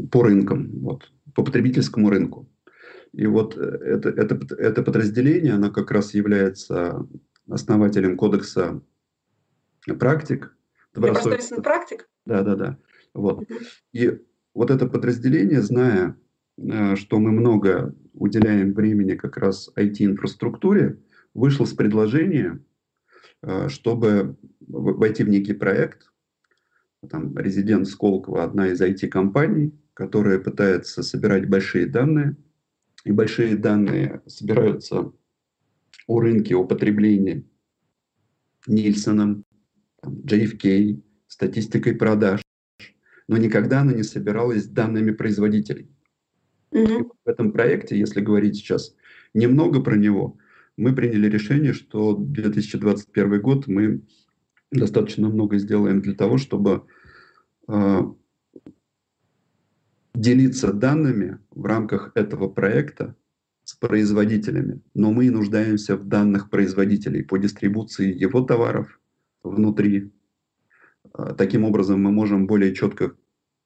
по 0.09 0.23
рынкам, 0.23 0.79
вот, 0.79 1.11
по 1.35 1.43
потребительскому 1.43 2.09
рынку. 2.09 2.47
И 3.13 3.25
вот 3.25 3.57
э, 3.57 3.61
это, 3.61 4.09
это, 4.09 4.55
это 4.55 4.83
подразделение, 4.83 5.53
оно 5.53 5.71
как 5.71 5.91
раз 5.91 6.13
является 6.13 7.07
основателем 7.49 8.17
кодекса 8.17 8.81
практик. 9.97 10.55
Добросовестный 10.93 11.61
практик? 11.61 12.07
Да, 12.25 12.43
да, 12.43 12.55
да. 12.55 12.77
Вот. 13.13 13.43
И 13.91 14.19
вот 14.53 14.71
это 14.71 14.87
подразделение, 14.87 15.61
зная, 15.61 16.17
э, 16.57 16.95
что 16.95 17.19
мы 17.19 17.31
много 17.31 17.95
уделяем 18.13 18.73
времени 18.73 19.15
как 19.15 19.37
раз 19.37 19.69
IT-инфраструктуре, 19.75 20.99
вышел 21.33 21.65
с 21.65 21.73
предложением, 21.73 22.65
э, 23.41 23.69
чтобы 23.69 24.37
войти 24.67 25.23
в 25.23 25.29
некий 25.29 25.53
проект, 25.53 26.11
там, 27.09 27.37
резидент 27.37 27.87
Сколково, 27.87 28.43
одна 28.43 28.67
из 28.67 28.81
IT-компаний, 28.81 29.73
которая 29.93 30.39
пытается 30.39 31.01
собирать 31.01 31.49
большие 31.49 31.85
данные, 31.85 32.35
и 33.05 33.11
большие 33.11 33.55
данные 33.55 34.21
собираются 34.27 35.11
о 36.07 36.19
рынке, 36.19 36.55
о 36.55 36.65
потреблении 36.65 37.45
Нильсоном, 38.67 39.45
JFK, 40.03 41.01
статистикой 41.27 41.95
продаж, 41.95 42.41
но 43.27 43.37
никогда 43.37 43.81
она 43.81 43.93
не 43.93 44.03
собиралась 44.03 44.67
данными 44.67 45.11
производителей. 45.11 45.89
Mm-hmm. 46.71 47.11
В 47.25 47.29
этом 47.29 47.51
проекте, 47.51 47.97
если 47.97 48.21
говорить 48.21 48.55
сейчас 48.55 48.95
немного 49.33 49.81
про 49.81 49.95
него, 49.95 50.37
мы 50.77 50.95
приняли 50.95 51.27
решение, 51.27 51.73
что 51.73 52.15
2021 52.15 53.41
год 53.41 53.67
мы 53.67 54.01
достаточно 54.71 55.29
много 55.29 55.57
сделаем 55.57 56.01
для 56.01 56.13
того, 56.13 56.37
чтобы 56.37 56.85
э, 57.67 57.99
делиться 60.13 60.73
данными 60.73 61.39
в 61.51 61.65
рамках 61.65 62.11
этого 62.15 62.47
проекта 62.47 63.15
с 63.63 63.73
производителями. 63.75 64.81
Но 64.93 65.11
мы 65.11 65.29
нуждаемся 65.29 65.95
в 65.95 66.07
данных 66.07 66.49
производителей 66.49 67.23
по 67.23 67.37
дистрибуции 67.37 68.13
его 68.13 68.41
товаров 68.41 68.99
внутри. 69.43 70.11
Э, 71.17 71.33
таким 71.37 71.63
образом, 71.63 72.01
мы 72.01 72.11
можем 72.11 72.47
более 72.47 72.73
четко 72.73 73.15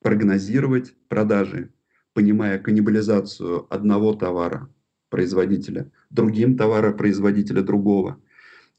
прогнозировать 0.01 0.93
продажи 1.07 1.71
понимая 2.13 2.59
каннибализацию 2.59 3.67
одного 3.73 4.13
товара 4.13 4.69
производителя 5.09 5.91
другим 6.09 6.57
товаропроизводителя 6.57 7.61
другого. 7.61 8.19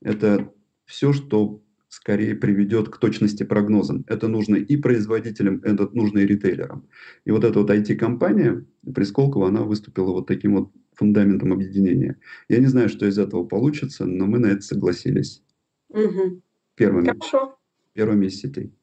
Это 0.00 0.52
все, 0.84 1.12
что 1.12 1.62
скорее 1.94 2.34
приведет 2.34 2.88
к 2.88 2.98
точности 2.98 3.44
прогнозам. 3.44 4.04
Это 4.08 4.26
нужно 4.26 4.56
и 4.56 4.76
производителям, 4.76 5.60
это 5.62 5.88
нужно 5.92 6.18
и 6.18 6.26
ритейлерам. 6.26 6.88
И 7.24 7.30
вот 7.30 7.44
эта 7.44 7.60
вот 7.60 7.70
IT-компания, 7.70 8.64
Присколково, 8.94 9.48
она 9.48 9.62
выступила 9.62 10.10
вот 10.10 10.26
таким 10.26 10.56
вот 10.56 10.72
фундаментом 10.94 11.52
объединения. 11.52 12.18
Я 12.48 12.58
не 12.58 12.66
знаю, 12.66 12.88
что 12.88 13.06
из 13.06 13.18
этого 13.18 13.44
получится, 13.44 14.06
но 14.06 14.26
мы 14.26 14.38
на 14.38 14.46
это 14.46 14.62
согласились. 14.62 15.42
Угу. 15.90 16.42
Первыми. 16.74 17.06
Хорошо. 17.06 17.58
Первыми 17.92 18.26
из 18.26 18.40
сетей. 18.40 18.74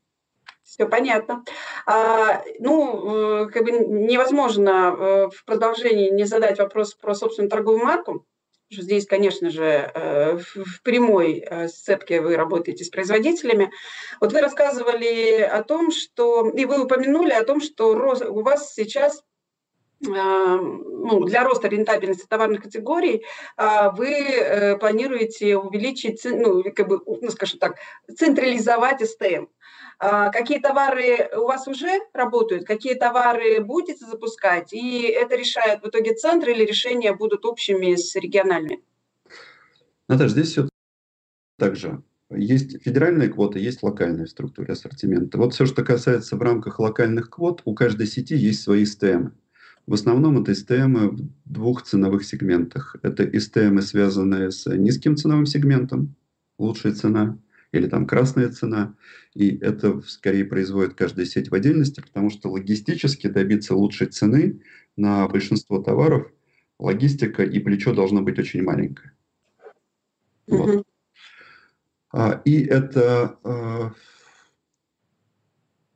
Все 0.64 0.88
понятно. 0.88 1.44
А, 1.86 2.42
ну, 2.60 3.44
э, 3.44 3.50
как 3.50 3.66
бы 3.66 3.72
невозможно 3.72 4.70
э, 4.70 5.30
в 5.36 5.44
продолжении 5.44 6.10
не 6.10 6.24
задать 6.24 6.60
вопрос 6.60 6.94
про 6.94 7.14
собственную 7.14 7.50
торговую 7.50 7.84
марку. 7.84 8.26
Здесь, 8.72 9.06
конечно 9.06 9.50
же, 9.50 9.64
э, 9.64 10.38
в 10.38 10.82
прямой 10.82 11.46
сцепке 11.68 12.22
вы 12.22 12.38
работаете 12.38 12.86
с 12.86 12.90
производителями. 12.90 13.70
Вот 14.22 14.32
вы 14.32 14.40
рассказывали 14.40 15.42
о 15.42 15.62
том, 15.64 15.92
что, 15.92 16.50
и 16.50 16.66
вы 16.66 16.84
упомянули 16.84 17.32
о 17.34 17.44
том, 17.44 17.60
что 17.60 17.90
у 17.90 18.42
вас 18.42 18.74
сейчас 18.74 19.24
ну, 20.04 21.26
для 21.26 21.44
роста 21.44 21.68
рентабельности 21.68 22.26
товарных 22.28 22.64
категорий 22.64 23.24
вы 23.58 24.78
планируете 24.80 25.58
увеличить, 25.58 26.22
ну, 26.26 26.64
как 26.76 26.88
бы, 26.88 27.02
ну, 27.06 27.30
скажем 27.30 27.60
так, 27.60 27.76
централизовать 28.18 29.08
СТМ. 29.08 29.46
А, 30.04 30.32
какие 30.32 30.58
товары 30.58 31.30
у 31.38 31.46
вас 31.46 31.68
уже 31.68 32.00
работают, 32.12 32.66
какие 32.66 32.96
товары 32.96 33.64
будете 33.64 34.04
запускать, 34.04 34.74
и 34.74 35.04
это 35.04 35.36
решает 35.36 35.84
в 35.84 35.90
итоге 35.90 36.16
центр 36.16 36.50
или 36.50 36.66
решения 36.66 37.14
будут 37.14 37.46
общими 37.46 37.94
с 37.94 38.16
региональными? 38.16 38.82
Наташа, 40.08 40.30
здесь 40.30 40.48
все 40.48 40.70
так 41.60 41.76
же. 41.76 42.02
Есть 42.32 42.82
федеральные 42.82 43.30
квоты, 43.30 43.60
есть 43.60 43.84
локальные 43.84 44.26
в 44.26 44.32
структуре 44.32 44.74
ассортимента. 44.74 45.38
Вот 45.38 45.54
все, 45.54 45.68
что 45.68 45.84
касается 45.84 46.36
в 46.36 46.42
рамках 46.42 46.80
локальных 46.80 47.30
квот, 47.30 47.62
у 47.66 47.76
каждой 47.76 48.08
сети 48.08 48.36
есть 48.36 48.64
свои 48.64 48.86
СТМ. 48.86 49.28
В 49.86 49.94
основном 49.94 50.42
это 50.42 50.56
СТМ 50.56 51.10
в 51.10 51.20
двух 51.46 51.84
ценовых 51.84 52.26
сегментах. 52.26 52.96
Это 53.04 53.40
СТМ, 53.40 53.80
связанные 53.82 54.50
с 54.50 54.66
низким 54.66 55.16
ценовым 55.16 55.46
сегментом, 55.46 56.16
лучшая 56.58 56.94
цена– 56.94 57.38
или 57.72 57.88
там 57.88 58.06
красная 58.06 58.50
цена. 58.50 58.96
И 59.34 59.58
это 59.58 60.02
скорее 60.02 60.46
производит 60.46 60.94
каждая 60.94 61.26
сеть 61.26 61.50
в 61.50 61.54
отдельности, 61.54 62.02
потому 62.02 62.30
что 62.30 62.50
логистически 62.50 63.28
добиться 63.28 63.76
лучшей 63.76 64.08
цены 64.08 64.62
на 64.96 65.28
большинство 65.28 65.82
товаров 65.82 66.32
логистика 66.80 67.44
и 67.44 67.60
плечо 67.60 67.94
должно 67.94 68.22
быть 68.22 68.40
очень 68.40 68.64
маленькое. 68.64 69.14
Вот. 70.48 70.86
А, 72.12 72.42
и 72.44 72.62
это 72.64 73.38
а, 73.44 73.94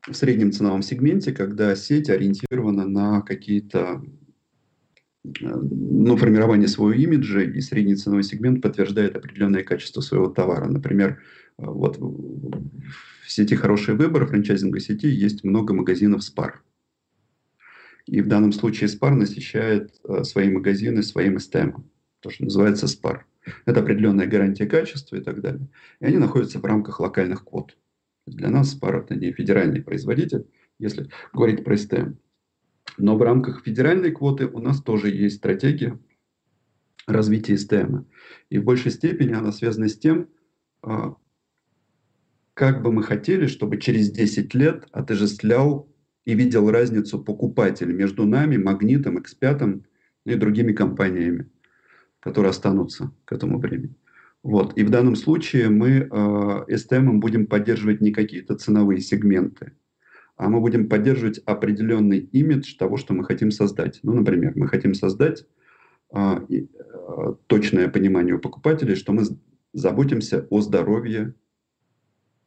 в 0.07 0.13
среднем 0.13 0.51
ценовом 0.51 0.81
сегменте, 0.81 1.33
когда 1.33 1.75
сеть 1.75 2.09
ориентирована 2.09 2.87
на 2.87 3.21
какие-то 3.21 4.01
ну, 5.23 6.15
формирование 6.17 6.67
своего 6.67 6.93
имиджа, 6.93 7.41
и 7.41 7.59
средний 7.61 7.95
ценовой 7.95 8.23
сегмент 8.23 8.61
подтверждает 8.61 9.15
определенное 9.15 9.63
качество 9.63 10.01
своего 10.01 10.27
товара. 10.27 10.67
Например, 10.67 11.19
вот 11.57 11.97
в 11.97 13.31
сети 13.31 13.55
«Хороший 13.55 13.95
выбор», 13.95 14.27
франчайзинговой 14.27 14.81
сети, 14.81 15.07
есть 15.07 15.43
много 15.43 15.73
магазинов 15.73 16.23
«Спар». 16.23 16.63
И 18.05 18.21
в 18.21 18.27
данном 18.27 18.51
случае 18.51 18.87
«Спар» 18.87 19.15
насыщает 19.15 19.99
э, 20.03 20.23
свои 20.23 20.49
магазины 20.49 21.01
своим 21.01 21.37
STM, 21.37 21.83
то, 22.19 22.29
что 22.29 22.43
называется 22.43 22.87
«Спар». 22.87 23.25
Это 23.65 23.81
определенная 23.81 24.27
гарантия 24.27 24.65
качества 24.65 25.15
и 25.15 25.21
так 25.21 25.41
далее. 25.41 25.67
И 25.99 26.05
они 26.05 26.17
находятся 26.17 26.59
в 26.59 26.65
рамках 26.65 26.99
локальных 26.99 27.45
квот. 27.45 27.77
Для 28.25 28.49
нас 28.49 28.71
«Спар»– 28.71 28.95
это 28.97 29.15
не 29.15 29.31
федеральный 29.31 29.81
производитель, 29.81 30.47
если 30.77 31.09
говорить 31.33 31.63
про 31.63 31.75
STM. 31.75 32.15
Но 32.97 33.17
в 33.17 33.21
рамках 33.21 33.63
федеральной 33.63 34.11
квоты 34.11 34.47
у 34.47 34.59
нас 34.59 34.81
тоже 34.81 35.09
есть 35.09 35.37
стратегия 35.37 35.99
развития 37.07 37.55
STM. 37.55 38.05
И 38.49 38.57
в 38.57 38.63
большей 38.63 38.91
степени 38.91 39.33
она 39.33 39.51
связана 39.51 39.87
с 39.87 39.97
тем, 39.97 40.29
а, 40.81 41.15
как 42.55 42.81
бы 42.81 42.91
мы 42.91 43.03
хотели, 43.03 43.47
чтобы 43.47 43.77
через 43.77 44.09
10 44.09 44.55
лет 44.55 44.87
отождествлял 44.91 45.87
и 46.23 46.33
видел 46.33 46.71
разницу 46.71 47.21
покупатель 47.21 47.91
между 47.91 48.25
нами, 48.25 48.57
Магнитом, 48.57 49.17
X5 49.17 49.83
и 50.25 50.35
другими 50.35 50.71
компаниями, 50.71 51.51
которые 52.21 52.51
останутся 52.51 53.11
к 53.25 53.33
этому 53.33 53.59
времени. 53.59 53.95
Вот. 54.41 54.77
И 54.77 54.83
в 54.83 54.89
данном 54.89 55.15
случае 55.15 55.69
мы 55.69 55.89
э, 55.89 56.05
STM 56.09 57.17
будем 57.17 57.45
поддерживать 57.45 57.99
не 57.99 58.11
какие-то 58.11 58.55
ценовые 58.55 59.01
сегменты, 59.01 59.73
а 60.37 60.47
мы 60.47 60.61
будем 60.61 60.87
поддерживать 60.87 61.39
определенный 61.39 62.19
имидж 62.19 62.77
того, 62.77 62.95
что 62.95 63.13
мы 63.13 63.25
хотим 63.25 63.51
создать. 63.51 63.99
Ну, 64.01 64.13
например, 64.13 64.53
мы 64.55 64.69
хотим 64.69 64.93
создать 64.93 65.45
э, 66.15 66.19
э, 66.49 67.33
точное 67.47 67.89
понимание 67.89 68.35
у 68.35 68.39
покупателей, 68.39 68.95
что 68.95 69.11
мы 69.11 69.23
заботимся 69.73 70.47
о 70.49 70.61
здоровье 70.61 71.33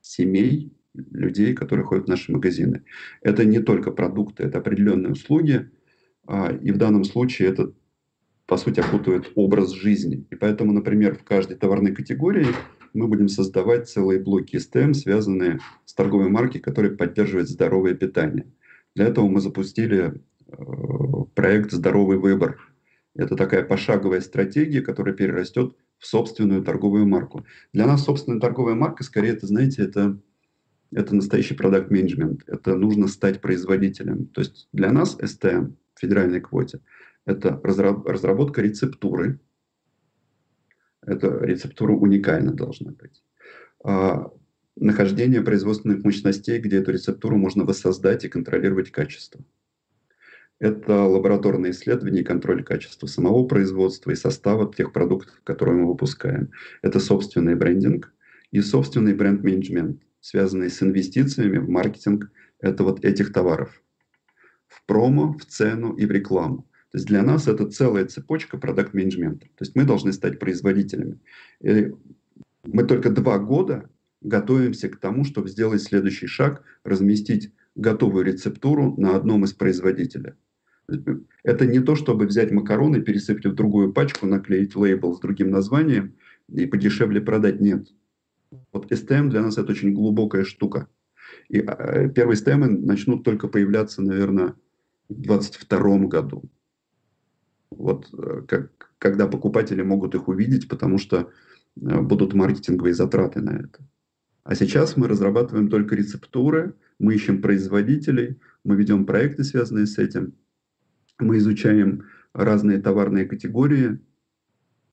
семей, 0.09 0.73
людей, 0.95 1.55
которые 1.55 1.85
ходят 1.85 2.07
в 2.07 2.09
наши 2.09 2.33
магазины. 2.33 2.85
Это 3.21 3.45
не 3.45 3.61
только 3.61 3.91
продукты, 3.91 4.45
это 4.45 4.59
определенные 4.59 5.13
услуги, 5.13 5.71
а, 6.27 6.51
и 6.51 6.73
в 6.73 6.79
данном 6.79 7.05
случае 7.05 7.49
это, 7.51 7.73
по 8.47 8.57
сути, 8.57 8.81
окутывает 8.81 9.31
образ 9.35 9.73
жизни. 9.73 10.27
И 10.31 10.35
поэтому, 10.35 10.73
например, 10.73 11.15
в 11.15 11.25
каждой 11.25 11.57
товарной 11.57 11.95
категории 11.95 12.47
мы 12.95 13.07
будем 13.07 13.29
создавать 13.29 13.89
целые 13.89 14.19
блоки 14.19 14.57
STM, 14.57 14.95
связанные 14.95 15.61
с 15.85 15.93
торговой 15.95 16.31
маркой, 16.31 16.61
которые 16.61 16.97
поддерживают 16.97 17.49
здоровое 17.49 17.95
питание. 17.95 18.47
Для 18.95 19.07
этого 19.07 19.29
мы 19.29 19.41
запустили 19.41 20.15
э, 20.47 20.53
проект 21.35 21.71
«Здоровый 21.71 22.17
выбор». 22.17 22.59
Это 23.15 23.37
такая 23.37 23.63
пошаговая 23.63 24.23
стратегия, 24.23 24.81
которая 24.81 25.15
перерастет 25.15 25.77
в 25.99 26.07
собственную 26.07 26.63
торговую 26.63 27.07
марку. 27.07 27.45
Для 27.73 27.87
нас 27.87 28.05
собственная 28.05 28.41
торговая 28.41 28.75
марка, 28.75 29.05
скорее, 29.05 29.31
это, 29.31 29.47
знаете, 29.47 29.83
это, 29.83 30.19
это 30.93 31.15
настоящий 31.15 31.55
продукт 31.55 31.91
менеджмент. 31.91 32.43
Это 32.47 32.77
нужно 32.77 33.09
стать 33.09 33.41
производителем. 33.41 34.27
То 34.27 34.41
есть 34.43 34.69
для 34.73 34.93
нас 34.93 35.17
в 35.17 36.01
федеральной 36.01 36.41
квоте 36.41 36.81
это 37.29 37.61
разработка 37.63 38.63
рецептуры. 38.63 39.39
Эта 41.03 41.39
рецептура 41.45 41.93
уникальна 41.93 42.53
должна 42.53 42.93
быть. 42.93 43.23
А, 43.85 44.33
нахождение 44.77 45.43
производственных 45.43 46.05
мощностей, 46.05 46.59
где 46.59 46.79
эту 46.79 46.93
рецептуру 46.93 47.37
можно 47.37 47.65
воссоздать 47.65 48.25
и 48.25 48.29
контролировать 48.29 48.91
качество. 48.91 49.45
Это 50.61 51.05
лабораторные 51.05 51.71
исследования 51.71 52.21
и 52.21 52.25
контроль 52.25 52.65
качества 52.65 53.07
самого 53.07 53.47
производства 53.47 54.11
и 54.11 54.17
состава 54.17 54.73
тех 54.73 54.93
продуктов, 54.93 55.41
которые 55.45 55.77
мы 55.77 55.87
выпускаем. 55.87 56.51
Это 56.83 56.99
собственный 56.99 57.55
брендинг 57.55 58.13
и 58.51 58.61
собственный 58.61 59.15
бренд-менеджмент, 59.15 60.03
связанный 60.21 60.71
с 60.71 60.83
инвестициями 60.83 61.59
в 61.59 61.69
маркетинг 61.69 62.31
это 62.61 62.83
вот 62.83 63.05
этих 63.05 63.33
товаров. 63.33 63.83
В 64.67 64.85
промо, 64.85 65.33
в 65.33 65.45
цену 65.45 65.93
и 65.93 66.07
в 66.07 66.11
рекламу. 66.11 66.67
То 66.91 66.99
есть 66.99 67.07
для 67.07 67.23
нас 67.23 67.47
это 67.47 67.71
целая 67.71 68.07
цепочка 68.07 68.59
продакт-менеджмента. 68.59 69.47
То 69.47 69.61
есть 69.61 69.77
мы 69.77 69.85
должны 69.85 70.13
стать 70.13 70.41
производителями. 70.41 71.21
И 71.61 71.93
мы 72.65 72.83
только 72.83 73.11
два 73.11 73.39
года 73.39 73.89
готовимся 74.23 74.89
к 74.89 74.97
тому, 74.97 75.25
чтобы 75.25 75.49
сделать 75.49 75.83
следующий 75.83 76.27
шаг, 76.27 76.65
разместить 76.83 77.53
готовую 77.77 78.25
рецептуру 78.25 78.95
на 78.97 79.15
одном 79.15 79.45
из 79.45 79.53
производителей. 79.53 80.33
Это 81.43 81.67
не 81.67 81.81
то, 81.81 81.95
чтобы 81.95 82.27
взять 82.27 82.51
макароны, 82.51 83.01
пересыпать 83.03 83.47
в 83.47 83.55
другую 83.55 83.93
пачку, 83.93 84.27
наклеить 84.27 84.75
лейбл 84.75 85.15
с 85.15 85.21
другим 85.21 85.51
названием 85.51 86.15
и 86.51 86.67
подешевле 86.67 87.21
продать. 87.21 87.61
Нет. 87.61 87.89
Вот 88.73 88.91
STM 88.91 89.29
для 89.29 89.43
нас 89.43 89.59
это 89.59 89.73
очень 89.73 89.93
глубокая 89.93 90.45
штука. 90.45 90.89
И 91.49 91.61
а, 91.61 92.09
первые 92.09 92.37
STM 92.37 92.67
начнут 92.87 93.23
только 93.23 93.49
появляться, 93.49 94.01
наверное, 94.03 94.55
в 95.09 95.15
2022 95.15 95.99
году. 96.07 96.45
Вот 97.71 98.09
э, 98.13 98.43
как, 98.49 98.95
когда 98.99 99.27
покупатели 99.27 99.83
могут 99.83 100.15
их 100.15 100.29
увидеть, 100.29 100.69
потому 100.69 100.97
что 100.97 101.31
э, 101.81 102.01
будут 102.01 102.33
маркетинговые 102.33 102.95
затраты 102.95 103.41
на 103.43 103.51
это. 103.51 103.79
А 104.43 104.55
сейчас 104.55 104.97
мы 104.97 105.09
разрабатываем 105.09 105.69
только 105.69 105.95
рецептуры, 105.95 106.75
мы 106.99 107.15
ищем 107.15 107.43
производителей, 107.43 108.41
мы 108.65 108.77
ведем 108.77 109.05
проекты, 109.05 109.45
связанные 109.45 109.87
с 109.87 109.99
этим, 109.99 110.35
мы 111.19 111.39
изучаем 111.39 112.05
разные 112.33 112.81
товарные 112.81 113.27
категории, 113.27 114.01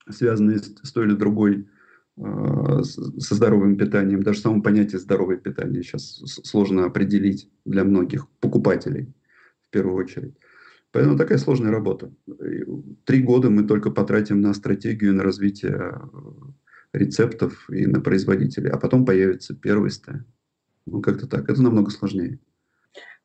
связанные 0.08 0.58
с 0.58 0.92
той 0.92 1.06
или 1.06 1.14
другой 1.14 1.66
Э, 2.18 2.82
со 2.82 3.34
здоровым 3.34 3.76
питанием. 3.76 4.22
Даже 4.22 4.40
само 4.40 4.62
понятие 4.62 4.98
здоровое 4.98 5.36
питание 5.36 5.82
сейчас 5.82 6.22
сложно 6.44 6.86
определить 6.86 7.50
для 7.66 7.84
многих 7.84 8.26
покупателей 8.40 9.12
в 9.60 9.70
первую 9.70 9.96
очередь. 9.96 10.34
Поэтому 10.92 11.18
такая 11.18 11.36
сложная 11.36 11.70
работа. 11.70 12.10
Три 13.04 13.22
года 13.22 13.50
мы 13.50 13.64
только 13.64 13.90
потратим 13.90 14.40
на 14.40 14.54
стратегию, 14.54 15.12
на 15.12 15.24
развитие 15.24 15.72
э, 15.74 15.92
рецептов 16.94 17.68
и 17.68 17.84
на 17.84 18.00
производителей, 18.00 18.70
а 18.70 18.78
потом 18.78 19.04
появится 19.04 19.54
первый 19.54 19.90
стая. 19.90 20.24
Ну, 20.86 21.02
как-то 21.02 21.26
так. 21.26 21.50
Это 21.50 21.60
намного 21.60 21.90
сложнее. 21.90 22.38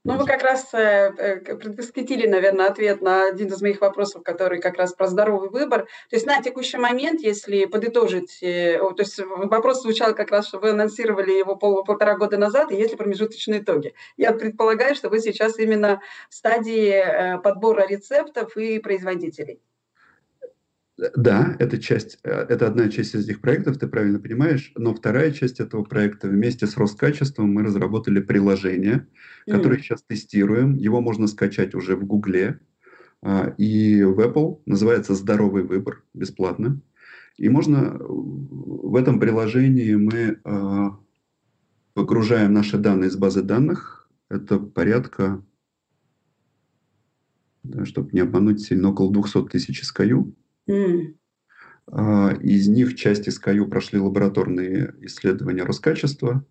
Ну, 0.04 0.18
вы 0.18 0.26
как 0.26 0.42
раз 0.42 0.74
э, 0.74 1.14
э 1.16 1.56
предвосхитили, 1.56 2.26
наверное, 2.26 2.70
ответ 2.70 3.02
на 3.02 3.28
один 3.28 3.50
из 3.50 3.62
моих 3.62 3.82
вопросов, 3.82 4.24
который 4.24 4.60
как 4.60 4.78
раз 4.78 4.94
про 4.94 5.06
здоровый 5.06 5.50
выбор. 5.50 5.84
То 6.10 6.16
есть 6.16 6.26
на 6.26 6.42
текущий 6.42 6.78
момент, 6.78 7.22
если 7.22 7.66
подытожить, 7.66 8.42
э, 8.42 8.80
то 8.80 8.96
есть 8.98 9.20
вопрос 9.20 9.84
звучал 9.84 10.16
как 10.16 10.32
раз, 10.32 10.48
что 10.48 10.58
вы 10.58 10.72
анонсировали 10.72 11.32
его 11.34 11.56
пол, 11.56 11.84
полтора 11.84 12.18
года 12.18 12.38
назад, 12.38 12.72
и 12.72 12.76
есть 12.76 12.92
ли 12.92 12.98
промежуточные 12.98 13.60
итоги. 13.62 13.94
Я 14.18 14.34
предполагаю, 14.34 14.96
что 14.96 15.10
вы 15.10 15.20
сейчас 15.20 15.60
именно 15.60 16.02
в 16.30 16.34
стадии 16.34 17.40
подбора 17.44 17.86
рецептов 17.86 18.58
и 18.58 18.80
производителей. 18.80 19.62
Да, 21.16 21.56
это 21.58 21.80
часть, 21.80 22.20
э, 22.24 22.30
это 22.30 22.68
одна 22.68 22.88
часть 22.90 23.16
из 23.16 23.26
этих 23.26 23.42
проектов, 23.42 23.80
ты 23.80 23.88
правильно 23.88 24.20
понимаешь, 24.20 24.72
но 24.76 24.94
вторая 24.94 25.32
часть 25.32 25.60
этого 25.60 25.84
проекта 25.84 26.28
вместе 26.28 26.68
с 26.68 26.78
Роскачеством 26.78 27.52
мы 27.52 27.64
разработали 27.64 28.20
приложение, 28.20 29.08
которое 29.48 29.78
mm. 29.78 29.82
сейчас 29.82 30.04
тестируем. 30.04 30.76
Его 30.76 31.02
можно 31.02 31.26
скачать 31.26 31.74
уже 31.74 31.96
в 31.96 32.06
Гугле 32.06 32.60
а, 33.24 33.52
и 33.58 34.04
в 34.04 34.20
Apple. 34.20 34.62
Называется 34.68 35.16
«Здоровый 35.16 35.64
выбор», 35.64 36.04
бесплатно. 36.14 36.80
И 37.36 37.50
можно 37.50 37.98
в 38.00 38.96
этом 38.96 39.20
приложении 39.20 39.96
мы 39.96 40.40
а, 40.44 41.00
выгружаем 41.96 42.54
наши 42.54 42.78
данные 42.78 43.10
из 43.10 43.16
базы 43.16 43.42
данных. 43.42 44.08
Это 44.30 44.60
порядка, 44.60 45.44
да, 47.64 47.86
чтобы 47.86 48.12
не 48.12 48.20
обмануть 48.20 48.62
сильно, 48.62 48.92
около 48.92 49.12
200 49.12 49.50
тысяч 49.50 49.82
SKU. 49.82 50.32
Mm. 50.70 51.16
Из 52.42 52.68
них 52.68 52.96
часть 52.96 53.28
SKU 53.28 53.68
прошли 53.68 54.00
лабораторные 54.00 54.94
исследования 55.02 55.64
Роскачества. 55.64 56.46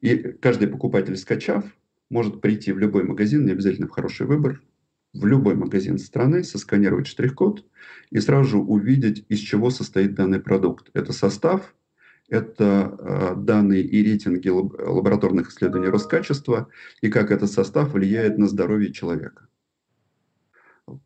И 0.00 0.16
каждый 0.16 0.68
покупатель, 0.68 1.16
скачав, 1.16 1.64
может 2.08 2.40
прийти 2.40 2.72
в 2.72 2.78
любой 2.78 3.04
магазин, 3.04 3.44
не 3.44 3.52
обязательно 3.52 3.86
в 3.86 3.90
хороший 3.90 4.26
выбор, 4.26 4.60
в 5.12 5.26
любой 5.26 5.54
магазин 5.54 5.98
страны, 5.98 6.42
сосканировать 6.44 7.06
штрих-код 7.06 7.64
и 8.10 8.18
сразу 8.20 8.48
же 8.48 8.58
увидеть, 8.58 9.24
из 9.28 9.38
чего 9.38 9.70
состоит 9.70 10.14
данный 10.14 10.40
продукт. 10.40 10.90
Это 10.94 11.12
состав, 11.12 11.74
это 12.28 12.96
э, 12.98 13.34
данные 13.36 13.82
и 13.82 14.02
рейтинги 14.02 14.48
лабораторных 14.48 15.50
исследований 15.50 15.88
Роскачества 15.88 16.68
и 17.02 17.10
как 17.10 17.30
этот 17.30 17.50
состав 17.50 17.92
влияет 17.92 18.38
на 18.38 18.46
здоровье 18.46 18.92
человека. 18.92 19.48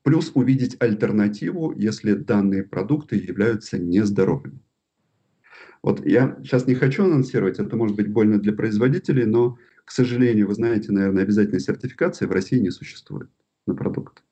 Плюс 0.03 0.33
увидеть 0.35 0.77
альтернативу, 0.81 1.73
если 1.77 2.15
данные 2.15 2.63
продукты 2.63 3.17
являются 3.17 3.79
нездоровыми. 3.79 4.61
Вот 5.83 6.05
я 6.07 6.39
сейчас 6.43 6.67
не 6.67 6.75
хочу 6.75 7.05
анонсировать, 7.05 7.59
это 7.59 7.77
может 7.77 7.97
быть 7.97 8.09
больно 8.09 8.39
для 8.39 8.55
производителей, 8.55 9.27
но, 9.27 9.59
к 9.85 9.91
сожалению, 9.91 10.49
вы 10.49 10.55
знаете, 10.55 10.93
наверное, 10.93 11.25
обязательной 11.25 11.61
сертификации 11.61 12.25
в 12.27 12.33
России 12.33 12.59
не 12.59 12.71
существует 12.71 13.29
на 13.67 13.75
продукт. 13.75 14.23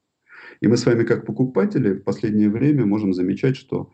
И 0.61 0.69
мы 0.69 0.77
с 0.77 0.87
вами, 0.87 1.05
как 1.05 1.27
покупатели, 1.27 1.95
в 1.95 2.05
последнее 2.05 2.49
время 2.49 2.87
можем 2.87 3.13
замечать, 3.13 3.57
что 3.57 3.93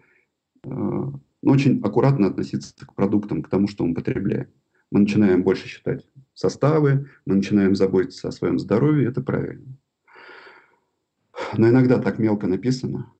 э, 0.62 0.68
ну, 0.68 1.22
очень 1.42 1.80
аккуратно 1.82 2.26
относиться 2.26 2.74
к 2.86 2.94
продуктам, 2.94 3.42
к 3.42 3.48
тому, 3.48 3.68
что 3.68 3.84
мы 3.84 3.94
потребляем. 3.94 4.48
Мы 4.90 5.00
начинаем 5.00 5.42
больше 5.42 5.66
считать 5.66 6.06
составы, 6.34 7.08
мы 7.26 7.36
начинаем 7.36 7.74
заботиться 7.74 8.28
о 8.28 8.32
своем 8.32 8.58
здоровье, 8.58 9.08
это 9.08 9.22
правильно. 9.22 9.77
Но 11.56 11.68
иногда 11.68 11.98
так 11.98 12.18
мелко 12.18 12.46
написано, 12.46 13.12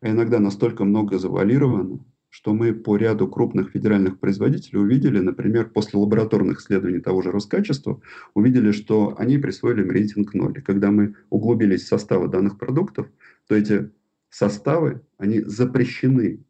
а 0.00 0.10
иногда 0.10 0.40
настолько 0.40 0.84
много 0.84 1.18
завуалировано, 1.18 2.04
что 2.28 2.54
мы 2.54 2.72
по 2.72 2.96
ряду 2.96 3.28
крупных 3.28 3.70
федеральных 3.70 4.18
производителей 4.18 4.80
увидели, 4.80 5.18
например, 5.18 5.68
после 5.68 5.98
лабораторных 5.98 6.60
исследований 6.60 7.00
того 7.00 7.20
же 7.22 7.30
Роскачества, 7.30 8.00
увидели, 8.34 8.72
что 8.72 9.14
они 9.18 9.36
присвоили 9.38 9.82
им 9.82 9.90
рейтинг 9.90 10.32
0. 10.32 10.58
И 10.58 10.62
когда 10.62 10.90
мы 10.90 11.14
углубились 11.28 11.82
в 11.82 11.88
составы 11.88 12.28
данных 12.28 12.58
продуктов, 12.58 13.08
то 13.48 13.54
эти 13.54 13.90
составы, 14.30 15.02
они 15.18 15.40
запрещены 15.40 16.40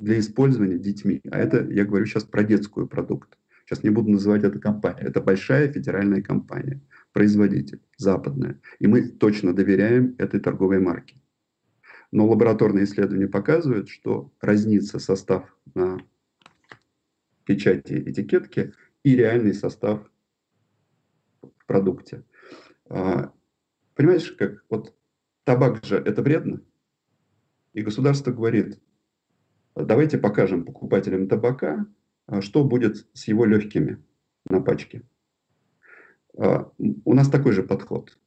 для 0.00 0.18
использования 0.18 0.78
детьми. 0.78 1.20
А 1.30 1.38
это, 1.38 1.64
я 1.70 1.84
говорю 1.84 2.06
сейчас 2.06 2.24
про 2.24 2.42
детскую 2.42 2.86
продукт. 2.86 3.36
Сейчас 3.70 3.84
не 3.84 3.90
буду 3.90 4.10
называть 4.10 4.42
это 4.42 4.58
компания. 4.58 5.02
Это 5.02 5.20
большая 5.20 5.72
федеральная 5.72 6.22
компания 6.22 6.80
производитель, 7.12 7.80
западная. 7.96 8.60
И 8.80 8.88
мы 8.88 9.06
точно 9.10 9.54
доверяем 9.54 10.16
этой 10.18 10.40
торговой 10.40 10.80
марке. 10.80 11.22
Но 12.10 12.28
лабораторные 12.28 12.82
исследования 12.82 13.28
показывают, 13.28 13.88
что 13.88 14.32
разнится 14.40 14.98
состав 14.98 15.56
на 15.76 15.98
печати 17.44 18.02
этикетки 18.10 18.72
и 19.04 19.14
реальный 19.14 19.54
состав 19.54 20.10
в 21.40 21.66
продукте. 21.66 22.24
А, 22.88 23.32
понимаешь, 23.94 24.32
как 24.32 24.64
вот 24.68 24.96
табак 25.44 25.84
же 25.84 25.94
это 25.96 26.22
вредно, 26.22 26.60
и 27.72 27.82
государство 27.82 28.32
говорит, 28.32 28.80
давайте 29.76 30.18
покажем 30.18 30.64
покупателям 30.64 31.28
табака, 31.28 31.86
что 32.40 32.64
будет 32.64 33.06
с 33.12 33.28
его 33.28 33.44
легкими 33.44 33.98
на 34.48 34.60
пачке. 34.60 35.02
А, 36.36 36.70
у 37.04 37.14
нас 37.14 37.28
такой 37.28 37.52
же 37.52 37.62
подход. 37.62 38.18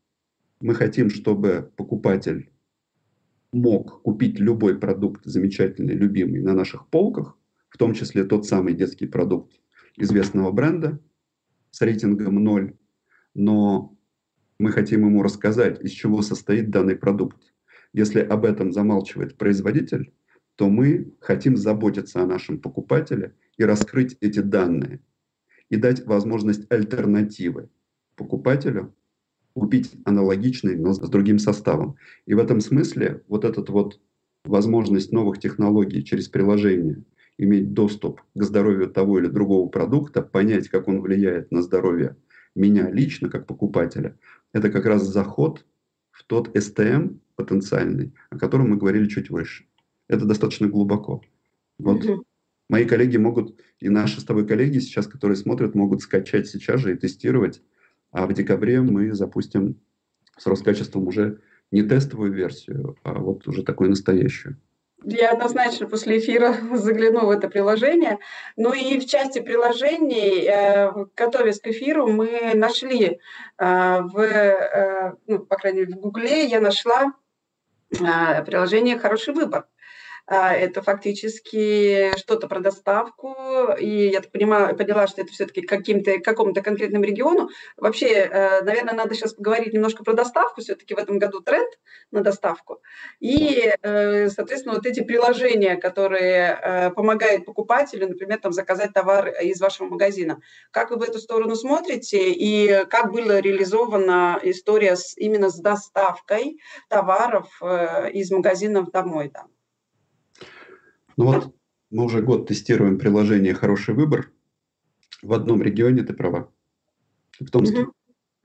Мы 0.60 0.76
хотим, 0.76 1.10
чтобы 1.10 1.72
покупатель 1.76 2.52
мог 3.52 4.02
купить 4.02 4.40
любой 4.40 4.80
продукт 4.80 5.26
замечательный, 5.26 5.94
любимый 5.94 6.42
на 6.42 6.54
наших 6.54 6.88
полках, 6.90 7.38
в 7.70 7.78
том 7.78 7.94
числе 7.94 8.24
тот 8.24 8.46
самый 8.46 8.74
детский 8.74 9.08
продукт 9.08 9.54
известного 9.96 10.52
бренда 10.52 11.00
с 11.72 11.82
рейтингом 11.82 12.44
0, 12.44 12.78
но 13.36 13.98
мы 14.60 14.72
хотим 14.72 15.06
ему 15.06 15.24
рассказать, 15.24 15.82
из 15.82 15.92
чего 15.92 16.22
состоит 16.22 16.70
данный 16.70 16.96
продукт. 16.96 17.54
Если 17.94 18.20
об 18.20 18.46
этом 18.46 18.72
замалчивает 18.72 19.38
производитель, 19.38 20.14
то 20.56 20.70
мы 20.70 21.14
хотим 21.20 21.58
заботиться 21.58 22.22
о 22.22 22.28
нашем 22.28 22.60
покупателе 22.60 23.36
и 23.58 23.64
раскрыть 23.64 24.18
эти 24.22 24.40
данные 24.40 25.00
и 25.70 25.76
дать 25.76 26.06
возможность 26.06 26.72
альтернативы 26.72 27.70
покупателю 28.16 28.94
купить 29.54 29.92
аналогичный, 30.06 30.76
но 30.76 30.94
с 30.94 31.00
другим 31.00 31.40
составом. 31.40 31.96
И 32.26 32.34
в 32.34 32.40
этом 32.40 32.60
смысле 32.60 33.24
вот 33.28 33.46
эта 33.46 33.64
вот 33.72 34.00
возможность 34.44 35.12
новых 35.12 35.40
технологий 35.40 36.04
через 36.04 36.28
приложение, 36.28 37.04
иметь 37.38 37.74
доступ 37.74 38.22
к 38.36 38.44
здоровью 38.44 38.90
того 38.90 39.20
или 39.20 39.28
другого 39.28 39.68
продукта, 39.70 40.22
понять, 40.22 40.70
как 40.70 40.88
он 40.88 41.02
влияет 41.02 41.52
на 41.52 41.62
здоровье 41.62 42.16
меня 42.56 42.90
лично, 42.90 43.30
как 43.30 43.48
покупателя, 43.48 44.18
это 44.52 44.70
как 44.70 44.86
раз 44.86 45.04
заход 45.04 45.66
в 46.12 46.24
тот 46.24 46.56
STM 46.56 47.20
потенциальный, 47.36 48.14
о 48.30 48.38
котором 48.38 48.70
мы 48.70 48.78
говорили 48.78 49.08
чуть 49.08 49.30
выше. 49.30 49.66
Это 50.08 50.26
достаточно 50.26 50.68
глубоко. 50.68 51.24
Вот 51.80 52.06
mm-hmm. 52.06 52.24
Мои 52.74 52.86
коллеги 52.86 53.18
могут, 53.18 53.60
и 53.80 53.88
наши 53.88 54.20
с 54.20 54.26
тобой 54.26 54.46
коллеги 54.46 54.80
сейчас, 54.80 55.08
которые 55.08 55.38
смотрят, 55.38 55.76
могут 55.76 56.02
скачать 56.02 56.48
сейчас 56.48 56.82
же 56.82 56.94
и 56.94 56.98
тестировать 56.98 57.62
а 58.14 58.28
в 58.28 58.34
декабре 58.34 58.80
мы 58.80 59.14
запустим 59.14 59.82
с 60.38 60.46
Роскачеством 60.46 61.08
уже 61.08 61.42
не 61.72 61.82
тестовую 61.82 62.32
версию, 62.32 62.96
а 63.04 63.14
вот 63.14 63.48
уже 63.48 63.64
такую 63.64 63.90
настоящую. 63.90 64.58
Я 65.04 65.32
однозначно 65.32 65.88
после 65.88 66.20
эфира 66.20 66.56
загляну 66.76 67.26
в 67.26 67.32
это 67.32 67.50
приложение. 67.50 68.20
Ну 68.56 68.72
и 68.72 69.00
в 69.00 69.06
части 69.08 69.40
приложений, 69.40 70.46
э, 70.48 70.92
готовясь 71.18 71.60
к 71.60 71.68
эфиру, 71.68 72.08
мы 72.08 72.54
нашли 72.54 73.20
э, 73.58 74.02
в, 74.02 74.20
э, 74.20 75.16
ну, 75.28 75.40
по 75.40 75.58
крайней 75.58 75.82
мере, 75.82 75.96
в 75.96 76.00
Гугле, 76.00 76.46
я 76.46 76.62
нашла 76.62 77.14
приложение 77.90 78.98
«Хороший 78.98 79.36
выбор». 79.36 79.68
А, 80.26 80.54
это 80.54 80.82
фактически 80.82 82.18
что-то 82.18 82.48
про 82.48 82.62
доставку, 82.62 83.36
и 83.78 84.08
я 84.08 84.22
так 84.22 84.32
понимаю, 84.32 84.76
поняла, 84.78 85.06
что 85.08 85.22
это 85.22 85.34
все-таки 85.34 85.62
каким-то, 85.62 86.20
какому-то 86.20 86.62
конкретному 86.62 87.04
региону. 87.04 87.50
Вообще, 87.76 88.08
э, 88.08 88.62
наверное, 88.62 88.94
надо 88.94 89.16
сейчас 89.16 89.34
поговорить 89.34 89.74
немножко 89.74 90.04
про 90.06 90.14
доставку, 90.14 90.62
все-таки 90.62 90.94
в 90.94 90.98
этом 90.98 91.20
году 91.20 91.42
тренд 91.42 91.68
на 92.12 92.22
доставку. 92.22 92.82
И, 93.20 93.70
э, 93.82 94.30
соответственно, 94.30 94.76
вот 94.76 94.86
эти 94.86 95.02
приложения, 95.04 95.76
которые 95.76 96.58
э, 96.62 96.90
помогают 96.92 97.46
покупателю, 97.46 98.08
например, 98.08 98.40
там, 98.40 98.54
заказать 98.54 98.94
товар 98.94 99.28
из 99.42 99.60
вашего 99.60 99.88
магазина. 99.88 100.40
Как 100.72 100.92
вы 100.92 100.98
в 100.98 101.04
эту 101.04 101.20
сторону 101.20 101.56
смотрите, 101.56 102.32
и 102.32 102.86
как 102.86 103.12
была 103.12 103.42
реализована 103.42 104.40
история 104.44 104.96
с, 104.96 105.18
именно 105.18 105.50
с 105.50 105.60
доставкой 105.60 106.60
товаров 106.88 107.62
из 108.14 108.32
магазинов 108.32 108.90
домой? 108.90 109.30
Да? 109.34 109.44
Ну 111.18 111.26
вот 111.26 111.56
мы 111.92 112.06
уже 112.06 112.22
год 112.22 112.48
тестируем 112.48 112.98
приложение 112.98 113.54
«Хороший 113.54 113.94
выбор». 113.94 114.32
В 115.22 115.34
одном 115.34 115.62
регионе, 115.62 116.04
ты 116.04 116.14
права, 116.14 116.52
в 117.40 117.50
Томске. 117.50 117.88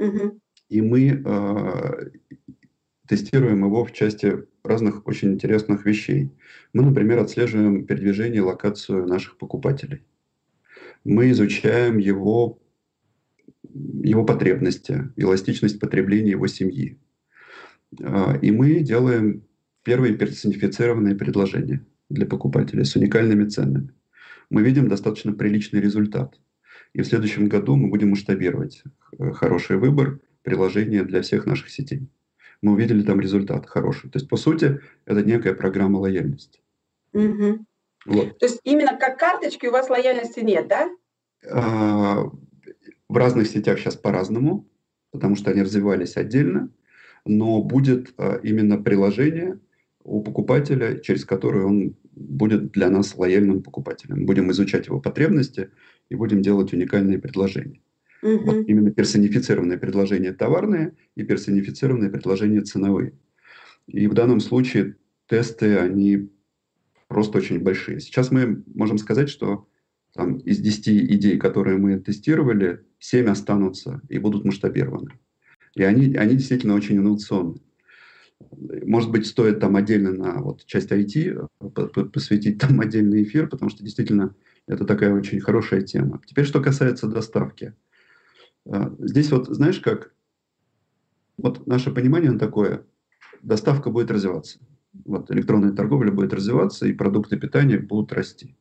Uh-huh. 0.00 0.38
И 0.68 0.80
мы 0.80 1.22
э, 1.24 2.10
тестируем 3.08 3.64
его 3.64 3.84
в 3.84 3.92
части 3.92 4.46
разных 4.62 5.06
очень 5.06 5.32
интересных 5.32 5.86
вещей. 5.86 6.30
Мы, 6.72 6.84
например, 6.84 7.18
отслеживаем 7.18 7.84
передвижение 7.84 8.38
и 8.38 8.44
локацию 8.44 9.06
наших 9.06 9.38
покупателей. 9.38 10.04
Мы 11.04 11.30
изучаем 11.30 11.98
его, 11.98 12.60
его 13.64 14.24
потребности, 14.24 15.10
эластичность 15.16 15.80
потребления 15.80 16.32
его 16.32 16.46
семьи. 16.46 17.00
Э, 17.98 18.38
и 18.40 18.52
мы 18.52 18.80
делаем 18.80 19.42
первые 19.82 20.14
персонифицированные 20.14 21.16
предложения– 21.16 21.84
для 22.08 22.26
покупателей 22.26 22.84
с 22.84 22.96
уникальными 22.96 23.48
ценами. 23.48 23.92
Мы 24.50 24.62
видим 24.62 24.88
достаточно 24.88 25.32
приличный 25.32 25.80
результат. 25.80 26.40
И 26.94 27.02
в 27.02 27.06
следующем 27.06 27.48
году 27.48 27.76
мы 27.76 27.88
будем 27.88 28.10
масштабировать 28.10 28.82
э, 29.18 29.30
хороший 29.32 29.76
выбор 29.76 30.20
приложения 30.42 31.04
для 31.04 31.22
всех 31.22 31.46
наших 31.46 31.70
сетей. 31.70 32.08
Мы 32.62 32.72
увидели 32.72 33.02
там 33.02 33.20
результат 33.20 33.66
хороший. 33.66 34.10
То 34.10 34.18
есть, 34.18 34.28
по 34.28 34.36
сути, 34.36 34.80
это 35.04 35.22
некая 35.22 35.54
программа 35.54 35.98
лояльности. 35.98 36.60
Угу. 37.12 37.64
Вот. 38.06 38.38
То 38.38 38.46
есть 38.46 38.60
именно 38.64 38.96
как 38.98 39.18
карточки 39.18 39.66
у 39.66 39.72
вас 39.72 39.90
лояльности 39.90 40.40
нет, 40.40 40.66
да? 40.68 40.88
А, 41.50 42.30
в 43.08 43.16
разных 43.16 43.48
сетях 43.48 43.78
сейчас 43.78 43.96
по-разному, 43.96 44.66
потому 45.12 45.36
что 45.36 45.50
они 45.50 45.62
развивались 45.62 46.16
отдельно, 46.16 46.70
но 47.24 47.62
будет 47.62 48.14
а, 48.16 48.40
именно 48.42 48.78
приложение, 48.78 49.60
у 50.08 50.22
покупателя, 50.22 50.98
через 50.98 51.24
который 51.24 51.64
он 51.64 51.94
будет 52.14 52.72
для 52.72 52.88
нас 52.90 53.16
лояльным 53.16 53.62
покупателем. 53.62 54.26
Будем 54.26 54.50
изучать 54.50 54.86
его 54.86 55.00
потребности 55.00 55.70
и 56.08 56.14
будем 56.14 56.42
делать 56.42 56.72
уникальные 56.72 57.18
предложения. 57.18 57.80
Угу. 58.22 58.44
Вот 58.44 58.68
именно 58.68 58.90
персонифицированные 58.90 59.78
предложения 59.78 60.32
товарные 60.32 60.94
и 61.14 61.22
персонифицированные 61.22 62.10
предложения 62.10 62.62
ценовые. 62.62 63.12
И 63.86 64.06
в 64.06 64.14
данном 64.14 64.40
случае 64.40 64.96
тесты, 65.26 65.76
они 65.76 66.30
просто 67.06 67.38
очень 67.38 67.60
большие. 67.60 68.00
Сейчас 68.00 68.30
мы 68.30 68.62
можем 68.74 68.98
сказать, 68.98 69.28
что 69.28 69.68
там, 70.14 70.38
из 70.38 70.58
10 70.58 70.88
идей, 70.88 71.38
которые 71.38 71.78
мы 71.78 71.98
тестировали, 72.00 72.84
7 72.98 73.26
останутся 73.26 74.00
и 74.08 74.18
будут 74.18 74.44
масштабированы. 74.44 75.12
И 75.74 75.82
они, 75.82 76.16
они 76.16 76.34
действительно 76.34 76.74
очень 76.74 76.96
инновационные. 76.96 77.60
Может 78.60 79.10
быть, 79.10 79.26
стоит 79.26 79.60
там 79.60 79.76
отдельно 79.76 80.12
на 80.12 80.40
вот 80.40 80.64
часть 80.64 80.92
IT 80.92 81.48
э, 81.60 82.04
посвятить 82.04 82.58
там 82.58 82.80
отдельный 82.80 83.22
эфир, 83.22 83.48
потому 83.48 83.70
что 83.70 83.82
действительно 83.82 84.34
это 84.66 84.84
такая 84.84 85.12
очень 85.12 85.40
хорошая 85.40 85.82
тема. 85.82 86.20
Теперь, 86.26 86.44
что 86.44 86.62
касается 86.62 87.08
доставки. 87.08 87.74
Э, 88.66 88.90
здесь 89.00 89.30
вот, 89.32 89.48
знаешь, 89.48 89.80
как 89.80 90.12
вот 91.36 91.66
наше 91.66 91.90
понимание 91.90 92.32
такое, 92.38 92.84
доставка 93.42 93.90
будет 93.90 94.10
развиваться. 94.10 94.58
Вот 95.04 95.30
электронная 95.30 95.72
торговля 95.72 96.10
будет 96.10 96.32
развиваться, 96.32 96.86
и 96.86 96.92
продукты 96.92 97.36
питания 97.38 97.78
будут 97.78 98.12
расти. 98.12 98.56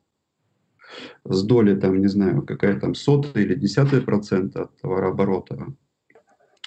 С 1.24 1.44
доли, 1.44 1.76
там, 1.76 2.00
не 2.00 2.08
знаю, 2.08 2.44
какая 2.44 2.80
там 2.80 2.96
сотая 2.96 3.44
или 3.44 3.56
десятая 3.56 4.02
процента 4.02 4.64
от 4.64 4.78
товарооборота 4.82 5.74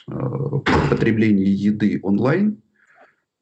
э, 0.08 0.12
потребления 0.90 1.50
еды 1.50 1.98
онлайн– 2.02 2.62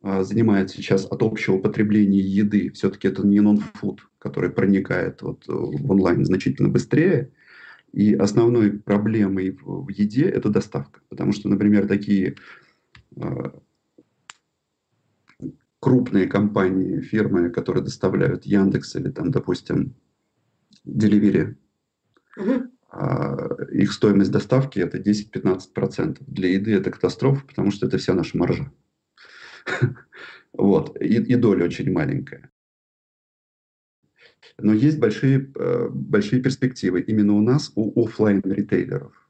занимает 0.03 0.71
сейчас 0.71 1.07
от 1.07 1.23
общего 1.23 1.59
потребления 1.59 2.21
еды, 2.21 2.71
все-таки 2.71 3.09
это 3.09 3.27
не 3.27 3.41
нон-фуд, 3.41 4.09
который 4.19 4.51
проникает 4.51 5.23
вот 5.23 5.49
э, 5.49 5.53
в 5.53 5.91
онлайн 5.91 6.25
значительно 6.25 6.69
быстрее. 6.69 7.33
И 7.93 8.15
основной 8.15 8.73
проблемой 8.73 9.59
в 9.61 9.89
еде– 9.89 10.25
это 10.29 10.51
доставка. 10.51 11.01
Потому 11.09 11.33
что, 11.33 11.49
например, 11.49 11.89
такие 11.89 12.37
а, 13.17 13.59
крупные 15.81 16.27
компании, 16.27 17.01
фирмы, 17.01 17.49
которые 17.49 17.83
доставляют 17.83 18.45
Яндекс 18.45 18.97
или 18.97 19.11
там, 19.11 19.31
допустим, 19.31 19.95
Delivery, 20.87 21.57
uh 22.39 22.69
их 23.71 23.93
стоимость 23.93 24.31
доставки 24.31 24.81
это 24.81 24.99
10-15%. 24.99 26.23
Для 26.27 26.49
еды 26.55 26.73
это 26.73 26.91
катастрофа, 26.91 27.45
потому 27.47 27.71
что 27.71 27.87
это 27.87 27.99
вся 27.99 28.15
наша 28.15 28.39
маржа. 28.39 28.73
Вот. 30.53 31.01
И, 31.01 31.15
и 31.15 31.37
доля 31.37 31.67
очень 31.67 31.93
маленькая. 31.93 32.51
Но 34.59 34.73
есть 34.73 34.99
большие, 34.99 35.53
э, 35.55 35.89
большие 35.89 36.43
перспективы 36.43 37.01
именно 37.01 37.35
у 37.35 37.41
нас, 37.41 37.71
у 37.77 38.05
офлайн 38.05 38.43
ритейлеров 38.45 39.29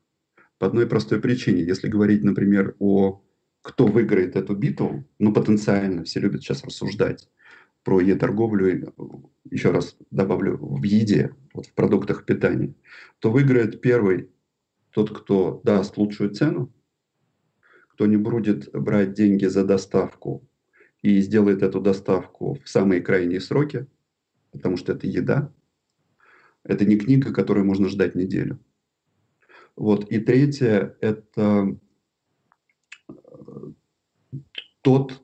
По 0.59 0.66
одной 0.68 0.87
простой 0.87 1.20
причине. 1.20 1.62
Если 1.62 1.89
говорить, 1.89 2.24
например, 2.24 2.76
о 2.79 3.22
кто 3.62 3.87
выиграет 3.87 4.37
эту 4.37 4.55
битву, 4.55 5.05
ну, 5.18 5.33
потенциально, 5.33 6.05
все 6.05 6.20
любят 6.20 6.43
сейчас 6.43 6.64
рассуждать 6.64 7.29
про 7.85 8.01
e-торговлю, 8.01 8.95
еще 9.51 9.70
раз 9.70 9.97
добавлю, 10.11 10.57
в 10.57 10.83
еде, 10.83 11.35
вот 11.53 11.66
в 11.66 11.74
продуктах 11.74 12.24
питания, 12.24 12.74
то 13.18 13.31
выиграет 13.31 13.81
первый 13.81 14.31
тот, 14.93 15.16
кто 15.16 15.61
даст 15.64 15.97
лучшую 15.97 16.31
цену, 16.31 16.72
кто 17.99 18.07
не 18.07 18.17
будет 18.17 18.71
брать 18.71 19.13
деньги 19.15 19.47
за 19.47 19.65
доставку 19.65 20.49
и 21.03 21.21
сделает 21.21 21.65
эту 21.65 21.81
доставку 21.81 22.57
в 22.63 22.69
самые 22.69 23.01
крайние 23.01 23.41
сроки, 23.41 23.89
потому 24.53 24.77
что 24.77 24.93
это 24.93 25.09
еда. 25.09 25.53
Это 26.63 26.85
не 26.85 26.97
книга, 26.97 27.35
которую 27.35 27.67
можно 27.67 27.89
ждать 27.89 28.15
неделю. 28.15 28.61
Вот. 29.75 30.09
И 30.13 30.21
третье– 30.21 30.97
это 31.01 31.77
э, 33.09 33.13
тот... 34.83 35.21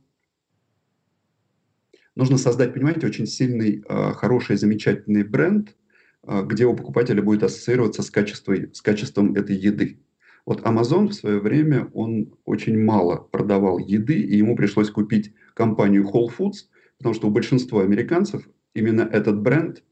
Нужно 2.17 2.39
создать, 2.39 2.75
понимаете, 2.75 3.07
очень 3.07 3.27
сильный, 3.27 3.85
э, 3.89 4.13
хороший, 4.15 4.57
замечательный 4.57 5.23
бренд, 5.23 5.77
э, 6.25 6.43
где 6.45 6.67
у 6.67 6.75
покупателя 6.75 7.23
будет 7.23 7.45
ассоциироваться 7.45 8.03
с 8.03 8.11
качеством, 8.11 8.75
с 8.75 8.83
качеством 8.83 9.37
этой 9.37 9.55
еды. 9.55 10.01
Вот 10.47 10.61
Amazon 10.61 11.09
в 11.09 11.15
свое 11.15 11.41
время, 11.41 11.89
он 11.95 12.35
очень 12.45 12.79
мало 12.79 13.17
продавал 13.17 13.79
еды, 13.79 14.21
и 14.21 14.37
ему 14.37 14.57
пришлось 14.57 14.91
купить 14.91 15.33
компанию 15.55 16.05
Whole 16.05 16.31
Foods, 16.37 16.67
потому 16.99 17.15
что 17.15 17.29
у 17.29 17.31
большинства 17.31 17.83
американцев 17.83 18.47
именно 18.75 19.03
этот 19.03 19.41
бренд, 19.41 19.83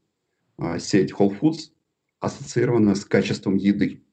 а, 0.57 0.77
сеть 0.77 1.11
Whole 1.11 1.35
Foods, 1.39 1.71
ассоциирована 2.19 2.95
с 2.95 3.03
качеством 3.03 3.55
еды. 3.55 4.03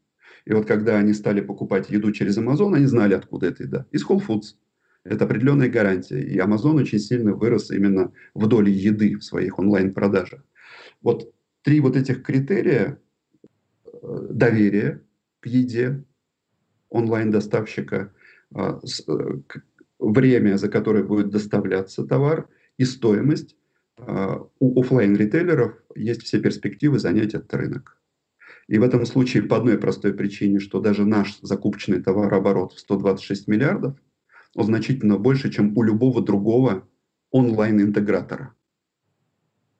И 0.46 0.52
вот 0.52 0.66
когда 0.66 0.96
они 0.96 1.12
стали 1.12 1.42
покупать 1.42 1.90
еду 1.90 2.10
через 2.12 2.38
Amazon, 2.38 2.74
они 2.74 2.86
знали, 2.86 3.14
откуда 3.14 3.46
эта 3.46 3.64
еда. 3.64 3.86
Из 3.92 4.04
Whole 4.04 4.22
Foods. 4.26 4.56
Это 5.04 5.24
определенная 5.24 5.68
гарантия. 5.68 6.20
И 6.20 6.38
Amazon 6.38 6.80
очень 6.80 6.98
сильно 6.98 7.34
вырос 7.34 7.70
именно 7.70 8.12
в 8.34 8.46
доле 8.46 8.72
еды 8.72 9.16
в 9.16 9.24
своих 9.24 9.58
онлайн-продажах. 9.58 10.44
Вот 11.02 11.32
три 11.62 11.80
вот 11.80 11.96
этих 11.96 12.22
критерия 12.22 12.98
э, 13.84 14.26
доверия 14.30 15.02
к 15.40 15.46
еде, 15.46 16.04
онлайн-доставщика, 16.90 18.12
а, 18.54 18.80
э, 19.08 19.12
время, 19.98 20.58
за 20.58 20.68
которое 20.68 21.04
будет 21.04 21.30
доставляться 21.30 22.04
товар, 22.04 22.48
и 22.78 22.84
стоимость. 22.84 23.56
А, 23.98 24.46
у 24.58 24.80
офлайн 24.80 25.16
ритейлеров 25.16 25.74
есть 25.94 26.22
все 26.22 26.40
перспективы 26.40 26.98
занять 26.98 27.34
этот 27.34 27.52
рынок. 27.54 28.00
И 28.68 28.78
в 28.78 28.82
этом 28.82 29.04
случае 29.04 29.42
по 29.42 29.56
одной 29.56 29.78
простой 29.78 30.14
причине, 30.14 30.60
что 30.60 30.80
даже 30.80 31.04
наш 31.04 31.38
закупочный 31.42 32.00
товарооборот 32.00 32.72
в 32.72 32.78
126 32.78 33.48
миллиардов, 33.48 33.98
он 34.54 34.64
значительно 34.64 35.18
больше, 35.18 35.50
чем 35.50 35.76
у 35.76 35.82
любого 35.82 36.22
другого 36.22 36.88
онлайн-интегратора. 37.30 38.54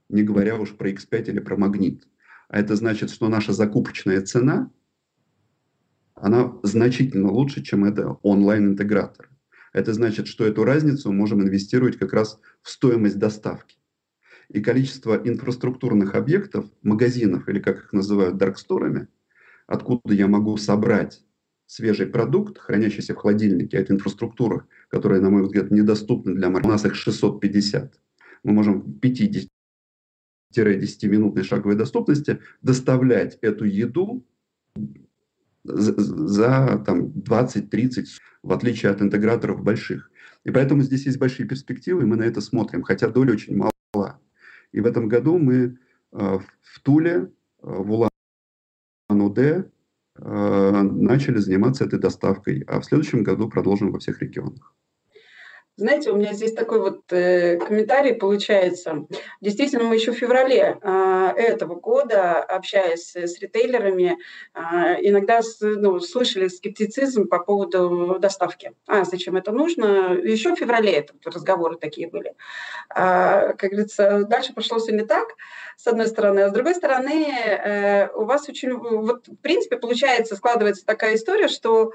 Не 0.09 0.23
говоря 0.23 0.57
уж 0.57 0.77
про 0.77 0.91
X5 0.91 1.29
или 1.29 1.39
про 1.39 1.57
Магнит. 1.57 2.07
А 2.49 2.59
это 2.59 2.75
значит, 2.75 3.11
что 3.11 3.29
наша 3.29 3.53
закупочная 3.53 4.21
цена, 4.23 4.71
она 6.23 6.53
значительно 6.63 7.31
лучше, 7.31 7.63
чем 7.63 7.85
это 7.85 8.19
онлайн-интегратор. 8.23 9.29
Это 9.73 9.95
значит, 9.95 10.27
что 10.27 10.45
эту 10.45 10.65
разницу 10.65 11.13
можем 11.13 11.43
инвестировать 11.43 11.99
как 11.99 12.13
раз 12.13 12.41
в 12.63 12.71
стоимость 12.71 13.19
доставки. 13.19 13.77
И 14.49 14.61
количество 14.61 15.15
инфраструктурных 15.15 16.15
объектов, 16.15 16.67
магазинов 16.83 17.49
или 17.49 17.61
как 17.61 17.79
их 17.79 17.93
называют 17.93 18.37
дарксторами, 18.37 19.07
откуда 19.67 20.13
я 20.13 20.27
могу 20.27 20.57
собрать 20.57 21.23
свежий 21.67 22.07
продукт, 22.07 22.59
хранящийся 22.59 23.15
в 23.15 23.19
холодильнике, 23.19 23.77
это 23.77 23.93
инфраструктура, 23.93 24.67
которая, 24.89 25.21
на 25.21 25.31
мой 25.31 25.45
взгляд, 25.45 25.71
недоступна 25.71 26.35
для 26.35 26.51
маркета. 26.51 26.69
У 26.69 26.73
нас 26.73 26.85
их 26.85 26.97
650. 26.97 28.01
Мы 28.43 28.53
можем 28.53 28.83
в 28.83 28.99
50-10-минутной 28.99 31.45
шаговой 31.45 31.77
доступности 31.77 32.41
доставлять 32.61 33.39
эту 33.41 33.65
еду 33.65 34.27
за, 35.65 36.83
там, 36.87 37.09
20-30, 37.09 38.05
в 38.43 38.53
отличие 38.53 38.93
от 38.93 39.03
интеграторов 39.03 39.63
больших. 39.63 40.11
И 40.45 40.51
поэтому 40.51 40.83
здесь 40.83 41.07
есть 41.07 41.19
большие 41.19 41.47
перспективы, 41.47 42.03
и 42.03 42.07
мы 42.07 42.17
на 42.17 42.23
это 42.23 42.41
смотрим, 42.41 42.83
хотя 42.83 43.09
доля 43.09 43.33
очень 43.33 43.57
мала. 43.57 44.19
И 44.73 44.81
в 44.81 44.87
этом 44.87 45.09
году 45.09 45.39
мы 45.39 45.79
э, 46.13 46.39
в 46.63 46.81
Туле, 46.83 47.13
э, 47.13 47.29
в 47.63 48.09
Улан-Удэ 49.09 49.71
э, 50.17 50.83
начали 50.83 51.39
заниматься 51.39 51.85
этой 51.85 51.99
доставкой, 51.99 52.63
а 52.67 52.81
в 52.81 52.85
следующем 52.85 53.23
году 53.23 53.49
продолжим 53.49 53.93
во 53.93 53.99
всех 53.99 54.23
регионах. 54.23 54.75
Знаете, 55.81 56.11
у 56.11 56.17
меня 56.17 56.35
здесь 56.35 56.53
такой 56.53 56.79
вот 56.79 57.11
э, 57.11 57.57
комментарий 57.57 58.13
получается. 58.13 59.07
Действительно, 59.41 59.85
мы 59.85 59.95
еще 59.95 60.13
в 60.13 60.15
феврале 60.15 60.79
э, 60.79 61.33
этого 61.37 61.75
года, 61.75 62.43
общаясь 62.43 63.17
с 63.17 63.41
ритейлерами, 63.41 64.19
э, 64.53 64.61
иногда 65.01 65.41
с, 65.41 65.57
ну, 65.63 65.99
слышали 66.01 66.49
скептицизм 66.49 67.29
по 67.29 67.39
поводу 67.39 68.19
доставки. 68.19 68.73
А 68.87 69.07
зачем 69.07 69.39
это 69.39 69.53
нужно? 69.53 70.19
Еще 70.23 70.55
в 70.55 70.59
феврале 70.59 70.93
это 70.93 71.15
разговоры 71.25 71.79
такие 71.79 72.09
были. 72.09 72.35
А, 72.91 73.55
как 73.55 73.71
говорится, 73.71 74.25
дальше 74.25 74.53
пошло 74.53 74.81
все 74.81 74.93
не 74.93 75.07
так, 75.07 75.29
с 75.79 75.87
одной 75.87 76.09
стороны. 76.09 76.41
А 76.41 76.51
с 76.51 76.53
другой 76.53 76.75
стороны, 76.75 77.27
э, 77.27 78.09
у 78.13 78.27
вас 78.27 78.47
очень... 78.51 78.75
Вот, 78.75 79.29
в 79.29 79.37
принципе, 79.37 79.79
получается, 79.79 80.37
складывается 80.37 80.85
такая 80.85 81.15
история, 81.15 81.49
что 81.49 81.93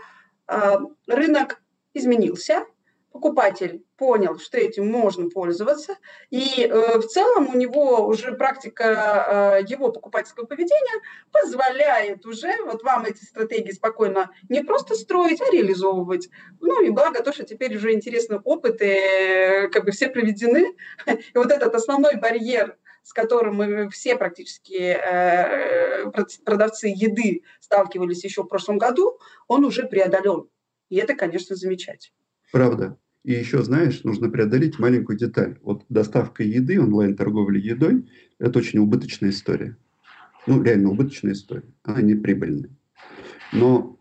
э, 0.48 0.78
рынок 1.06 1.62
изменился, 1.94 2.66
покупатель 3.16 3.86
понял, 3.96 4.38
что 4.40 4.58
этим 4.58 4.92
можно 4.92 5.30
пользоваться, 5.30 5.96
и 6.32 6.66
э, 6.66 6.98
в 6.98 7.08
целом 7.08 7.48
у 7.48 7.58
него 7.58 8.06
уже 8.06 8.34
практика 8.34 9.62
э, 9.62 9.64
его 9.70 9.90
покупательского 9.90 10.46
поведения 10.46 11.02
позволяет 11.32 12.26
уже 12.26 12.52
вот 12.66 12.84
вам 12.84 13.06
эти 13.06 13.24
стратегии 13.24 13.72
спокойно 13.72 14.32
не 14.50 14.66
просто 14.66 14.96
строить, 14.96 15.40
а 15.40 15.50
реализовывать. 15.50 16.28
Ну 16.60 16.84
и 16.84 16.90
благо 16.90 17.24
то, 17.24 17.32
что 17.32 17.46
теперь 17.46 17.78
уже 17.78 17.94
интересны 17.94 18.42
опыты, 18.44 18.86
э, 18.86 19.68
как 19.70 19.86
бы 19.86 19.92
все 19.92 20.10
проведены, 20.10 20.76
и 21.08 21.38
вот 21.38 21.52
этот 21.52 21.74
основной 21.74 22.18
барьер 22.18 22.78
с 23.02 23.14
которым 23.14 23.58
мы 23.58 23.90
все 23.92 24.16
практически 24.16 24.74
э, 24.74 26.10
продавцы 26.44 26.88
еды 26.88 27.44
сталкивались 27.60 28.24
еще 28.24 28.42
в 28.42 28.48
прошлом 28.48 28.80
году, 28.80 29.20
он 29.48 29.64
уже 29.64 29.84
преодолен. 29.84 30.50
И 30.90 30.96
это, 30.96 31.14
конечно, 31.14 31.56
замечательно. 31.56 32.16
Правда. 32.52 32.98
И 33.26 33.34
еще, 33.34 33.64
знаешь, 33.64 34.04
нужно 34.04 34.30
преодолеть 34.30 34.78
маленькую 34.78 35.18
деталь. 35.18 35.58
Вот 35.64 35.84
доставка 35.90 36.44
еды, 36.44 36.80
онлайн-торговля 36.80 37.60
едой– 37.60 38.08
это 38.40 38.60
очень 38.60 38.78
убыточная 38.78 39.32
история. 39.32 39.76
Ну, 40.46 40.62
реально 40.62 40.92
убыточная 40.92 41.34
история. 41.34 41.74
Она 41.82 42.04
не 42.04 42.14
прибыльная. 42.14 42.70
Но 43.52 44.00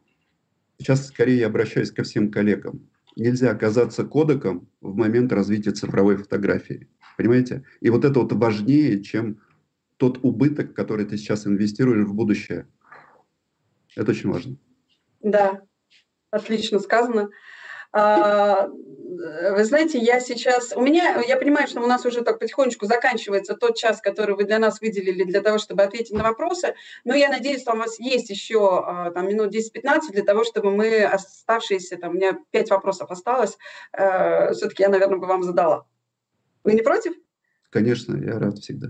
сейчас 0.79 1.07
скорее 1.07 1.39
я 1.39 1.47
обращаюсь 1.47 1.91
ко 1.91 2.03
всем 2.03 2.31
коллегам. 2.31 2.87
Нельзя 3.17 3.51
оказаться 3.51 4.05
кодеком 4.05 4.69
в 4.83 4.95
момент 4.95 5.33
развития 5.33 5.71
цифровой 5.71 6.19
фотографии. 6.19 6.87
Понимаете? 7.17 7.65
И 7.81 7.89
вот 7.89 8.05
это 8.05 8.21
вот 8.21 8.33
важнее, 8.35 9.03
чем 9.03 9.41
тот 9.97 10.19
убыток, 10.23 10.75
который 10.75 11.07
ты 11.07 11.17
сейчас 11.17 11.47
инвестируешь 11.47 12.07
в 12.07 12.13
будущее. 12.13 12.67
Это 13.97 14.11
очень 14.11 14.29
важно. 14.29 14.59
Да, 15.23 15.63
отлично 16.31 16.79
сказано. 16.79 17.31
А, 17.95 18.69
вы 18.69 19.65
знаете, 19.65 19.99
я 19.99 20.19
сейчас... 20.19 20.73
У 20.75 20.81
меня, 20.81 21.23
я 21.27 21.37
понимаю, 21.37 21.69
что 21.69 21.81
у 21.81 21.87
нас 21.87 22.05
уже 22.05 22.23
так 22.23 22.41
потихонечку 22.41 22.87
заканчивается 22.87 23.55
тот 23.55 23.77
час, 23.77 24.01
который 24.01 24.35
вы 24.35 24.45
для 24.45 24.59
нас 24.59 24.81
выделили 24.81 25.23
для 25.23 25.41
того, 25.41 25.59
чтобы 25.59 25.85
ответить 25.85 26.13
на 26.13 26.25
вопросы, 26.25 26.75
но 27.05 27.15
я 27.15 27.29
надеюсь, 27.29 27.63
что 27.63 27.75
у 27.75 27.77
вас 27.77 28.01
есть 28.01 28.31
еще 28.31 28.83
а, 28.85 29.13
там, 29.13 29.29
минут 29.29 29.55
10-15 29.55 30.11
для 30.11 30.25
того, 30.25 30.43
чтобы 30.43 30.73
мы 30.73 31.05
оставшиеся, 31.05 31.97
там, 31.97 32.11
у 32.11 32.15
меня 32.15 32.37
5 32.51 32.71
вопросов 32.71 33.13
осталось, 33.13 33.57
э, 33.93 34.53
все-таки 34.55 34.83
я, 34.83 34.89
наверное, 34.89 35.19
бы 35.19 35.29
вам 35.29 35.45
задала. 35.45 35.87
Вы 36.65 36.73
не 36.73 36.83
против? 36.83 37.15
Конечно, 37.71 38.17
я 38.17 38.41
рад 38.41 38.59
всегда. 38.59 38.89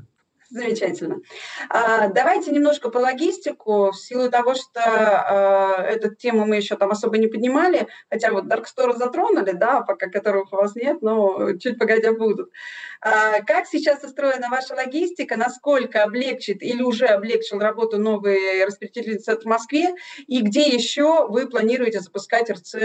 Замечательно. 0.54 1.20
А, 1.68 2.06
давайте 2.10 2.52
немножко 2.52 2.88
по 2.88 2.98
логистику, 2.98 3.90
в 3.90 3.96
силу 3.96 4.30
того, 4.30 4.54
что 4.54 4.80
а, 4.84 5.82
эту 5.82 6.14
тему 6.14 6.46
мы 6.46 6.54
еще 6.54 6.76
там 6.76 6.92
особо 6.92 7.18
не 7.18 7.26
поднимали, 7.26 7.88
хотя 8.08 8.30
вот 8.30 8.44
Dark 8.44 8.66
Store 8.66 8.96
затронули, 8.96 9.50
да, 9.50 9.80
пока 9.80 10.08
которых 10.08 10.52
у 10.52 10.56
вас 10.56 10.76
нет, 10.76 11.02
но 11.02 11.56
чуть 11.58 11.76
погодя 11.76 12.12
будут. 12.12 12.52
А, 13.00 13.42
как 13.42 13.66
сейчас 13.66 14.04
устроена 14.04 14.48
ваша 14.48 14.76
логистика, 14.76 15.36
насколько 15.36 16.04
облегчит 16.04 16.62
или 16.62 16.82
уже 16.82 17.06
облегчил 17.06 17.58
работу 17.58 17.98
новый 17.98 18.64
распределительный 18.64 19.36
в 19.36 19.44
Москве, 19.46 19.96
и 20.28 20.40
где 20.40 20.68
еще 20.68 21.26
вы 21.26 21.48
планируете 21.48 21.98
запускать 21.98 22.48
РЦ 22.48 22.76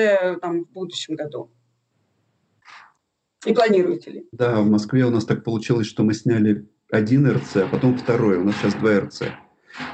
там, 0.41 0.65
в 0.65 0.71
будущем 0.71 1.13
году? 1.13 1.51
И 3.45 3.53
планируете 3.53 4.09
ли? 4.09 4.27
Да, 4.31 4.59
в 4.59 4.67
Москве 4.67 5.05
у 5.05 5.11
нас 5.11 5.23
так 5.23 5.43
получилось, 5.43 5.85
что 5.85 6.01
мы 6.01 6.15
сняли 6.15 6.67
один 6.91 7.29
РЦ, 7.29 7.57
а 7.57 7.67
потом 7.67 7.97
второй. 7.97 8.37
У 8.37 8.43
нас 8.43 8.55
сейчас 8.57 8.75
два 8.75 8.99
РЦ. 8.99 9.23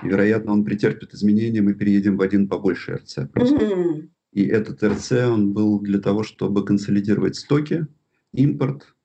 И, 0.03 0.07
вероятно, 0.07 0.53
он 0.53 0.63
претерпит 0.63 1.13
изменения, 1.13 1.61
мы 1.61 1.73
переедем 1.73 2.17
в 2.17 2.21
один 2.21 2.47
побольше 2.47 2.95
РЦ. 2.95 3.19
Просто. 3.31 4.07
И 4.31 4.45
этот 4.45 4.83
РЦ, 4.83 5.11
он 5.27 5.53
был 5.53 5.79
для 5.79 5.99
того, 5.99 6.23
чтобы 6.23 6.65
консолидировать 6.65 7.35
стоки, 7.35 7.87
импорт, 8.33 8.95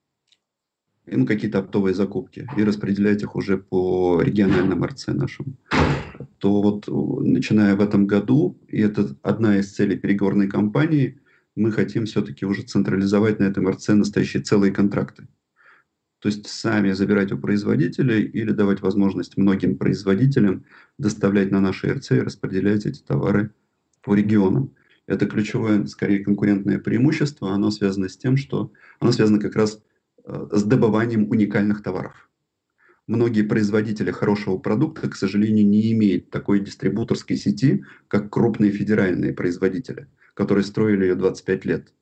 и, 1.07 1.17
ну, 1.17 1.27
какие-то 1.27 1.59
оптовые 1.59 1.95
закупки, 1.95 2.49
и 2.57 2.63
распределять 2.63 3.23
их 3.23 3.35
уже 3.37 3.59
по 3.59 4.21
региональным 4.23 4.85
РЦ 4.85 5.09
нашим. 5.09 5.57
То 6.39 6.63
вот, 6.63 6.89
начиная 6.89 7.75
в 7.77 7.81
этом 7.81 8.07
году, 8.07 8.59
и 8.69 8.81
это 8.81 9.17
одна 9.23 9.59
из 9.59 9.73
целей 9.73 9.97
переговорной 9.97 10.49
кампании, 10.49 11.21
мы 11.57 11.73
хотим 11.73 12.07
все-таки 12.07 12.47
уже 12.47 12.63
централизовать 12.63 13.41
на 13.41 13.45
этом 13.45 13.69
РЦ 13.69 13.89
настоящие 13.89 14.43
целые 14.43 14.73
контракты. 14.73 15.27
То 16.21 16.29
есть 16.29 16.47
сами 16.47 16.93
забирать 16.93 17.33
у 17.33 17.39
производителей 17.39 18.23
или 18.23 18.53
давать 18.53 18.83
возможность 18.83 19.37
многим 19.37 19.77
производителям 19.77 20.65
доставлять 20.99 21.51
на 21.51 21.61
наши 21.61 21.93
РЦ 21.93 22.13
и 22.13 22.21
распределять 22.21 22.87
эти 22.87 23.01
товары 23.01 23.53
по 24.03 24.15
регионам. 24.15 24.75
Это 25.07 25.27
ключевое, 25.27 25.87
скорее, 25.87 26.23
конкурентное 26.23 26.79
преимущество. 26.79 27.53
Оно 27.53 27.71
связано 27.71 28.09
с 28.09 28.17
тем, 28.17 28.37
что 28.37 28.71
оно 29.01 29.13
связано 29.13 29.41
как 29.41 29.57
раз 29.57 29.83
э, 30.25 30.49
с 30.53 30.63
добыванием 30.63 31.29
уникальных 31.29 31.83
товаров. 31.83 32.29
Многие 33.07 33.43
производители 33.43 34.11
хорошего 34.13 34.59
продукта, 34.59 35.09
к 35.09 35.17
сожалению, 35.17 35.67
не 35.67 35.91
имеют 35.93 36.31
такой 36.31 36.61
дистрибуторской 36.61 37.37
сети, 37.37 37.83
как 38.07 38.31
крупные 38.31 38.71
федеральные 38.71 39.33
производители, 39.33 40.07
которые 40.35 40.65
строили 40.65 41.07
ее 41.07 41.15
25 41.17 41.65
лет. 41.65 41.93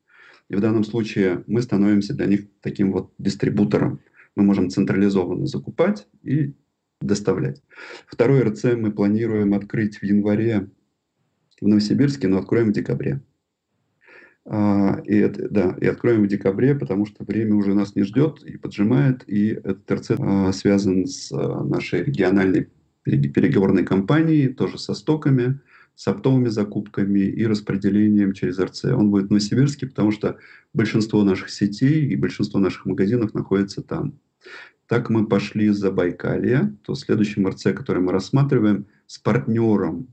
И 0.49 0.55
в 0.55 0.59
данном 0.59 0.83
случае 0.83 1.43
мы 1.47 1.61
становимся 1.61 2.13
для 2.13 2.25
них 2.25 2.41
таким 2.61 2.91
вот 2.91 3.11
дистрибутором. 3.17 4.01
Мы 4.35 4.43
можем 4.43 4.69
централизованно 4.69 5.45
закупать 5.45 6.07
и 6.23 6.53
доставлять. 7.01 7.61
Второй 8.07 8.41
РЦ 8.43 8.75
мы 8.75 8.91
планируем 8.91 9.53
открыть 9.53 9.97
в 9.97 10.03
январе 10.03 10.69
в 11.61 11.67
Новосибирске, 11.67 12.27
но 12.27 12.37
откроем 12.37 12.69
в 12.69 12.73
декабре. 12.73 13.21
А, 14.45 15.01
и, 15.05 15.15
это, 15.15 15.49
да, 15.49 15.77
и 15.79 15.85
откроем 15.85 16.23
в 16.23 16.27
декабре, 16.27 16.73
потому 16.73 17.05
что 17.05 17.23
время 17.23 17.55
уже 17.55 17.73
нас 17.73 17.95
не 17.95 18.03
ждет 18.03 18.43
и 18.43 18.57
поджимает. 18.57 19.23
И 19.27 19.49
этот 19.49 19.91
РЦ 19.91 20.11
а, 20.17 20.51
связан 20.51 21.05
с 21.05 21.31
а, 21.31 21.63
нашей 21.63 22.03
региональной 22.03 22.69
переговорной 23.03 23.85
кампанией, 23.85 24.49
тоже 24.49 24.77
со 24.77 24.93
стоками 24.93 25.59
с 25.99 26.07
оптовыми 26.07 26.47
закупками 26.47 27.19
и 27.19 27.45
распределением 27.45 28.31
через 28.31 28.57
РЦ. 28.57 28.85
Он 28.85 29.11
будет 29.11 29.25
в 29.25 29.29
Новосибирске, 29.31 29.85
потому 29.85 30.11
что 30.11 30.37
большинство 30.73 31.25
наших 31.25 31.49
сетей 31.49 32.07
и 32.07 32.15
большинство 32.15 32.57
наших 32.61 32.85
магазинов 32.85 33.33
находится 33.33 33.81
там. 33.81 34.17
Так 34.87 35.09
мы 35.09 35.27
пошли 35.27 35.67
за 35.67 35.91
Байкалья, 35.91 36.73
то 36.85 36.95
следующим 36.95 37.49
РЦ, 37.49 37.73
который 37.75 38.01
мы 38.01 38.13
рассматриваем, 38.13 38.85
с 39.07 39.19
партнером 39.19 40.07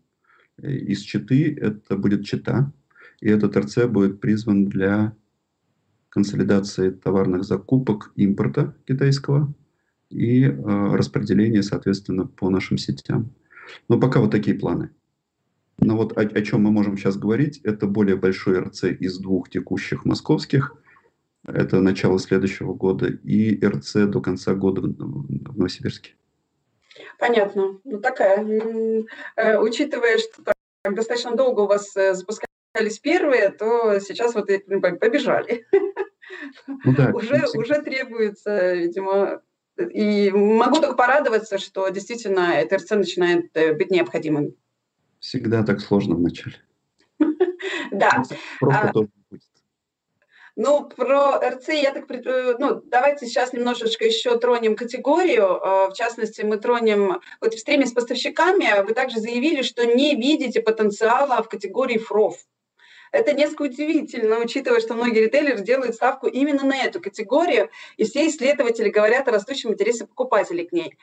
из 0.61 1.03
Читы, 1.03 1.55
это 1.55 1.97
будет 1.97 2.25
Чита. 2.25 2.73
И 3.21 3.29
этот 3.29 3.57
РЦ 3.57 3.85
будет 3.87 4.21
призван 4.21 4.65
для 4.65 5.15
консолидации 6.09 6.91
товарных 6.91 7.45
закупок 7.45 8.11
импорта 8.17 8.75
китайского 8.89 9.55
и 10.11 10.47
э, 10.47 10.53
распределения, 10.53 11.63
соответственно, 11.63 12.27
по 12.27 12.51
нашим 12.51 12.77
сетям. 12.77 13.31
Но 13.89 14.01
пока 14.01 14.19
вот 14.19 14.33
такие 14.33 14.59
планы. 14.59 14.91
Но 15.79 15.97
вот 15.97 16.17
о, 16.17 16.23
о 16.23 16.43
чем 16.43 16.63
мы 16.63 16.71
можем 16.71 16.97
сейчас 16.97 17.17
говорить, 17.17 17.61
это 17.63 17.87
более 17.87 18.17
большой 18.17 18.61
РЦ 18.61 18.85
из 18.85 19.19
двух 19.19 19.51
текущих 19.51 20.05
московских, 20.05 20.75
это 21.47 21.81
начало 21.81 22.19
следующего 22.19 22.75
года, 22.75 23.07
и 23.07 23.65
РЦ 23.65 24.07
до 24.07 24.21
конца 24.21 24.55
года 24.55 24.81
в, 24.81 24.87
в 24.87 25.57
Новосибирске. 25.57 26.15
Понятно. 27.19 27.79
Ну 27.85 28.01
такая, 28.01 28.45
э, 29.37 29.59
учитывая, 29.59 30.19
что 30.19 30.43
так, 30.43 30.95
достаточно 30.95 31.37
долго 31.37 31.61
у 31.61 31.67
вас 31.67 31.95
э, 31.97 32.15
запускались 32.15 32.99
первые, 33.01 33.51
то 33.51 33.99
сейчас 34.01 34.35
вот 34.35 34.49
ну, 34.67 34.81
побежали. 34.81 35.67
Ну, 36.67 36.95
да, 36.97 37.11
уже, 37.15 37.45
уже 37.55 37.83
требуется, 37.83 38.75
видимо, 38.75 39.43
и 39.79 40.31
могу 40.31 40.81
только 40.81 40.97
порадоваться, 40.97 41.59
что 41.59 41.89
действительно 41.91 42.65
ТРЦ 42.69 42.91
начинает 42.93 43.57
э, 43.57 43.75
быть 43.75 43.91
необходимым. 43.91 44.55
Всегда 45.27 45.65
так 45.65 45.81
сложно 45.81 46.15
вначале. 46.15 46.55
Да. 47.91 48.23
Просто 48.61 48.89
а 48.89 48.93
тоже 48.93 49.09
будет. 49.29 49.43
Ну, 50.55 50.89
про 50.89 51.41
РЦ 51.41 51.69
я 51.71 51.93
так... 51.93 52.09
Э, 52.11 52.55
ну, 52.61 52.81
давайте 52.85 53.27
сейчас 53.27 53.53
немножечко 53.53 54.05
еще 54.05 54.39
тронем 54.39 54.77
категорию. 54.77 55.45
Э, 55.45 55.89
в 55.89 55.95
частности, 55.95 56.43
мы 56.43 56.59
тронем... 56.59 57.21
Вот 57.41 57.55
в 57.55 57.59
стриме 57.59 57.87
с 57.87 57.93
поставщиками 57.93 58.85
вы 58.87 58.95
также 58.95 59.19
заявили, 59.19 59.63
что 59.63 59.85
не 59.85 60.15
видите 60.15 60.61
потенциала 60.61 61.43
в 61.43 61.49
категории 61.49 61.99
ФРОВ. 61.99 62.37
Это 63.11 63.33
несколько 63.33 63.63
удивительно, 63.63 64.39
учитывая, 64.39 64.81
что 64.81 64.95
многие 64.95 65.25
ритейлеры 65.25 65.61
делают 65.61 65.97
ставку 65.97 66.29
именно 66.29 66.65
на 66.65 66.77
эту 66.77 67.01
категорию, 67.01 67.71
и 67.97 68.05
все 68.05 68.29
исследователи 68.29 68.91
говорят 68.91 69.27
о 69.27 69.33
растущем 69.33 69.71
интересе 69.71 70.07
покупателей 70.07 70.67
к 70.67 70.73
ней. 70.73 70.97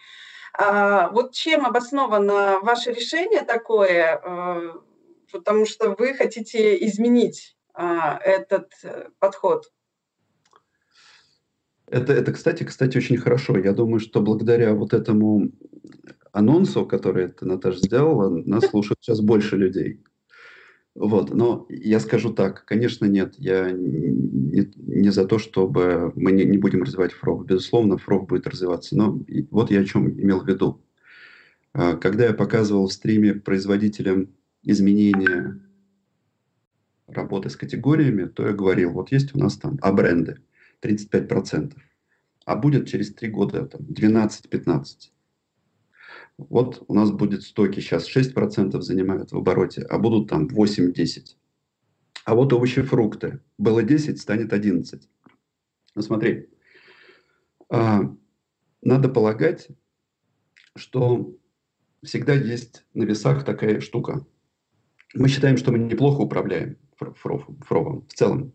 А, 0.53 1.09
вот 1.09 1.33
чем 1.33 1.65
обосновано 1.65 2.59
ваше 2.61 2.91
решение 2.91 3.41
такое? 3.41 4.21
А, 4.23 4.81
потому 5.31 5.65
что 5.65 5.95
вы 5.97 6.13
хотите 6.13 6.85
изменить 6.85 7.57
а, 7.73 8.19
этот 8.19 8.71
э, 8.83 9.09
подход. 9.19 9.71
Это, 11.87 12.13
это, 12.13 12.31
кстати, 12.31 12.63
кстати, 12.63 12.97
очень 12.97 13.17
хорошо. 13.17 13.57
Я 13.57 13.73
думаю, 13.73 13.99
что 13.99 14.21
благодаря 14.21 14.73
вот 14.73 14.93
этому 14.93 15.51
анонсу, 16.31 16.85
который 16.85 17.29
ты, 17.29 17.45
Наташа, 17.45 17.79
сделала, 17.79 18.29
нас 18.29 18.65
слушают 18.69 18.99
сейчас 19.01 19.21
больше 19.21 19.57
людей. 19.57 20.03
Вот, 20.95 21.33
но 21.33 21.65
я 21.69 21.99
скажу 21.99 22.31
так, 22.33 22.65
конечно, 22.65 23.05
нет, 23.05 23.33
я 23.39 23.71
не, 23.71 24.71
не 24.77 25.11
за 25.11 25.25
то, 25.25 25.39
чтобы 25.39 26.13
мы 26.15 26.31
не, 26.31 26.45
не 26.45 26.59
будем 26.59 26.83
развивать 26.83 27.13
ФРОВ. 27.13 27.45
Безусловно, 27.47 27.97
ФРОВ 27.97 28.27
будет 28.27 28.45
развиваться, 28.45 28.95
но 28.95 29.19
вот 29.49 29.71
я 29.71 29.79
о 29.79 29.85
чем 29.85 30.09
имел 30.09 30.41
в 30.41 30.47
виду. 30.47 30.83
А, 31.73 31.95
когда 31.95 32.25
я 32.25 32.33
показывал 32.33 32.87
в 32.87 32.93
стриме 32.93 33.33
производителям 33.33 34.29
изменения 34.61 35.59
работы 37.07 37.49
с 37.49 37.55
категориями, 37.55 38.25
то 38.25 38.45
я 38.45 38.53
говорил, 38.53 38.91
вот 38.91 39.11
есть 39.11 39.35
у 39.35 39.39
нас 39.39 39.57
там 39.57 39.79
А-бренды 39.81 40.41
35%, 40.83 41.73
а 42.45 42.55
будет 42.55 42.87
через 42.87 43.13
3 43.15 43.29
года 43.29 43.65
там 43.65 43.81
12-15%. 43.81 45.12
Вот 46.49 46.83
у 46.87 46.93
нас 46.93 47.11
будет 47.11 47.43
стоки 47.43 47.79
сейчас 47.79 48.13
6% 48.13 48.79
занимают 48.81 49.31
в 49.31 49.37
обороте, 49.37 49.81
а 49.83 49.97
будут 49.97 50.29
там 50.29 50.47
8-10. 50.47 51.35
А 52.25 52.35
вот 52.35 52.53
овощи, 52.53 52.81
фрукты. 52.81 53.41
Было 53.57 53.83
10, 53.83 54.19
станет 54.19 54.53
11. 54.53 55.09
Ну 55.95 56.01
смотри, 56.01 56.49
а, 57.69 58.01
надо 58.81 59.09
полагать, 59.09 59.67
что 60.75 61.35
всегда 62.03 62.33
есть 62.33 62.85
на 62.93 63.03
весах 63.03 63.45
такая 63.45 63.79
штука. 63.81 64.25
Мы 65.13 65.27
считаем, 65.29 65.57
что 65.57 65.71
мы 65.71 65.79
неплохо 65.79 66.21
управляем 66.21 66.77
фровом 66.97 68.07
в 68.07 68.13
целом. 68.13 68.53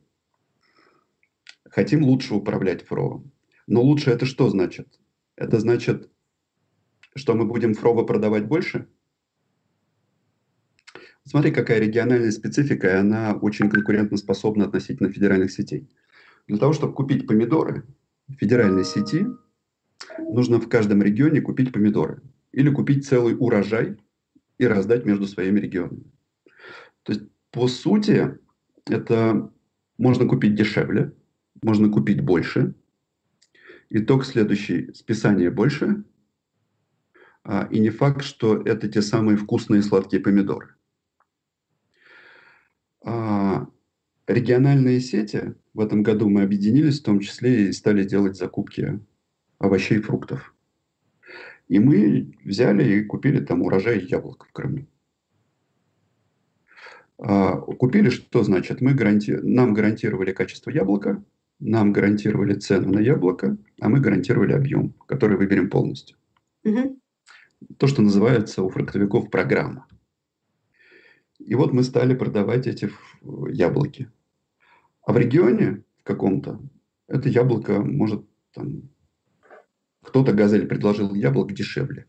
Хотим 1.70 2.03
лучше 2.05 2.34
управлять 2.34 2.86
фровом. 2.86 3.32
Но 3.66 3.82
лучше 3.82 4.11
это 4.11 4.26
что 4.26 4.49
значит? 4.49 4.99
Это 5.36 5.61
значит 5.61 6.11
что 7.19 7.35
мы 7.35 7.45
будем 7.45 7.75
фрова 7.75 8.05
продавать 8.05 8.47
больше? 8.47 8.89
Смотри, 11.25 11.51
какая 11.51 11.79
региональная 11.79 12.31
специфика, 12.31 12.89
и 12.89 12.97
она 12.97 13.35
очень 13.35 13.69
конкурентоспособна 13.69 14.64
относительно 14.64 15.12
федеральных 15.12 15.51
сетей. 15.51 15.87
Для 16.47 16.57
того, 16.57 16.73
чтобы 16.73 16.95
купить 16.95 17.27
помидоры 17.27 17.85
федеральной 18.39 18.85
сети, 18.85 19.27
нужно 20.19 20.59
в 20.59 20.69
каждом 20.71 21.03
регионе 21.03 21.43
купить 21.43 21.73
помидоры. 21.73 22.23
Или 22.53 22.71
купить 22.71 23.07
целый 23.07 23.37
урожай 23.39 23.99
и 24.57 24.66
раздать 24.66 25.05
между 25.05 25.27
своими 25.27 25.61
регионами. 25.61 26.05
То 27.03 27.12
есть, 27.12 27.27
по 27.51 27.69
сути, 27.69 28.39
это 28.87 29.53
можно 29.99 30.27
купить 30.27 30.55
дешевле, 30.55 31.12
можно 31.62 31.91
купить 31.91 32.23
больше. 32.23 32.75
Итог 33.91 34.25
следующий. 34.25 34.93
Списание 34.95 35.51
больше, 35.51 36.05
и 37.71 37.79
не 37.79 37.89
факт, 37.89 38.23
что 38.23 38.61
это 38.61 38.89
те 38.89 39.01
самые 39.01 39.39
вкусные 39.39 39.83
сладкие 39.83 40.21
помидоры. 40.21 40.75
А, 43.03 43.67
региональные 44.27 45.01
сети 45.01 45.55
в 45.73 45.81
этом 45.81 46.03
году 46.03 46.29
мы 46.29 46.43
объединились, 46.43 47.01
в 47.01 47.05
том 47.05 47.21
числе 47.21 47.69
и 47.69 47.73
стали 47.73 48.05
делать 48.05 48.37
закупки 48.37 49.01
овощей 49.59 49.99
и 49.99 50.03
фруктов. 50.03 50.55
И 51.69 51.79
мы 51.79 52.35
взяли 52.45 52.99
и 52.99 53.05
купили 53.05 53.41
там 53.43 53.63
урожай 53.63 54.01
яблок 54.01 54.47
в 54.47 54.53
Крыму. 54.53 54.87
А, 57.19 57.57
купили, 57.57 58.11
что 58.11 58.43
значит? 58.43 58.83
Мы 58.83 58.93
гаранти... 58.93 59.33
Нам 59.43 59.73
гарантировали 59.73 60.33
качество 60.33 60.71
яблока, 60.71 61.25
нам 61.61 61.95
гарантировали 61.95 62.55
цену 62.55 62.93
на 62.93 62.99
яблоко, 62.99 63.57
а 63.81 63.89
мы 63.89 64.01
гарантировали 64.01 64.53
объем, 64.53 64.93
который 65.07 65.39
выберем 65.39 65.71
полностью. 65.71 66.19
Угу 66.65 66.99
то, 67.77 67.87
что 67.87 68.03
называется 68.03 68.63
у 68.63 68.71
фруктовиков 68.71 69.31
программа. 69.31 69.87
И 71.39 71.55
вот 71.55 71.73
мы 71.73 71.83
стали 71.83 72.15
продавать 72.15 72.67
эти 72.67 72.91
яблоки. 73.23 74.11
А 75.03 75.13
в 75.13 75.19
регионе 75.19 75.85
в 75.99 76.05
каком-то 76.05 76.61
это 77.07 77.29
яблоко 77.29 77.81
может 77.81 78.25
там 78.53 78.91
кто-то 80.03 80.33
газель 80.33 80.67
предложил 80.67 81.15
яблок 81.15 81.53
дешевле. 81.53 82.07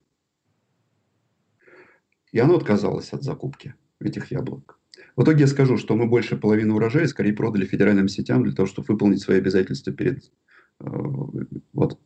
И 2.31 2.39
оно 2.39 2.55
отказалось 2.55 3.11
от 3.11 3.23
закупки 3.23 3.75
этих 3.99 4.31
яблок. 4.31 4.79
В 5.15 5.23
итоге 5.23 5.41
я 5.41 5.47
скажу, 5.47 5.77
что 5.77 5.95
мы 5.95 6.07
больше 6.07 6.37
половины 6.37 6.73
урожая 6.73 7.07
скорее 7.07 7.33
продали 7.33 7.65
федеральным 7.65 8.07
сетям 8.07 8.43
для 8.43 8.53
того, 8.53 8.67
чтобы 8.67 8.87
выполнить 8.87 9.21
свои 9.21 9.37
обязательства 9.37 9.91
перед 9.91 10.31
вот. 10.79 11.99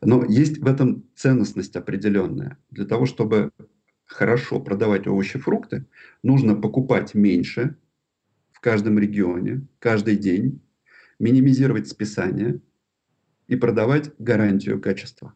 Но 0.00 0.24
есть 0.24 0.58
в 0.58 0.66
этом 0.66 1.04
ценностность 1.14 1.76
определенная. 1.76 2.58
Для 2.70 2.86
того, 2.86 3.06
чтобы 3.06 3.50
хорошо 4.06 4.60
продавать 4.60 5.06
овощи 5.06 5.38
фрукты, 5.38 5.86
нужно 6.22 6.54
покупать 6.54 7.14
меньше 7.14 7.76
в 8.52 8.60
каждом 8.60 8.98
регионе, 8.98 9.66
каждый 9.78 10.16
день, 10.16 10.60
минимизировать 11.18 11.88
списание 11.88 12.60
и 13.48 13.56
продавать 13.56 14.12
гарантию 14.18 14.80
качества. 14.80 15.34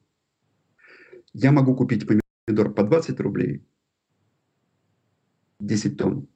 Я 1.33 1.53
могу 1.53 1.75
купить 1.77 2.07
помидор 2.07 2.73
по 2.73 2.83
20 2.83 3.21
рублей, 3.21 3.65
10 5.61 5.97
тонн, 5.97 6.29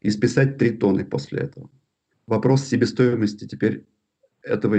и 0.00 0.10
списать 0.10 0.58
3 0.58 0.78
тонны 0.78 1.04
после 1.04 1.40
этого. 1.40 1.70
Вопрос 2.26 2.64
себестоимости 2.64 3.46
теперь 3.46 3.86
этого 4.42 4.76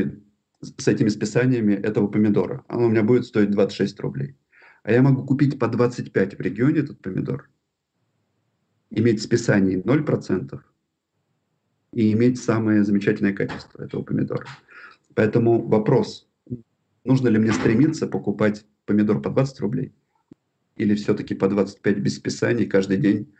с 0.62 0.88
этими 0.88 1.10
списаниями 1.10 1.74
этого 1.74 2.08
помидора. 2.08 2.64
Оно 2.68 2.86
у 2.86 2.90
меня 2.90 3.04
будет 3.04 3.26
стоить 3.26 3.52
26 3.52 4.00
рублей. 4.00 4.36
А 4.84 4.92
я 4.92 5.02
могу 5.02 5.26
купить 5.26 5.60
по 5.60 5.68
25 5.68 6.38
в 6.38 6.42
регионе 6.42 6.80
этот 6.80 7.02
помидор, 7.02 7.50
иметь 8.90 9.22
списание 9.22 9.82
0% 9.82 10.60
и 11.94 12.14
иметь 12.14 12.42
самое 12.42 12.84
замечательное 12.84 13.34
качество 13.34 13.84
этого 13.84 14.04
помидора. 14.04 14.46
Поэтому 15.14 15.68
вопрос, 15.68 16.28
нужно 17.04 17.28
ли 17.28 17.38
мне 17.38 17.52
стремиться 17.52 18.08
покупать 18.08 18.66
помидор 18.86 19.22
по 19.22 19.30
20 19.30 19.60
рублей 19.62 19.94
или 20.76 20.96
все-таки 20.96 21.36
по 21.36 21.48
25 21.48 21.98
без 21.98 22.16
списаний 22.16 22.66
каждый 22.66 22.98
день 22.98 23.34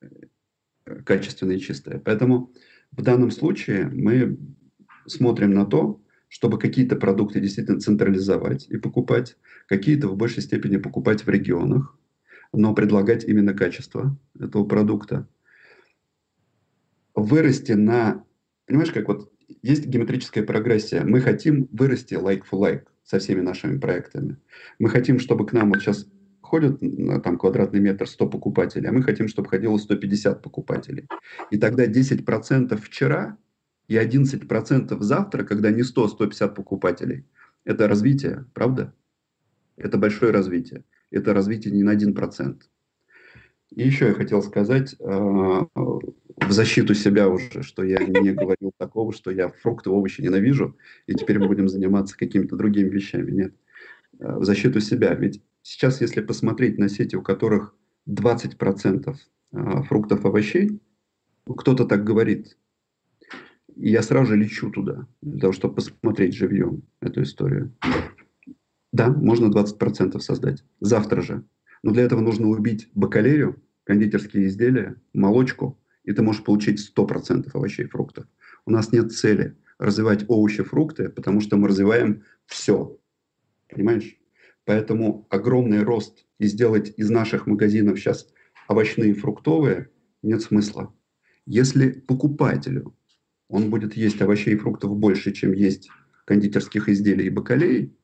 э, 0.00 1.02
качественное 1.04 1.56
и 1.56 1.60
чистое. 1.60 1.98
Поэтому 1.98 2.52
в 2.92 3.02
данном 3.02 3.30
случае 3.30 3.88
мы 3.88 4.38
смотрим 5.06 5.52
на 5.52 5.64
то, 5.64 6.02
чтобы 6.36 6.58
какие-то 6.58 6.96
продукты 6.96 7.40
действительно 7.40 7.80
централизовать 7.80 8.66
и 8.68 8.76
покупать, 8.76 9.38
какие-то 9.68 10.08
в 10.08 10.18
большей 10.18 10.42
степени 10.42 10.76
покупать 10.76 11.24
в 11.24 11.30
регионах, 11.30 11.98
но 12.52 12.74
предлагать 12.74 13.24
именно 13.24 13.54
качество 13.54 14.14
этого 14.38 14.66
продукта. 14.66 15.26
Вырасти 17.14 17.72
на... 17.72 18.22
Понимаешь, 18.66 18.92
как 18.92 19.08
вот 19.08 19.32
есть 19.62 19.86
геометрическая 19.86 20.44
прогрессия. 20.44 21.04
Мы 21.04 21.22
хотим 21.22 21.70
вырасти 21.72 22.12
like 22.12 22.42
for 22.42 22.60
like 22.60 22.82
со 23.02 23.18
всеми 23.18 23.40
нашими 23.40 23.78
проектами. 23.78 24.36
Мы 24.78 24.90
хотим, 24.90 25.18
чтобы 25.18 25.46
к 25.46 25.54
нам 25.54 25.70
вот 25.70 25.80
сейчас 25.80 26.06
ходят 26.42 26.82
на 26.82 27.18
там 27.18 27.38
квадратный 27.38 27.80
метр 27.80 28.06
100 28.06 28.28
покупателей, 28.28 28.90
а 28.90 28.92
мы 28.92 29.02
хотим, 29.02 29.28
чтобы 29.28 29.48
ходило 29.48 29.78
150 29.78 30.42
покупателей. 30.42 31.08
И 31.50 31.56
тогда 31.56 31.86
10% 31.86 32.76
вчера 32.76 33.38
и 33.88 33.96
11% 33.96 35.00
завтра, 35.00 35.44
когда 35.44 35.70
не 35.70 35.82
100-150 35.82 36.54
покупателей, 36.54 37.24
это 37.64 37.88
развитие, 37.88 38.46
правда? 38.54 38.94
Это 39.76 39.98
большое 39.98 40.32
развитие. 40.32 40.84
Это 41.10 41.34
развитие 41.34 41.72
не 41.72 41.82
на 41.82 41.94
1%. 41.94 42.62
И 43.70 43.82
еще 43.82 44.06
я 44.06 44.14
хотел 44.14 44.42
сказать 44.42 44.94
э, 44.98 45.04
в 45.04 46.50
защиту 46.50 46.94
себя 46.94 47.28
уже, 47.28 47.62
что 47.62 47.82
я 47.82 47.98
не 47.98 48.32
говорил 48.32 48.72
такого, 48.78 49.12
что 49.12 49.30
я 49.30 49.50
фрукты, 49.50 49.90
овощи 49.90 50.20
ненавижу, 50.20 50.76
и 51.06 51.14
теперь 51.14 51.38
мы 51.38 51.48
будем 51.48 51.68
заниматься 51.68 52.16
какими-то 52.16 52.56
другими 52.56 52.88
вещами. 52.88 53.30
Нет. 53.30 53.54
Э, 54.18 54.38
в 54.38 54.44
защиту 54.44 54.80
себя. 54.80 55.14
Ведь 55.14 55.42
сейчас, 55.62 56.00
если 56.00 56.20
посмотреть 56.20 56.78
на 56.78 56.88
сети, 56.88 57.16
у 57.16 57.22
которых 57.22 57.74
20% 58.08 59.14
э, 59.52 59.82
фруктов, 59.82 60.24
овощей, 60.24 60.80
кто-то 61.44 61.84
так 61.84 62.04
говорит, 62.04 62.56
я 63.76 64.02
сразу 64.02 64.26
же 64.26 64.36
лечу 64.36 64.70
туда, 64.70 65.06
для 65.20 65.40
того, 65.40 65.52
чтобы 65.52 65.76
посмотреть 65.76 66.34
живьем 66.34 66.82
эту 67.00 67.22
историю. 67.22 67.74
Да, 68.92 69.10
можно 69.10 69.46
20% 69.46 70.18
создать. 70.20 70.64
Завтра 70.80 71.20
же. 71.20 71.44
Но 71.82 71.92
для 71.92 72.04
этого 72.04 72.20
нужно 72.20 72.48
убить 72.48 72.88
бакалею, 72.94 73.62
кондитерские 73.84 74.46
изделия, 74.46 74.96
молочку, 75.12 75.78
и 76.04 76.12
ты 76.12 76.22
можешь 76.22 76.42
получить 76.42 76.80
100% 76.96 77.50
овощей 77.52 77.84
и 77.84 77.88
фруктов. 77.88 78.26
У 78.64 78.70
нас 78.70 78.92
нет 78.92 79.12
цели 79.12 79.56
развивать 79.78 80.24
овощи, 80.28 80.62
фрукты, 80.62 81.10
потому 81.10 81.40
что 81.40 81.56
мы 81.56 81.68
развиваем 81.68 82.22
все. 82.46 82.98
Понимаешь? 83.68 84.16
Поэтому 84.64 85.26
огромный 85.30 85.82
рост 85.82 86.26
и 86.38 86.46
сделать 86.46 86.94
из 86.96 87.10
наших 87.10 87.46
магазинов 87.46 87.98
сейчас 87.98 88.28
овощные 88.68 89.10
и 89.10 89.14
фруктовые 89.14 89.90
нет 90.22 90.42
смысла. 90.42 90.92
Если 91.44 91.90
покупателю 91.90 92.95
он 93.48 93.70
будет 93.70 93.96
есть 93.96 94.20
овощей 94.20 94.54
и 94.54 94.58
фруктов 94.58 94.96
больше, 94.96 95.32
чем 95.32 95.52
есть 95.52 95.88
кондитерских 96.24 96.88
изделий 96.88 97.26
и 97.26 97.30
бакалей, 97.30 97.96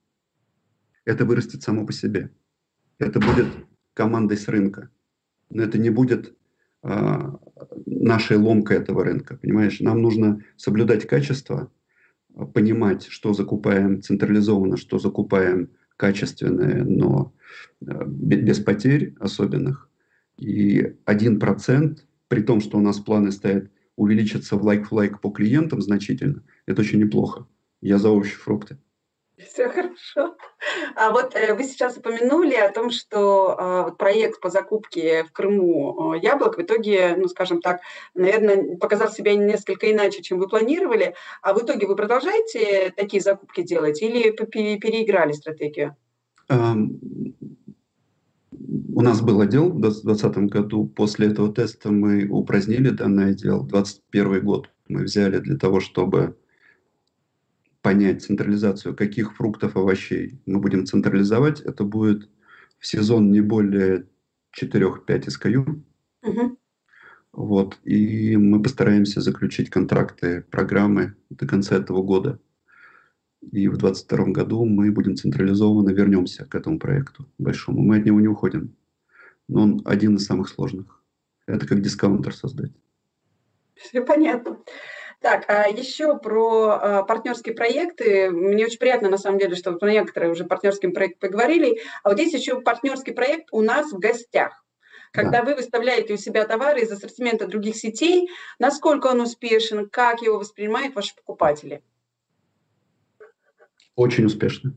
это 1.05 1.25
вырастет 1.25 1.63
само 1.63 1.85
по 1.85 1.93
себе. 1.93 2.31
Это 2.99 3.19
будет 3.19 3.47
командой 3.95 4.37
с 4.37 4.47
рынка. 4.49 4.91
Но 5.51 5.63
это 5.63 5.79
не 5.79 5.91
будет 5.91 6.35
а, 6.83 7.39
нашей 7.87 8.37
ломкой 8.37 8.79
этого 8.79 9.05
рынка. 9.05 9.37
Понимаешь, 9.37 9.81
нам 9.81 10.01
нужно 10.01 10.43
соблюдать 10.57 11.07
качество, 11.07 11.71
понимать, 12.55 13.07
что 13.07 13.35
закупаем 13.35 14.01
централизованно, 14.01 14.77
что 14.77 14.99
закупаем 14.99 15.71
качественное, 15.97 16.85
но 16.85 17.35
а, 17.85 18.05
без 18.05 18.61
потерь 18.61 19.15
особенных. 19.19 19.89
И 20.39 20.97
один 21.05 21.41
процент, 21.41 22.07
при 22.29 22.43
том, 22.43 22.61
что 22.61 22.79
у 22.79 22.81
нас 22.81 23.01
планы 23.01 23.33
стоят 23.33 23.71
увеличиться 23.97 24.57
в 24.57 24.65
лайк-в-лайк 24.65 25.21
по 25.21 25.31
клиентам 25.31 25.81
значительно, 25.81 26.43
это 26.67 26.83
очень 26.83 26.99
неплохо. 26.99 27.47
Я 27.81 27.99
за 27.99 28.11
овощи, 28.11 28.35
фрукты. 28.35 28.79
Все 29.39 29.69
хорошо. 29.69 30.37
А 30.95 31.11
вот 31.11 31.35
э, 31.35 31.55
вы 31.55 31.65
сейчас 31.65 31.97
упомянули 31.97 32.55
о 32.55 32.71
том, 32.71 32.91
что 32.91 33.57
э, 33.59 33.97
проект 33.99 34.41
по 34.41 34.51
закупке 34.51 35.25
в 35.25 35.33
Крыму 35.33 36.15
э, 36.15 36.19
яблок 36.21 36.59
в 36.59 36.63
итоге, 36.63 37.17
ну, 37.17 37.29
скажем 37.29 37.61
так, 37.61 37.81
наверное, 38.15 38.77
показал 38.77 39.11
себя 39.11 39.35
несколько 39.35 39.91
иначе, 39.91 40.23
чем 40.23 40.39
вы 40.39 40.49
планировали. 40.49 41.15
А 41.43 41.55
в 41.55 41.63
итоге 41.63 41.87
вы 41.87 41.97
продолжаете 41.97 42.93
такие 42.97 43.23
закупки 43.23 43.63
делать 43.63 44.01
или 44.03 44.31
переиграли 44.31 45.33
стратегию? 45.33 45.97
У 48.95 49.01
нас 49.01 49.23
был 49.23 49.41
отдел 49.41 49.71
в 49.71 49.81
2020 49.81 50.51
году. 50.51 50.87
После 50.87 51.29
этого 51.29 51.51
теста 51.53 51.91
мы 51.91 52.29
упразднили 52.29 52.91
данный 52.91 53.31
отдел. 53.31 53.65
2021 53.65 54.45
год 54.45 54.71
мы 54.87 55.05
взяли 55.05 55.39
для 55.39 55.57
того, 55.57 55.81
чтобы 55.81 56.37
понять 57.81 58.23
централизацию, 58.23 58.95
каких 58.95 59.35
фруктов, 59.35 59.77
овощей 59.77 60.39
мы 60.45 60.61
будем 60.61 60.85
централизовать. 60.85 61.63
Это 61.63 61.85
будет 61.85 62.29
в 62.79 62.87
сезон 62.87 63.31
не 63.31 63.41
более 63.41 64.09
4-5 64.61 65.07
SKU. 65.07 65.83
Угу. 66.23 66.59
Вот. 67.33 67.79
И 67.85 68.37
мы 68.37 68.63
постараемся 68.63 69.23
заключить 69.23 69.71
контракты, 69.71 70.45
программы 70.51 71.17
до 71.31 71.47
конца 71.47 71.77
этого 71.77 72.03
года. 72.03 72.39
И 73.41 73.69
в 73.69 73.79
2022 73.79 74.27
году 74.35 74.67
мы 74.67 74.93
будем 74.93 75.17
централизованно 75.17 75.91
вернемся 75.91 76.45
к 76.45 76.55
этому 76.55 76.79
проекту 76.79 77.27
большому. 77.39 77.81
Мы 77.81 77.97
от 77.97 78.05
него 78.05 78.21
не 78.21 78.29
уходим 78.29 78.77
но 79.49 79.63
он 79.63 79.83
один 79.85 80.17
из 80.17 80.27
самых 80.27 80.49
сложных. 80.49 81.03
Это 81.47 81.67
как 81.67 81.81
дискаунтер 81.81 82.35
создать. 82.35 82.73
Все 83.75 84.03
понятно. 84.03 84.59
Так, 85.21 85.45
а 85.49 85.69
еще 85.69 86.19
про 86.19 86.69
а, 86.71 87.03
партнерские 87.05 87.55
проекты. 87.55 88.31
Мне 88.31 88.67
очень 88.67 88.79
приятно, 88.79 89.09
на 89.09 89.19
самом 89.19 89.39
деле, 89.39 89.55
что 89.55 89.73
про 89.73 89.91
некоторые 89.91 90.33
уже 90.33 90.45
партнерским 90.45 90.93
проектом 90.93 91.31
поговорили. 91.31 91.81
А 92.03 92.11
вот 92.11 92.19
есть 92.19 92.35
еще 92.35 92.61
партнерский 92.61 93.13
проект 93.13 93.49
у 93.53 93.63
нас 93.63 93.93
в 93.93 93.99
гостях. 93.99 94.65
Когда 95.13 95.43
да. 95.43 95.45
вы 95.45 95.55
выставляете 95.55 96.15
у 96.15 96.17
себя 96.17 96.45
товары 96.45 96.81
из 96.81 96.91
ассортимента 96.91 97.47
других 97.47 97.77
сетей, 97.77 98.31
насколько 98.59 99.09
он 99.09 99.21
успешен, 99.21 99.89
как 99.89 100.23
его 100.23 100.39
воспринимают 100.39 100.97
ваши 100.97 101.15
покупатели? 101.15 101.85
Очень 103.95 104.25
успешно. 104.25 104.75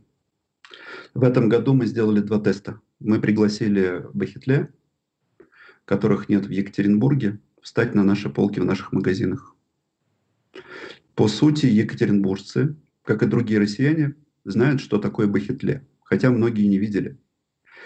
В 1.13 1.23
этом 1.23 1.47
году 1.47 1.73
мы 1.73 1.85
сделали 1.85 2.19
два 2.19 2.39
теста. 2.39 2.81
Мы 2.99 3.19
пригласили 3.19 4.05
Бахетле, 4.13 4.73
которых 5.85 6.29
нет 6.29 6.45
в 6.45 6.49
Екатеринбурге, 6.49 7.39
встать 7.61 7.93
на 7.93 8.03
наши 8.03 8.29
полки 8.29 8.59
в 8.59 8.65
наших 8.65 8.93
магазинах. 8.93 9.55
По 11.15 11.27
сути, 11.27 11.65
екатеринбуржцы, 11.65 12.75
как 13.03 13.23
и 13.23 13.27
другие 13.27 13.59
россияне, 13.59 14.15
знают, 14.43 14.81
что 14.81 14.97
такое 14.97 15.27
Бахетле, 15.27 15.85
хотя 16.03 16.31
многие 16.31 16.67
не 16.67 16.77
видели. 16.77 17.17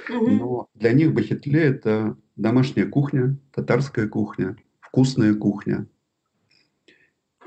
Но 0.10 0.68
для 0.74 0.94
них 0.94 1.14
Бахетле– 1.14 1.62
это 1.62 2.18
домашняя 2.36 2.86
кухня, 2.86 3.38
татарская 3.52 4.08
кухня, 4.08 4.58
вкусная 4.80 5.34
кухня. 5.34 5.88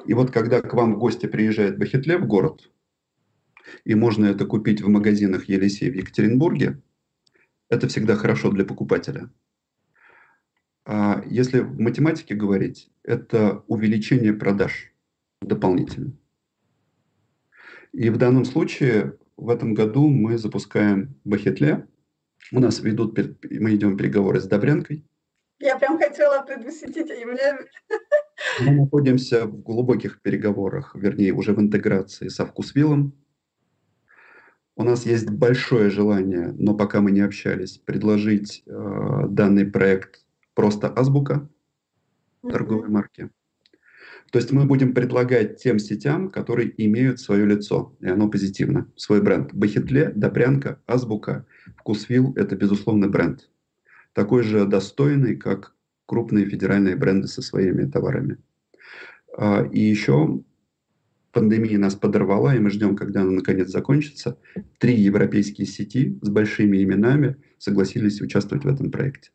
И 0.04 0.14
вот 0.14 0.30
когда 0.30 0.60
к 0.60 0.72
вам 0.74 0.94
в 0.94 0.98
гости 0.98 1.26
приезжает 1.26 1.78
Бахетле 1.78 2.18
в 2.18 2.26
город, 2.26 2.70
и 3.84 3.94
можно 3.94 4.26
это 4.26 4.46
купить 4.46 4.82
в 4.82 4.88
магазинах 4.88 5.48
Елисей 5.48 5.90
в 5.90 5.94
Екатеринбурге, 5.94 6.80
это 7.72 7.88
всегда 7.88 8.16
хорошо 8.16 8.50
для 8.50 8.66
покупателя. 8.66 9.30
А 10.84 11.22
если 11.26 11.60
в 11.60 11.80
математике 11.80 12.34
говорить, 12.34 12.90
это 13.02 13.64
увеличение 13.66 14.34
продаж 14.34 14.92
дополнительно. 15.40 16.12
И 17.92 18.10
в 18.10 18.18
данном 18.18 18.44
случае 18.44 19.16
в 19.38 19.48
этом 19.48 19.72
году 19.72 20.06
мы 20.08 20.36
запускаем 20.36 21.18
Бахетле. 21.24 21.88
У 22.52 22.60
нас 22.60 22.80
ведут, 22.80 23.18
мы 23.18 23.74
идем 23.74 23.96
переговоры 23.96 24.40
с 24.40 24.46
Добрянкой. 24.46 25.06
Я 25.58 25.78
прям 25.78 25.98
хотела 25.98 26.42
предвосхитить. 26.42 27.08
И 27.08 27.24
мне... 27.24 27.56
Мы 28.60 28.72
находимся 28.72 29.46
в 29.46 29.62
глубоких 29.62 30.20
переговорах, 30.20 30.94
вернее, 30.94 31.32
уже 31.32 31.54
в 31.54 31.60
интеграции 31.60 32.28
со 32.28 32.44
Вкусвиллом. 32.44 33.14
У 34.74 34.84
нас 34.84 35.04
есть 35.04 35.28
большое 35.30 35.90
желание, 35.90 36.54
но 36.58 36.74
пока 36.74 37.00
мы 37.00 37.10
не 37.10 37.20
общались, 37.20 37.78
предложить 37.78 38.62
э, 38.66 39.26
данный 39.28 39.66
проект 39.66 40.24
просто 40.54 40.88
азбука 40.88 41.48
торговой 42.42 42.88
марки. 42.88 43.30
То 44.30 44.38
есть 44.38 44.50
мы 44.50 44.64
будем 44.64 44.94
предлагать 44.94 45.62
тем 45.62 45.78
сетям, 45.78 46.30
которые 46.30 46.72
имеют 46.86 47.20
свое 47.20 47.44
лицо, 47.44 47.94
и 48.00 48.08
оно 48.08 48.30
позитивно, 48.30 48.90
свой 48.96 49.20
бренд. 49.20 49.52
Бахетле, 49.52 50.10
Добрянка, 50.14 50.80
Азбука, 50.86 51.44
Вкусвилл– 51.76 52.32
это, 52.36 52.56
безусловно, 52.56 53.08
бренд. 53.08 53.50
Такой 54.14 54.42
же 54.42 54.64
достойный, 54.64 55.36
как 55.36 55.74
крупные 56.06 56.46
федеральные 56.46 56.96
бренды 56.96 57.28
со 57.28 57.42
своими 57.42 57.84
товарами. 57.84 58.38
А, 59.36 59.64
и 59.70 59.80
еще 59.80 60.42
пандемия 61.32 61.78
нас 61.78 61.94
подорвала, 61.94 62.54
и 62.54 62.58
мы 62.58 62.70
ждем, 62.70 62.94
когда 62.94 63.22
она 63.22 63.32
наконец 63.32 63.68
закончится. 63.68 64.38
Три 64.78 64.94
европейские 64.94 65.66
сети 65.66 66.18
с 66.22 66.28
большими 66.28 66.82
именами 66.82 67.36
согласились 67.58 68.20
участвовать 68.20 68.64
в 68.64 68.68
этом 68.68 68.90
проекте. 68.90 69.30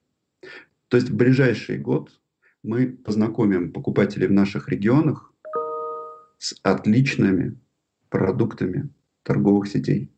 То 0.87 0.97
есть 0.97 1.09
в 1.09 1.15
ближайший 1.15 1.77
год 1.77 2.21
мы 2.63 2.87
познакомим 2.87 3.73
покупателей 3.73 4.27
в 4.27 4.31
наших 4.31 4.69
регионах 4.69 5.33
с 6.37 6.55
отличными 6.63 7.59
продуктами 8.09 8.89
торговых 9.23 9.67
сетей. 9.67 10.11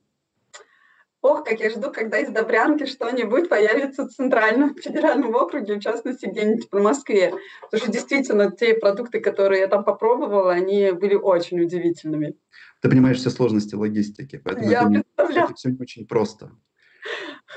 Ох, 1.22 1.44
как 1.44 1.60
я 1.60 1.70
жду, 1.70 1.92
когда 1.92 2.20
из 2.20 2.30
Добрянки 2.30 2.86
что-нибудь 2.86 3.50
появится 3.50 4.06
в 4.06 4.10
Центральном 4.10 4.76
федеральном 4.76 5.36
округе, 5.36 5.76
в 5.76 5.80
частности, 5.82 6.28
где-нибудь 6.28 6.70
в 6.72 6.82
Москве. 6.82 7.34
Потому 7.62 7.84
что 7.84 7.92
действительно 7.92 8.52
те 8.52 8.74
продукты, 8.74 9.20
которые 9.20 9.62
я 9.62 9.68
там 9.68 9.84
попробовала, 9.84 10.54
они 10.54 10.92
были 10.92 11.16
очень 11.16 11.60
удивительными. 11.60 12.36
Ты 12.82 12.90
понимаешь 12.90 13.18
все 13.18 13.30
сложности 13.30 13.76
логистики, 13.76 14.42
поэтому 14.42 14.70
я 14.70 14.82
это, 14.82 14.90
не, 14.90 15.04
это 15.18 15.54
все 15.56 15.76
очень 15.78 16.08
просто. 16.08 16.52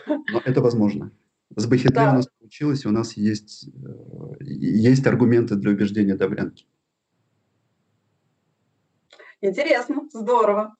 Но 0.09 0.43
это 0.45 0.61
возможно. 0.61 1.13
С 1.55 1.67
Бахетле 1.67 1.95
да. 1.95 2.13
у 2.13 2.17
нас 2.17 2.27
получилось, 2.41 2.87
у 2.87 2.91
нас 2.91 3.17
есть, 3.17 3.69
э, 3.69 4.45
есть 4.45 5.07
аргументы 5.07 5.55
для 5.55 5.71
убеждения 5.71 6.17
Добрянки. 6.17 6.67
Интересно, 9.43 10.09
здорово. 10.13 10.77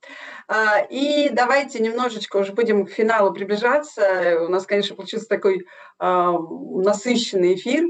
А, 0.47 0.79
и 0.89 1.29
давайте 1.29 1.79
немножечко 1.79 2.37
уже 2.37 2.53
будем 2.53 2.85
к 2.85 2.91
финалу 2.91 3.33
приближаться. 3.33 4.39
У 4.41 4.47
нас, 4.47 4.65
конечно, 4.65 4.95
получился 4.95 5.27
такой 5.27 5.67
а, 5.99 6.31
насыщенный 6.31 7.55
эфир 7.55 7.85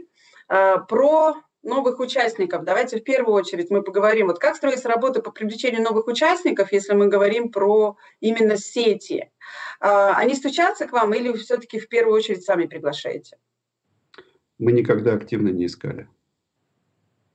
а, 0.48 0.80
про 0.80 1.36
новых 1.62 2.00
участников. 2.00 2.64
Давайте 2.64 2.98
в 2.98 3.04
первую 3.04 3.36
очередь 3.36 3.70
мы 3.70 3.84
поговорим, 3.84 4.28
вот 4.28 4.40
как 4.40 4.56
строится 4.56 4.90
работа 4.90 5.22
по 5.22 5.30
привлечению 5.32 5.84
новых 5.84 6.08
участников, 6.08 6.74
если 6.74 6.94
мы 6.94 7.08
говорим 7.08 7.52
про 7.52 7.96
именно 8.20 8.58
сети. 8.58 9.32
Они 9.80 10.34
стучатся 10.34 10.88
к 10.88 10.92
вам 10.92 11.14
или 11.14 11.32
все-таки 11.38 11.80
в 11.80 11.88
первую 11.88 12.18
очередь 12.18 12.44
сами 12.44 12.66
приглашаете? 12.66 13.38
Мы 14.58 14.72
никогда 14.72 15.14
активно 15.14 15.50
не 15.50 15.68
искали. 15.68 16.10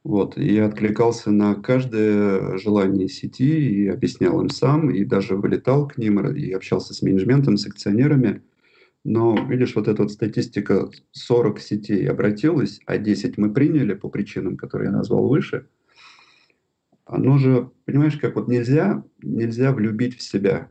Вот, 0.08 0.38
и 0.38 0.54
я 0.54 0.64
откликался 0.64 1.30
на 1.30 1.54
каждое 1.54 2.56
желание 2.56 3.10
сети 3.10 3.60
и 3.68 3.88
объяснял 3.88 4.40
им 4.40 4.48
сам, 4.48 4.90
и 4.90 5.04
даже 5.04 5.36
вылетал 5.36 5.86
к 5.86 5.98
ним, 5.98 6.26
и 6.34 6.50
общался 6.50 6.94
с 6.94 7.02
менеджментом, 7.02 7.58
с 7.58 7.66
акционерами. 7.66 8.42
Но, 9.04 9.36
видишь, 9.46 9.74
вот 9.76 9.86
эта 9.86 10.00
вот 10.00 10.10
статистика 10.10 10.88
40 11.12 11.60
сетей 11.60 12.08
обратилась, 12.08 12.80
а 12.86 12.96
10 12.96 13.36
мы 13.36 13.52
приняли 13.52 13.92
по 13.92 14.08
причинам, 14.08 14.56
которые 14.56 14.86
я 14.86 14.96
назвал 14.96 15.28
выше. 15.28 15.68
Оно 17.04 17.36
же, 17.36 17.70
понимаешь, 17.84 18.16
как 18.16 18.36
вот 18.36 18.48
нельзя, 18.48 19.04
нельзя 19.22 19.74
влюбить 19.74 20.16
в 20.16 20.22
себя. 20.22 20.70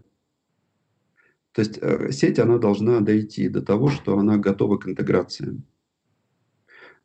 То 1.51 1.61
есть 1.61 1.77
э, 1.79 2.11
сеть, 2.11 2.39
она 2.39 2.57
должна 2.57 3.01
дойти 3.01 3.49
до 3.49 3.61
того, 3.61 3.89
что 3.89 4.17
она 4.17 4.37
готова 4.37 4.77
к 4.77 4.87
интеграции 4.87 5.61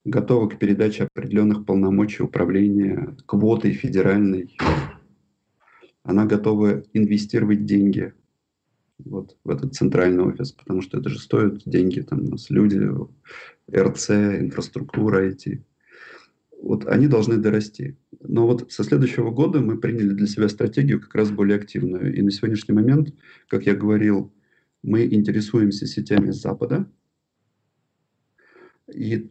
готова 0.04 0.48
к 0.48 0.58
передаче 0.58 1.04
определенных 1.04 1.64
полномочий 1.64 2.22
управления 2.22 3.16
квотой 3.26 3.72
федеральной. 3.72 4.56
Она 6.02 6.26
готова 6.26 6.82
инвестировать 6.92 7.64
деньги 7.64 8.12
вот, 8.98 9.36
в 9.44 9.50
этот 9.50 9.74
центральный 9.74 10.24
офис, 10.24 10.52
потому 10.52 10.82
что 10.82 10.98
это 10.98 11.08
же 11.08 11.18
стоит 11.18 11.62
деньги, 11.64 12.00
там 12.00 12.24
у 12.24 12.30
нас 12.30 12.50
люди, 12.50 12.80
РЦ, 13.74 14.10
инфраструктура 14.10 15.20
эти. 15.20 15.64
Вот 16.60 16.86
они 16.86 17.08
должны 17.08 17.38
дорасти. 17.38 17.96
Но 18.20 18.46
вот 18.46 18.70
со 18.70 18.84
следующего 18.84 19.30
года 19.30 19.60
мы 19.60 19.78
приняли 19.78 20.10
для 20.10 20.26
себя 20.26 20.48
стратегию 20.48 21.00
как 21.00 21.14
раз 21.14 21.30
более 21.30 21.56
активную. 21.56 22.14
И 22.14 22.22
на 22.22 22.30
сегодняшний 22.30 22.74
момент, 22.74 23.12
как 23.48 23.66
я 23.66 23.74
говорил, 23.74 24.32
мы 24.82 25.04
интересуемся 25.04 25.86
сетями 25.86 26.30
Запада. 26.30 26.88
И 28.92 29.30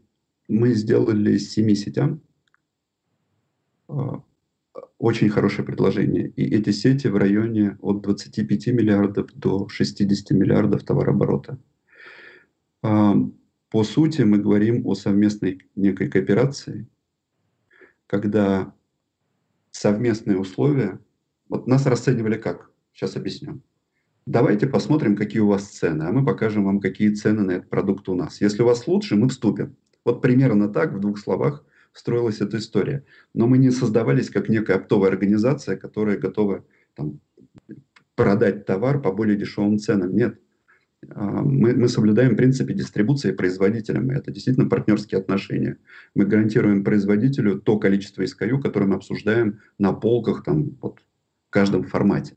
мы 0.51 0.73
сделали 0.73 1.37
семи 1.37 1.75
сетям 1.75 2.21
а, 3.87 4.21
очень 4.97 5.29
хорошее 5.29 5.65
предложение. 5.65 6.27
И 6.29 6.43
эти 6.43 6.71
сети 6.71 7.07
в 7.07 7.15
районе 7.15 7.77
от 7.81 8.01
25 8.01 8.67
миллиардов 8.67 9.33
до 9.33 9.69
60 9.69 10.31
миллиардов 10.31 10.83
товарооборота. 10.83 11.57
А, 12.83 13.15
по 13.69 13.83
сути, 13.85 14.23
мы 14.23 14.39
говорим 14.39 14.85
о 14.85 14.93
совместной 14.93 15.61
некой 15.75 16.09
кооперации, 16.09 16.87
когда 18.07 18.73
совместные 19.71 20.37
условия... 20.37 20.99
Вот 21.47 21.67
нас 21.67 21.85
расценивали 21.85 22.37
как? 22.37 22.71
Сейчас 22.93 23.15
объясню. 23.15 23.61
Давайте 24.25 24.67
посмотрим, 24.67 25.15
какие 25.15 25.39
у 25.39 25.47
вас 25.47 25.63
цены, 25.69 26.03
а 26.03 26.11
мы 26.11 26.25
покажем 26.25 26.65
вам, 26.65 26.81
какие 26.81 27.13
цены 27.13 27.43
на 27.43 27.51
этот 27.51 27.69
продукт 27.69 28.07
у 28.09 28.15
нас. 28.15 28.41
Если 28.41 28.61
у 28.61 28.65
вас 28.65 28.85
лучше, 28.87 29.15
мы 29.15 29.29
вступим. 29.29 29.77
Вот 30.05 30.21
примерно 30.21 30.67
так, 30.69 30.93
в 30.93 30.99
двух 30.99 31.19
словах, 31.19 31.63
строилась 31.93 32.41
эта 32.41 32.57
история. 32.57 33.05
Но 33.33 33.47
мы 33.47 33.57
не 33.57 33.71
создавались 33.71 34.29
как 34.29 34.49
некая 34.49 34.77
оптовая 34.77 35.09
организация, 35.09 35.77
которая 35.77 36.17
готова 36.17 36.65
там, 36.95 37.19
продать 38.15 38.65
товар 38.65 39.01
по 39.01 39.11
более 39.11 39.37
дешевым 39.37 39.77
ценам. 39.77 40.15
Нет. 40.15 40.39
А, 41.09 41.41
мы, 41.41 41.73
мы 41.73 41.87
соблюдаем 41.87 42.35
принципы 42.35 42.73
дистрибуции 42.73 43.31
производителям. 43.31 44.09
Это 44.11 44.31
действительно 44.31 44.69
партнерские 44.69 45.19
отношения. 45.19 45.77
Мы 46.15 46.25
гарантируем 46.25 46.83
производителю 46.83 47.59
то 47.59 47.77
количество 47.79 48.23
SKU, 48.23 48.61
которое 48.61 48.85
мы 48.85 48.95
обсуждаем 48.95 49.59
на 49.77 49.93
полках 49.93 50.43
там, 50.43 50.77
вот, 50.81 50.99
в 50.99 51.51
каждом 51.51 51.83
формате. 51.83 52.35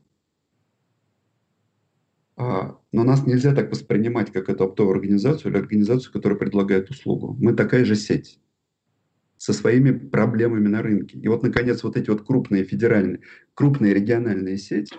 А, 2.37 2.77
но 2.91 3.03
нас 3.03 3.25
нельзя 3.25 3.55
так 3.55 3.71
воспринимать, 3.71 4.31
как 4.31 4.49
эту 4.49 4.65
оптовую 4.65 4.95
организацию 4.95 5.51
или 5.51 5.59
организацию, 5.59 6.11
которая 6.11 6.37
предлагает 6.37 6.89
услугу. 6.89 7.35
Мы 7.39 7.53
такая 7.53 7.85
же 7.85 7.95
сеть 7.95 8.39
со 9.37 9.53
своими 9.53 9.91
проблемами 9.91 10.67
на 10.67 10.81
рынке. 10.81 11.17
И 11.17 11.27
вот, 11.27 11.43
наконец, 11.43 11.83
вот 11.83 11.97
эти 11.97 12.09
вот 12.09 12.25
крупные 12.25 12.63
федеральные, 12.63 13.21
крупные 13.53 13.93
региональные 13.93 14.57
сети, 14.57 14.95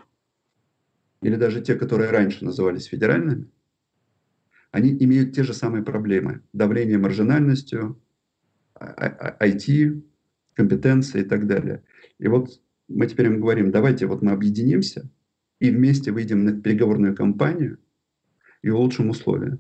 или 1.23 1.37
даже 1.37 1.61
те, 1.61 1.75
которые 1.75 2.11
раньше 2.11 2.45
назывались 2.45 2.85
федеральными, 2.85 3.51
они 4.71 4.97
имеют 5.01 5.35
те 5.35 5.43
же 5.43 5.55
самые 5.55 5.83
проблемы. 5.83 6.43
Давление 6.53 6.99
маржинальностью, 6.99 8.01
IT, 8.79 9.89
а, 9.89 10.03
компетенции 10.55 11.23
и 11.23 11.25
так 11.25 11.47
далее. 11.47 11.83
И 12.19 12.29
вот 12.29 12.61
мы 12.89 13.07
теперь 13.07 13.27
им 13.27 13.41
говорим, 13.41 13.71
давайте 13.71 14.07
вот 14.07 14.23
мы 14.23 14.33
объединимся, 14.33 15.11
и 15.59 15.71
вместе 15.71 16.13
выйдем 16.13 16.45
на 16.45 16.61
переговорную 16.61 17.15
кампанию 17.15 17.79
и 18.63 18.71
улучшим 18.71 19.11
условия. 19.11 19.59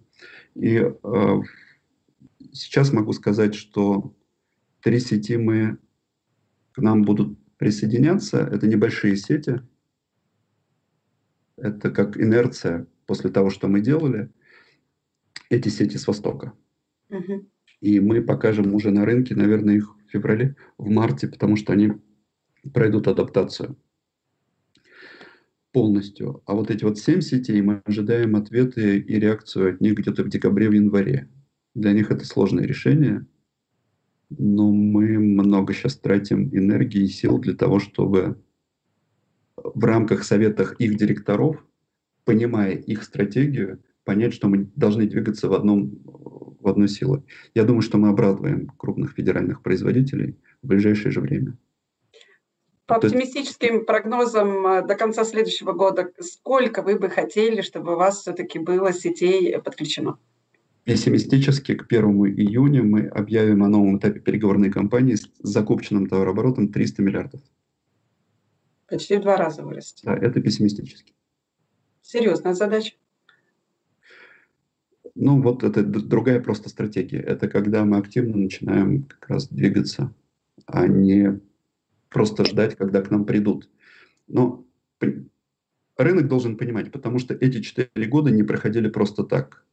И 0.55 0.77
э, 0.77 1.41
сейчас 2.53 2.93
могу 2.93 3.13
сказать, 3.13 3.55
что 3.55 4.15
три 4.81 5.01
сети 5.01 5.37
мы 5.37 5.79
к 6.73 6.79
нам 6.79 7.03
будут 7.03 7.39
присоединяться. 7.57 8.39
Это 8.39 8.67
небольшие 8.67 9.17
сети. 9.17 9.63
Это 11.57 11.91
как 11.91 12.19
инерция 12.19 12.87
после 13.07 13.31
того, 13.31 13.51
что 13.51 13.69
мы 13.69 13.81
делали. 13.81 14.31
Эти 15.49 15.69
сети 15.69 15.97
с 15.97 16.07
Востока. 16.07 16.53
Угу. 17.09 17.49
И 17.81 18.01
мы 18.01 18.23
покажем 18.23 18.75
уже 18.75 18.91
на 18.91 19.05
рынке, 19.05 19.35
наверное, 19.35 19.77
их 19.77 19.97
в 19.97 20.11
феврале, 20.11 20.57
в 20.77 20.91
марте, 20.91 21.29
потому 21.29 21.57
что 21.57 21.73
они 21.73 21.93
пройдут 22.73 23.07
адаптацию 23.07 23.77
полностью. 25.77 26.43
А 26.47 26.55
вот 26.55 26.71
эти 26.71 26.85
вот 26.85 26.99
семь 26.99 27.21
сетей, 27.21 27.61
мы 27.61 27.83
ожидаем 27.85 28.35
ответы 28.35 28.99
и 28.99 29.21
реакцию 29.21 29.75
от 29.75 29.83
них 29.83 29.93
где-то 29.93 30.25
в 30.25 30.31
декабре, 30.31 30.71
в 30.71 30.73
январе. 30.73 31.29
Для 31.75 31.93
них 31.93 32.11
это 32.11 32.25
сложное 32.25 32.65
решение, 32.65 33.27
но 34.31 34.73
мы 34.73 35.19
много 35.19 35.75
сейчас 35.75 35.99
тратим 35.99 36.49
энергии 36.57 37.03
и 37.03 37.09
сил 37.09 37.39
для 37.39 37.53
того, 37.53 37.79
чтобы 37.79 38.43
в 39.59 39.85
рамках 39.85 40.25
советах 40.25 40.77
их 40.79 40.97
директоров, 40.97 41.63
понимая 42.25 42.73
их 42.73 43.03
стратегию, 43.03 43.83
понять, 44.05 44.33
что 44.33 44.49
мы 44.49 44.71
должны 44.77 45.07
двигаться 45.07 45.47
в, 45.51 45.53
одном, 45.53 46.01
в 46.07 46.67
одной 46.69 46.89
силе. 46.89 47.23
Я 47.55 47.65
думаю, 47.65 47.83
что 47.83 47.99
мы 47.99 48.09
обрадуем 48.09 48.69
крупных 48.79 49.13
федеральных 49.13 49.63
производителей 49.63 50.39
в 50.63 50.69
ближайшее 50.69 51.13
же 51.13 51.21
время. 51.21 51.59
По 52.87 52.97
оптимистическим 52.97 53.85
прогнозам 53.85 54.67
э, 54.67 54.87
до 54.87 54.95
конца 54.95 55.25
следующего 55.25 55.73
года, 55.73 56.13
сколько 56.21 56.83
вы 56.83 56.99
бы 56.99 57.11
хотели, 57.11 57.61
чтобы 57.61 57.95
у 57.95 57.97
вас 57.97 58.21
все-таки 58.21 58.61
было 58.61 58.93
сетей 58.93 59.59
подключено? 59.61 60.19
Пессимистически 60.85 61.75
к 61.75 61.85
1 61.91 62.05
июня 62.27 62.85
мы 62.85 63.09
объявим 63.09 63.65
о 63.65 63.69
новом 63.69 63.99
этапе 63.99 64.21
переговорной 64.21 64.71
кампании 64.71 65.17
с 65.17 65.29
закупочным 65.41 66.07
товарооборотом 66.07 66.73
300 66.73 67.03
миллиардов. 67.03 67.41
Почти 68.89 69.17
в 69.17 69.23
два 69.23 69.37
раза 69.37 69.65
вырастет. 69.65 70.05
Да, 70.05 70.17
это 70.17 70.41
пессимистически. 70.41 71.13
Серьезная 72.03 72.55
задача. 72.55 72.95
Ну, 75.17 75.43
вот 75.43 75.65
это 75.65 75.83
другая 75.83 76.41
просто 76.41 76.69
стратегия. 76.69 77.19
Это 77.19 77.49
когда 77.49 77.85
мы 77.85 77.97
активно 77.97 78.37
начинаем 78.37 79.03
как 79.05 79.29
раз 79.29 79.49
двигаться, 79.49 80.15
а 80.67 80.87
не 80.87 81.41
просто 82.09 82.45
ждать, 82.45 82.77
когда 82.77 83.03
к 83.03 83.11
нам 83.11 83.25
придут. 83.25 83.69
Но 84.29 84.67
рынок 85.97 86.29
должен 86.29 86.57
понимать, 86.57 86.93
потому 86.93 87.19
что 87.19 87.35
эти 87.35 87.61
четыре 87.61 88.07
года 88.09 88.31
не 88.31 88.43
проходили 88.43 88.89
просто 88.89 89.25
так. 89.25 89.65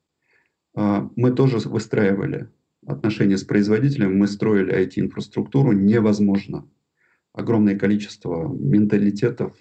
А, 0.76 1.10
мы 1.16 1.32
тоже 1.32 1.58
выстраивали 1.58 2.50
отношения 2.86 3.38
с 3.38 3.44
производителем, 3.44 4.18
мы 4.18 4.28
строили 4.28 4.74
IT-инфраструктуру 4.74 5.72
невозможно. 5.72 6.68
Огромное 7.34 7.78
количество 7.78 8.48
менталитетов, 8.48 9.56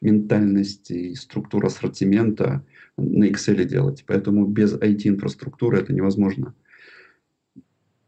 ментальность 0.00 0.90
и 0.90 1.14
структуру 1.14 1.66
ассортимента 1.66 2.64
на 2.96 3.28
Excel 3.28 3.64
делать. 3.64 4.04
Поэтому 4.06 4.46
без 4.46 4.74
IT-инфраструктуры 4.74 5.78
это 5.78 5.92
невозможно. 5.92 6.54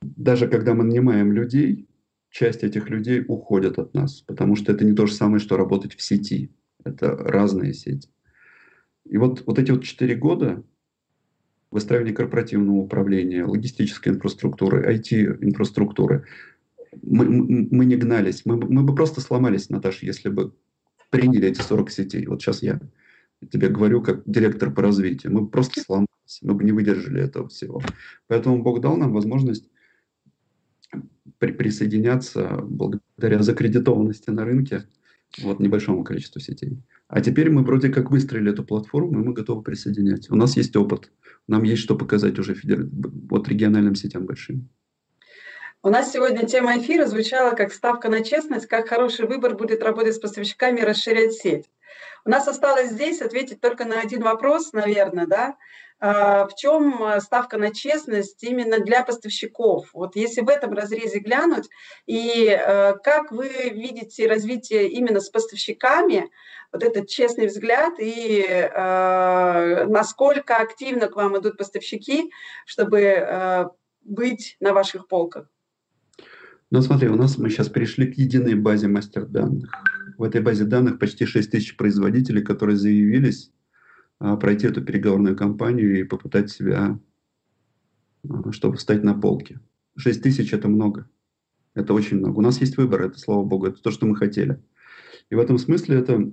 Даже 0.00 0.48
когда 0.48 0.74
мы 0.74 0.84
нанимаем 0.84 1.32
людей, 1.32 1.88
часть 2.30 2.62
этих 2.62 2.88
людей 2.88 3.24
уходят 3.26 3.78
от 3.78 3.92
нас, 3.94 4.20
потому 4.22 4.56
что 4.56 4.72
это 4.72 4.84
не 4.84 4.92
то 4.92 5.06
же 5.06 5.12
самое, 5.12 5.40
что 5.40 5.56
работать 5.56 5.94
в 5.94 6.02
сети. 6.02 6.50
Это 6.84 7.16
разные 7.16 7.74
сети. 7.74 8.08
И 9.04 9.18
вот, 9.18 9.42
вот 9.46 9.58
эти 9.58 9.70
вот 9.70 9.84
четыре 9.84 10.14
года 10.14 10.64
выстраивания 11.70 12.14
корпоративного 12.14 12.76
управления, 12.76 13.44
логистической 13.44 14.12
инфраструктуры, 14.12 14.96
IT-инфраструктуры, 14.96 16.24
мы, 17.02 17.24
мы 17.26 17.84
не 17.84 17.96
гнались. 17.96 18.42
Мы, 18.44 18.56
мы 18.56 18.82
бы 18.82 18.94
просто 18.94 19.20
сломались, 19.20 19.68
Наташа, 19.68 20.06
если 20.06 20.28
бы 20.28 20.54
приняли 21.10 21.48
эти 21.48 21.60
40 21.60 21.90
сетей. 21.90 22.26
Вот 22.26 22.40
сейчас 22.40 22.62
я 22.62 22.80
тебе 23.50 23.68
говорю 23.68 24.02
как 24.02 24.22
директор 24.26 24.72
по 24.72 24.82
развитию. 24.82 25.32
Мы 25.32 25.42
бы 25.42 25.48
просто 25.48 25.80
сломались, 25.80 26.40
мы 26.42 26.54
бы 26.54 26.64
не 26.64 26.72
выдержали 26.72 27.22
этого 27.22 27.48
всего. 27.48 27.82
Поэтому 28.26 28.62
Бог 28.62 28.80
дал 28.80 28.96
нам 28.96 29.12
возможность 29.12 29.68
при, 31.40 31.52
присоединяться 31.52 32.60
благодаря 32.62 33.42
закредитованности 33.42 34.30
на 34.30 34.44
рынке 34.44 34.84
вот 35.42 35.58
небольшому 35.58 36.04
количеству 36.04 36.40
сетей. 36.40 36.78
А 37.08 37.20
теперь 37.20 37.50
мы 37.50 37.62
вроде 37.62 37.88
как 37.88 38.10
выстроили 38.10 38.52
эту 38.52 38.62
платформу, 38.62 39.20
и 39.20 39.24
мы 39.24 39.32
готовы 39.32 39.62
присоединять. 39.62 40.30
У 40.30 40.36
нас 40.36 40.56
есть 40.56 40.76
опыт, 40.76 41.10
нам 41.48 41.62
есть 41.64 41.82
что 41.82 41.96
показать 41.96 42.38
уже 42.38 42.54
федер... 42.54 42.86
вот 42.92 43.48
региональным 43.48 43.94
сетям 43.94 44.26
большим. 44.26 44.68
У 45.82 45.88
нас 45.88 46.12
сегодня 46.12 46.46
тема 46.46 46.78
эфира 46.78 47.06
звучала 47.06 47.54
как 47.54 47.72
ставка 47.72 48.10
на 48.10 48.22
честность, 48.22 48.66
как 48.66 48.88
хороший 48.88 49.26
выбор 49.26 49.56
будет 49.56 49.82
работать 49.82 50.14
с 50.14 50.18
поставщиками 50.18 50.80
и 50.80 50.84
расширять 50.84 51.32
сеть. 51.32 51.70
У 52.24 52.30
нас 52.30 52.46
осталось 52.48 52.90
здесь 52.90 53.22
ответить 53.22 53.60
только 53.60 53.84
на 53.84 54.00
один 54.00 54.22
вопрос, 54.22 54.72
наверное, 54.72 55.26
да, 55.26 55.56
а, 56.02 56.46
в 56.46 56.54
чем 56.54 57.02
а, 57.02 57.20
ставка 57.20 57.58
на 57.58 57.74
честность 57.74 58.42
именно 58.42 58.80
для 58.80 59.04
поставщиков? 59.04 59.90
Вот 59.92 60.16
если 60.16 60.40
в 60.40 60.48
этом 60.48 60.72
разрезе 60.72 61.18
глянуть, 61.18 61.68
и 62.06 62.48
а, 62.48 62.94
как 62.94 63.30
вы 63.30 63.48
видите 63.70 64.26
развитие 64.26 64.88
именно 64.88 65.20
с 65.20 65.28
поставщиками, 65.28 66.30
вот 66.72 66.82
этот 66.84 67.08
честный 67.08 67.48
взгляд, 67.48 67.94
и 67.98 68.70
насколько 69.88 70.56
активно 70.56 71.08
к 71.08 71.16
вам 71.16 71.36
идут 71.36 71.58
поставщики, 71.58 72.30
чтобы 72.64 73.72
быть 74.02 74.56
на 74.60 74.72
ваших 74.72 75.08
полках? 75.08 75.50
Ну, 76.70 76.80
смотри, 76.80 77.08
у 77.08 77.16
нас 77.16 77.38
мы 77.38 77.50
сейчас 77.50 77.68
перешли 77.68 78.06
к 78.06 78.16
единой 78.16 78.54
базе 78.54 78.86
мастер 78.86 79.24
данных. 79.26 79.68
В 80.20 80.22
этой 80.22 80.42
базе 80.42 80.66
данных 80.66 80.98
почти 80.98 81.24
6 81.24 81.50
тысяч 81.50 81.78
производителей, 81.78 82.42
которые 82.42 82.76
заявились 82.76 83.50
а, 84.18 84.36
пройти 84.36 84.66
эту 84.66 84.84
переговорную 84.84 85.34
кампанию 85.34 85.98
и 85.98 86.04
попытать 86.04 86.50
себя, 86.50 87.00
а, 88.28 88.52
чтобы 88.52 88.76
встать 88.76 89.02
на 89.02 89.14
полке. 89.14 89.60
6 89.96 90.22
тысяч– 90.22 90.52
это 90.52 90.68
много. 90.68 91.08
Это 91.72 91.94
очень 91.94 92.18
много. 92.18 92.36
У 92.36 92.42
нас 92.42 92.60
есть 92.60 92.76
выбор, 92.76 93.00
это, 93.00 93.18
слава 93.18 93.44
богу, 93.44 93.68
это 93.68 93.80
то, 93.80 93.90
что 93.90 94.04
мы 94.04 94.14
хотели. 94.14 94.62
И 95.30 95.34
в 95.34 95.38
этом 95.38 95.56
смысле 95.56 95.96
это 95.96 96.30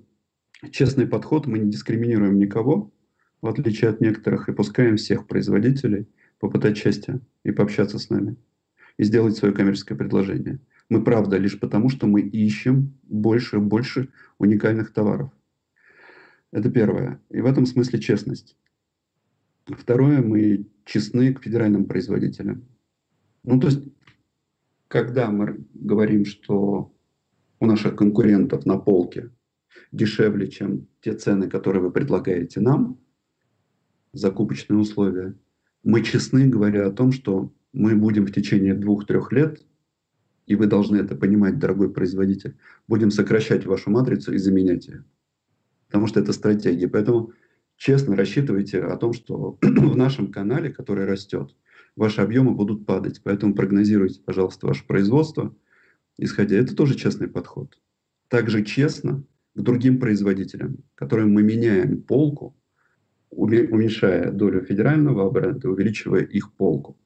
честный 0.70 1.08
подход, 1.08 1.48
мы 1.48 1.58
не 1.58 1.72
дискриминируем 1.72 2.38
никого, 2.38 2.92
в 3.42 3.48
отличие 3.48 3.90
от 3.90 4.02
некоторых, 4.02 4.50
и 4.50 4.54
пускаем 4.54 4.98
всех 4.98 5.28
производителей 5.28 6.10
попытать 6.40 6.78
счастья 6.78 7.22
и 7.46 7.52
пообщаться 7.52 8.00
с 8.00 8.10
нами 8.10 8.36
и 8.98 9.06
сделать 9.06 9.38
свое 9.38 9.54
коммерческое 9.54 9.98
предложение. 9.98 10.60
Мы 10.90 11.04
правда 11.04 11.38
лишь 11.38 11.60
потому, 11.60 11.90
что 11.90 12.08
мы 12.08 12.22
ищем 12.22 12.94
больше 13.04 13.58
и 13.58 13.60
больше 13.60 14.10
уникальных 14.38 14.94
товаров. 14.94 15.32
Это 16.52 16.72
первое. 16.72 17.22
И 17.30 17.42
в 17.42 17.46
этом 17.46 17.66
смысле 17.66 18.00
честность. 18.00 18.56
Второе, 19.66 20.22
мы 20.22 20.66
честны 20.86 21.34
к 21.34 21.44
федеральным 21.44 21.86
производителям. 21.86 22.64
Ну, 23.44 23.60
то 23.60 23.68
есть, 23.68 23.84
когда 24.88 25.30
мы 25.30 25.66
говорим, 25.74 26.26
что 26.26 26.94
у 27.60 27.66
наших 27.66 27.96
конкурентов 27.98 28.66
на 28.66 28.78
полке 28.78 29.30
дешевле, 29.92 30.48
чем 30.48 30.88
те 31.02 31.14
цены, 31.14 31.50
которые 31.50 31.82
вы 31.82 31.92
предлагаете 31.92 32.62
нам, 32.62 32.98
закупочные 34.14 34.80
условия, 34.80 35.36
мы 35.84 36.02
честны, 36.02 36.48
говоря 36.48 36.88
о 36.88 36.92
том, 36.92 37.12
что 37.12 37.54
мы 37.74 37.96
будем 37.96 38.26
в 38.26 38.32
течение 38.32 38.74
двух-трех 38.74 39.32
лет, 39.34 39.66
и 40.48 40.56
вы 40.56 40.66
должны 40.66 40.98
это 40.98 41.16
понимать, 41.16 41.60
дорогой 41.60 41.92
производитель, 41.92 42.56
будем 42.88 43.12
сокращать 43.12 43.66
вашу 43.66 43.92
матрицу 43.92 44.34
и 44.34 44.38
заменять 44.38 44.88
ее. 44.88 45.04
Потому 45.88 46.08
что 46.08 46.22
это 46.22 46.32
стратегия. 46.34 46.88
Поэтому 46.88 47.34
честно 47.76 48.16
рассчитывайте 48.16 48.80
о 48.80 48.96
том, 48.98 49.14
что 49.14 49.58
в 49.62 49.96
нашем 49.96 50.32
канале, 50.32 50.72
который 50.72 51.06
растет, 51.06 51.54
ваши 51.98 52.22
объемы 52.22 52.56
будут 52.56 52.86
падать. 52.86 53.22
Поэтому 53.24 53.54
прогнозируйте, 53.54 54.22
пожалуйста, 54.22 54.68
ваше 54.68 54.88
производство, 54.88 55.54
исходя. 56.18 56.58
Это 56.58 56.76
тоже 56.76 56.96
честный 56.96 57.28
подход. 57.28 57.78
Также 58.30 58.64
честно 58.64 59.24
к 59.54 59.62
другим 59.62 60.00
производителям, 60.00 60.78
которым 60.96 61.34
мы 61.34 61.44
меняем 61.44 62.02
полку, 62.02 62.56
уменьшая 63.30 64.32
долю 64.32 64.62
федерального 64.62 65.30
бренда, 65.30 65.70
увеличивая 65.70 66.22
их 66.22 66.54
полку 66.54 66.98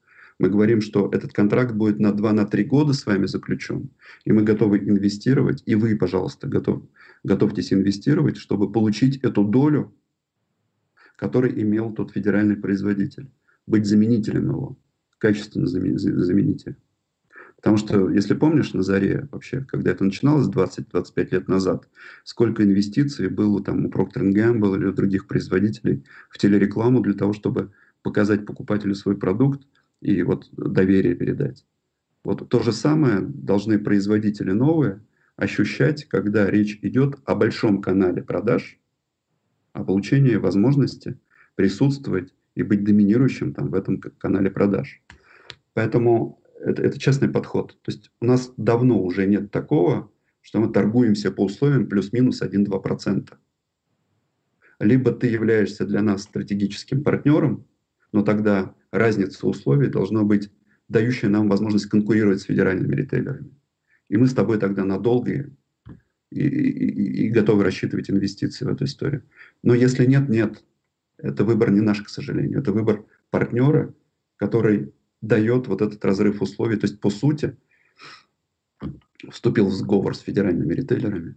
мы 0.41 0.49
говорим, 0.49 0.81
что 0.81 1.07
этот 1.11 1.33
контракт 1.33 1.73
будет 1.73 1.99
на 1.99 2.07
2-3 2.07 2.63
года 2.63 2.93
с 2.93 3.05
вами 3.05 3.27
заключен, 3.27 3.91
и 4.25 4.31
мы 4.31 4.41
готовы 4.41 4.79
инвестировать, 4.79 5.61
и 5.67 5.75
вы, 5.75 5.95
пожалуйста, 5.95 6.47
готов, 6.47 6.83
готовьтесь 7.23 7.71
инвестировать, 7.71 8.37
чтобы 8.37 8.71
получить 8.71 9.17
эту 9.17 9.43
долю, 9.43 9.93
которую 11.15 11.61
имел 11.61 11.91
тот 11.93 12.11
федеральный 12.11 12.57
производитель, 12.57 13.29
быть 13.67 13.85
заменителем 13.85 14.47
его, 14.49 14.79
качественно 15.19 15.67
заменитель. 15.67 16.75
Потому 17.57 17.77
что, 17.77 18.09
если 18.09 18.33
помнишь, 18.33 18.73
на 18.73 18.81
заре 18.81 19.27
вообще, 19.31 19.63
когда 19.63 19.91
это 19.91 20.03
начиналось 20.03 20.47
20-25 20.47 21.27
лет 21.29 21.47
назад, 21.47 21.87
сколько 22.23 22.63
инвестиций 22.63 23.29
было 23.29 23.63
там 23.63 23.85
у 23.85 23.89
Procter 23.89 24.23
Gamble 24.33 24.75
или 24.77 24.85
у 24.85 24.91
других 24.91 25.27
производителей 25.27 26.03
в 26.31 26.39
телерекламу 26.39 27.01
для 27.01 27.13
того, 27.13 27.33
чтобы 27.33 27.71
показать 28.01 28.47
покупателю 28.47 28.95
свой 28.95 29.15
продукт, 29.15 29.61
и 30.01 30.23
вот 30.23 30.49
доверие 30.51 31.15
передать. 31.15 31.65
Вот 32.23 32.49
то 32.49 32.61
же 32.61 32.71
самое 32.71 33.21
должны 33.21 33.79
производители 33.79 34.51
новые 34.51 35.01
ощущать, 35.35 36.05
когда 36.05 36.49
речь 36.49 36.79
идет 36.81 37.19
о 37.25 37.35
большом 37.35 37.81
канале 37.81 38.21
продаж, 38.21 38.79
о 39.73 39.83
получении 39.83 40.35
возможности 40.35 41.19
присутствовать 41.55 42.33
и 42.55 42.63
быть 42.63 42.83
доминирующим 42.83 43.53
там, 43.53 43.69
в 43.69 43.75
этом 43.75 43.99
канале 43.99 44.51
продаж. 44.51 45.01
Поэтому 45.73 46.41
это, 46.59 46.83
это 46.83 46.99
честный 46.99 47.29
подход. 47.29 47.77
То 47.81 47.91
есть 47.91 48.11
у 48.19 48.25
нас 48.25 48.53
давно 48.57 49.01
уже 49.01 49.25
нет 49.25 49.51
такого, 49.51 50.11
что 50.41 50.59
мы 50.59 50.71
торгуемся 50.71 51.31
по 51.31 51.45
условиям 51.45 51.87
плюс-минус 51.87 52.41
1-2%. 52.41 53.33
Либо 54.79 55.11
ты 55.11 55.27
являешься 55.27 55.85
для 55.85 56.01
нас 56.01 56.23
стратегическим 56.23 57.03
партнером, 57.03 57.65
но 58.11 58.23
тогда 58.23 58.75
разница 58.91 59.47
условий 59.47 59.87
должна 59.87 60.23
быть 60.23 60.51
дающая 60.87 61.29
нам 61.29 61.47
возможность 61.49 61.87
конкурировать 61.87 62.41
с 62.41 62.45
федеральными 62.45 62.95
ритейлерами. 62.95 63.51
И 64.09 64.17
мы 64.17 64.27
с 64.27 64.33
тобой 64.33 64.59
тогда 64.59 64.83
надолго 64.83 65.31
и, 65.31 66.41
и, 66.41 67.25
и, 67.25 67.29
готовы 67.29 67.63
рассчитывать 67.63 68.09
инвестиции 68.09 68.65
в 68.65 68.69
эту 68.69 68.85
историю. 68.85 69.23
Но 69.63 69.73
если 69.73 70.05
нет, 70.05 70.27
нет. 70.29 70.63
Это 71.17 71.45
выбор 71.45 71.71
не 71.71 71.81
наш, 71.81 72.01
к 72.01 72.09
сожалению. 72.09 72.59
Это 72.59 72.73
выбор 72.73 73.05
партнера, 73.29 73.93
который 74.37 74.93
дает 75.21 75.67
вот 75.67 75.81
этот 75.81 76.03
разрыв 76.03 76.41
условий. 76.41 76.77
То 76.77 76.87
есть, 76.87 76.99
по 76.99 77.09
сути, 77.09 77.55
вступил 79.29 79.67
в 79.67 79.73
сговор 79.73 80.15
с 80.15 80.19
федеральными 80.19 80.73
ритейлерами 80.73 81.35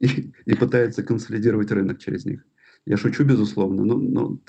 и, 0.00 0.54
пытается 0.58 1.02
консолидировать 1.02 1.70
рынок 1.70 1.98
через 1.98 2.24
них. 2.24 2.44
Я 2.86 2.96
шучу, 2.96 3.24
безусловно, 3.24 3.84
но, 3.84 3.96
но 3.96 4.40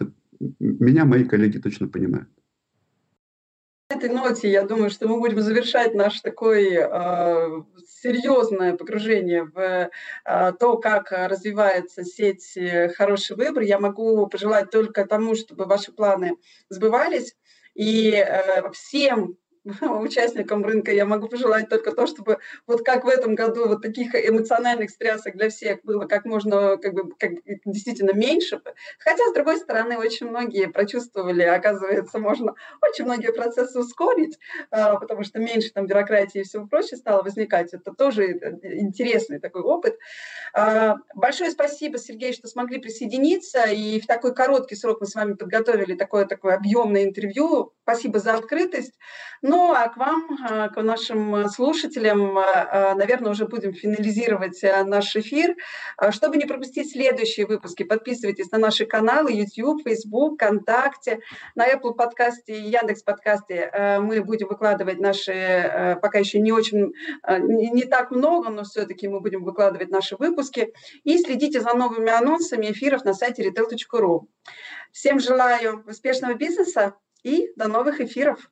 меня 0.59 1.05
мои 1.05 1.23
коллеги 1.23 1.57
точно 1.57 1.87
понимают. 1.87 2.29
На 3.89 3.97
этой 3.97 4.09
ноте 4.09 4.49
я 4.49 4.63
думаю, 4.63 4.89
что 4.89 5.07
мы 5.07 5.19
будем 5.19 5.41
завершать 5.41 5.93
наше 5.93 6.21
такое 6.23 6.87
э, 6.87 7.61
серьезное 7.87 8.75
погружение 8.75 9.43
в 9.43 9.59
э, 9.59 10.53
то, 10.59 10.77
как 10.77 11.11
развивается 11.11 12.03
сеть 12.03 12.57
э, 12.57 12.89
«Хороший 12.89 13.35
выбор». 13.35 13.61
Я 13.61 13.79
могу 13.79 14.25
пожелать 14.25 14.71
только 14.71 15.05
тому, 15.05 15.35
чтобы 15.35 15.65
ваши 15.65 15.91
планы 15.91 16.37
сбывались. 16.69 17.35
И 17.75 18.11
э, 18.11 18.71
всем 18.71 19.37
участникам 19.81 20.63
рынка 20.63 20.91
я 20.91 21.05
могу 21.05 21.27
пожелать 21.27 21.69
только 21.69 21.91
то, 21.91 22.05
чтобы 22.07 22.37
вот 22.67 22.83
как 22.85 23.03
в 23.03 23.07
этом 23.07 23.35
году 23.35 23.67
вот 23.67 23.81
таких 23.81 24.13
эмоциональных 24.15 24.89
стрясок 24.89 25.35
для 25.35 25.49
всех 25.49 25.79
было 25.83 26.05
как 26.05 26.25
можно 26.25 26.77
как 26.77 26.93
бы 26.93 27.13
как, 27.17 27.31
действительно 27.65 28.11
меньше. 28.13 28.61
Хотя, 28.99 29.23
с 29.29 29.33
другой 29.33 29.57
стороны, 29.57 29.97
очень 29.97 30.27
многие 30.27 30.67
прочувствовали, 30.67 31.43
оказывается, 31.43 32.19
можно 32.19 32.53
очень 32.81 33.05
многие 33.05 33.31
процессы 33.33 33.79
ускорить, 33.79 34.37
а, 34.71 34.95
потому 34.97 35.23
что 35.23 35.39
меньше 35.39 35.71
там 35.73 35.87
бюрократии 35.87 36.41
и 36.41 36.43
всего 36.43 36.67
прочего 36.67 36.97
стало 36.97 37.23
возникать. 37.23 37.73
Это 37.73 37.93
тоже 37.93 38.31
интересный 38.63 39.39
такой 39.39 39.61
опыт. 39.63 39.97
А, 40.53 40.95
большое 41.15 41.51
спасибо, 41.51 41.97
Сергей, 41.97 42.33
что 42.33 42.47
смогли 42.47 42.79
присоединиться, 42.79 43.63
и 43.63 43.99
в 43.99 44.05
такой 44.05 44.33
короткий 44.35 44.75
срок 44.75 45.01
мы 45.01 45.07
с 45.07 45.15
вами 45.15 45.33
подготовили 45.33 45.95
такое, 45.95 46.25
такое 46.25 46.55
объемное 46.55 47.03
интервью. 47.03 47.73
Спасибо 47.83 48.19
за 48.19 48.35
открытость. 48.35 48.93
Ну, 49.41 49.54
а 49.71 49.89
к 49.89 49.97
вам, 49.97 50.37
а, 50.43 50.69
к 50.69 50.81
нашим 50.81 51.47
слушателям, 51.49 52.33
наверное, 52.33 53.31
уже 53.31 53.45
будем 53.45 53.73
финализировать 53.73 54.61
наш 54.85 55.15
эфир. 55.15 55.55
Чтобы 56.11 56.37
не 56.37 56.45
пропустить 56.45 56.91
следующие 56.91 57.45
выпуски, 57.45 57.83
подписывайтесь 57.83 58.51
на 58.51 58.57
наши 58.57 58.85
каналы 58.85 59.31
YouTube, 59.31 59.83
Facebook, 59.83 60.35
ВКонтакте, 60.35 61.19
на 61.55 61.67
Apple 61.67 61.93
подкасте 61.93 62.57
и 62.57 62.69
Яндекс 62.69 63.03
подкасте. 63.03 63.99
Мы 64.01 64.21
будем 64.21 64.47
выкладывать 64.47 64.99
наши, 64.99 65.97
пока 66.01 66.19
еще 66.19 66.39
не 66.39 66.51
очень, 66.51 66.93
не 67.27 67.83
так 67.83 68.11
много, 68.11 68.49
но 68.49 68.63
все-таки 68.63 69.07
мы 69.07 69.19
будем 69.19 69.43
выкладывать 69.43 69.89
наши 69.89 70.15
выпуски. 70.17 70.73
И 71.03 71.17
следите 71.17 71.61
за 71.61 71.73
новыми 71.73 72.11
анонсами 72.11 72.71
эфиров 72.71 73.05
на 73.05 73.13
сайте 73.13 73.47
retail.ru. 73.47 74.21
Всем 74.91 75.19
желаю 75.19 75.83
успешного 75.87 76.33
бизнеса 76.35 76.95
и 77.23 77.51
до 77.55 77.67
новых 77.67 78.01
эфиров. 78.01 78.49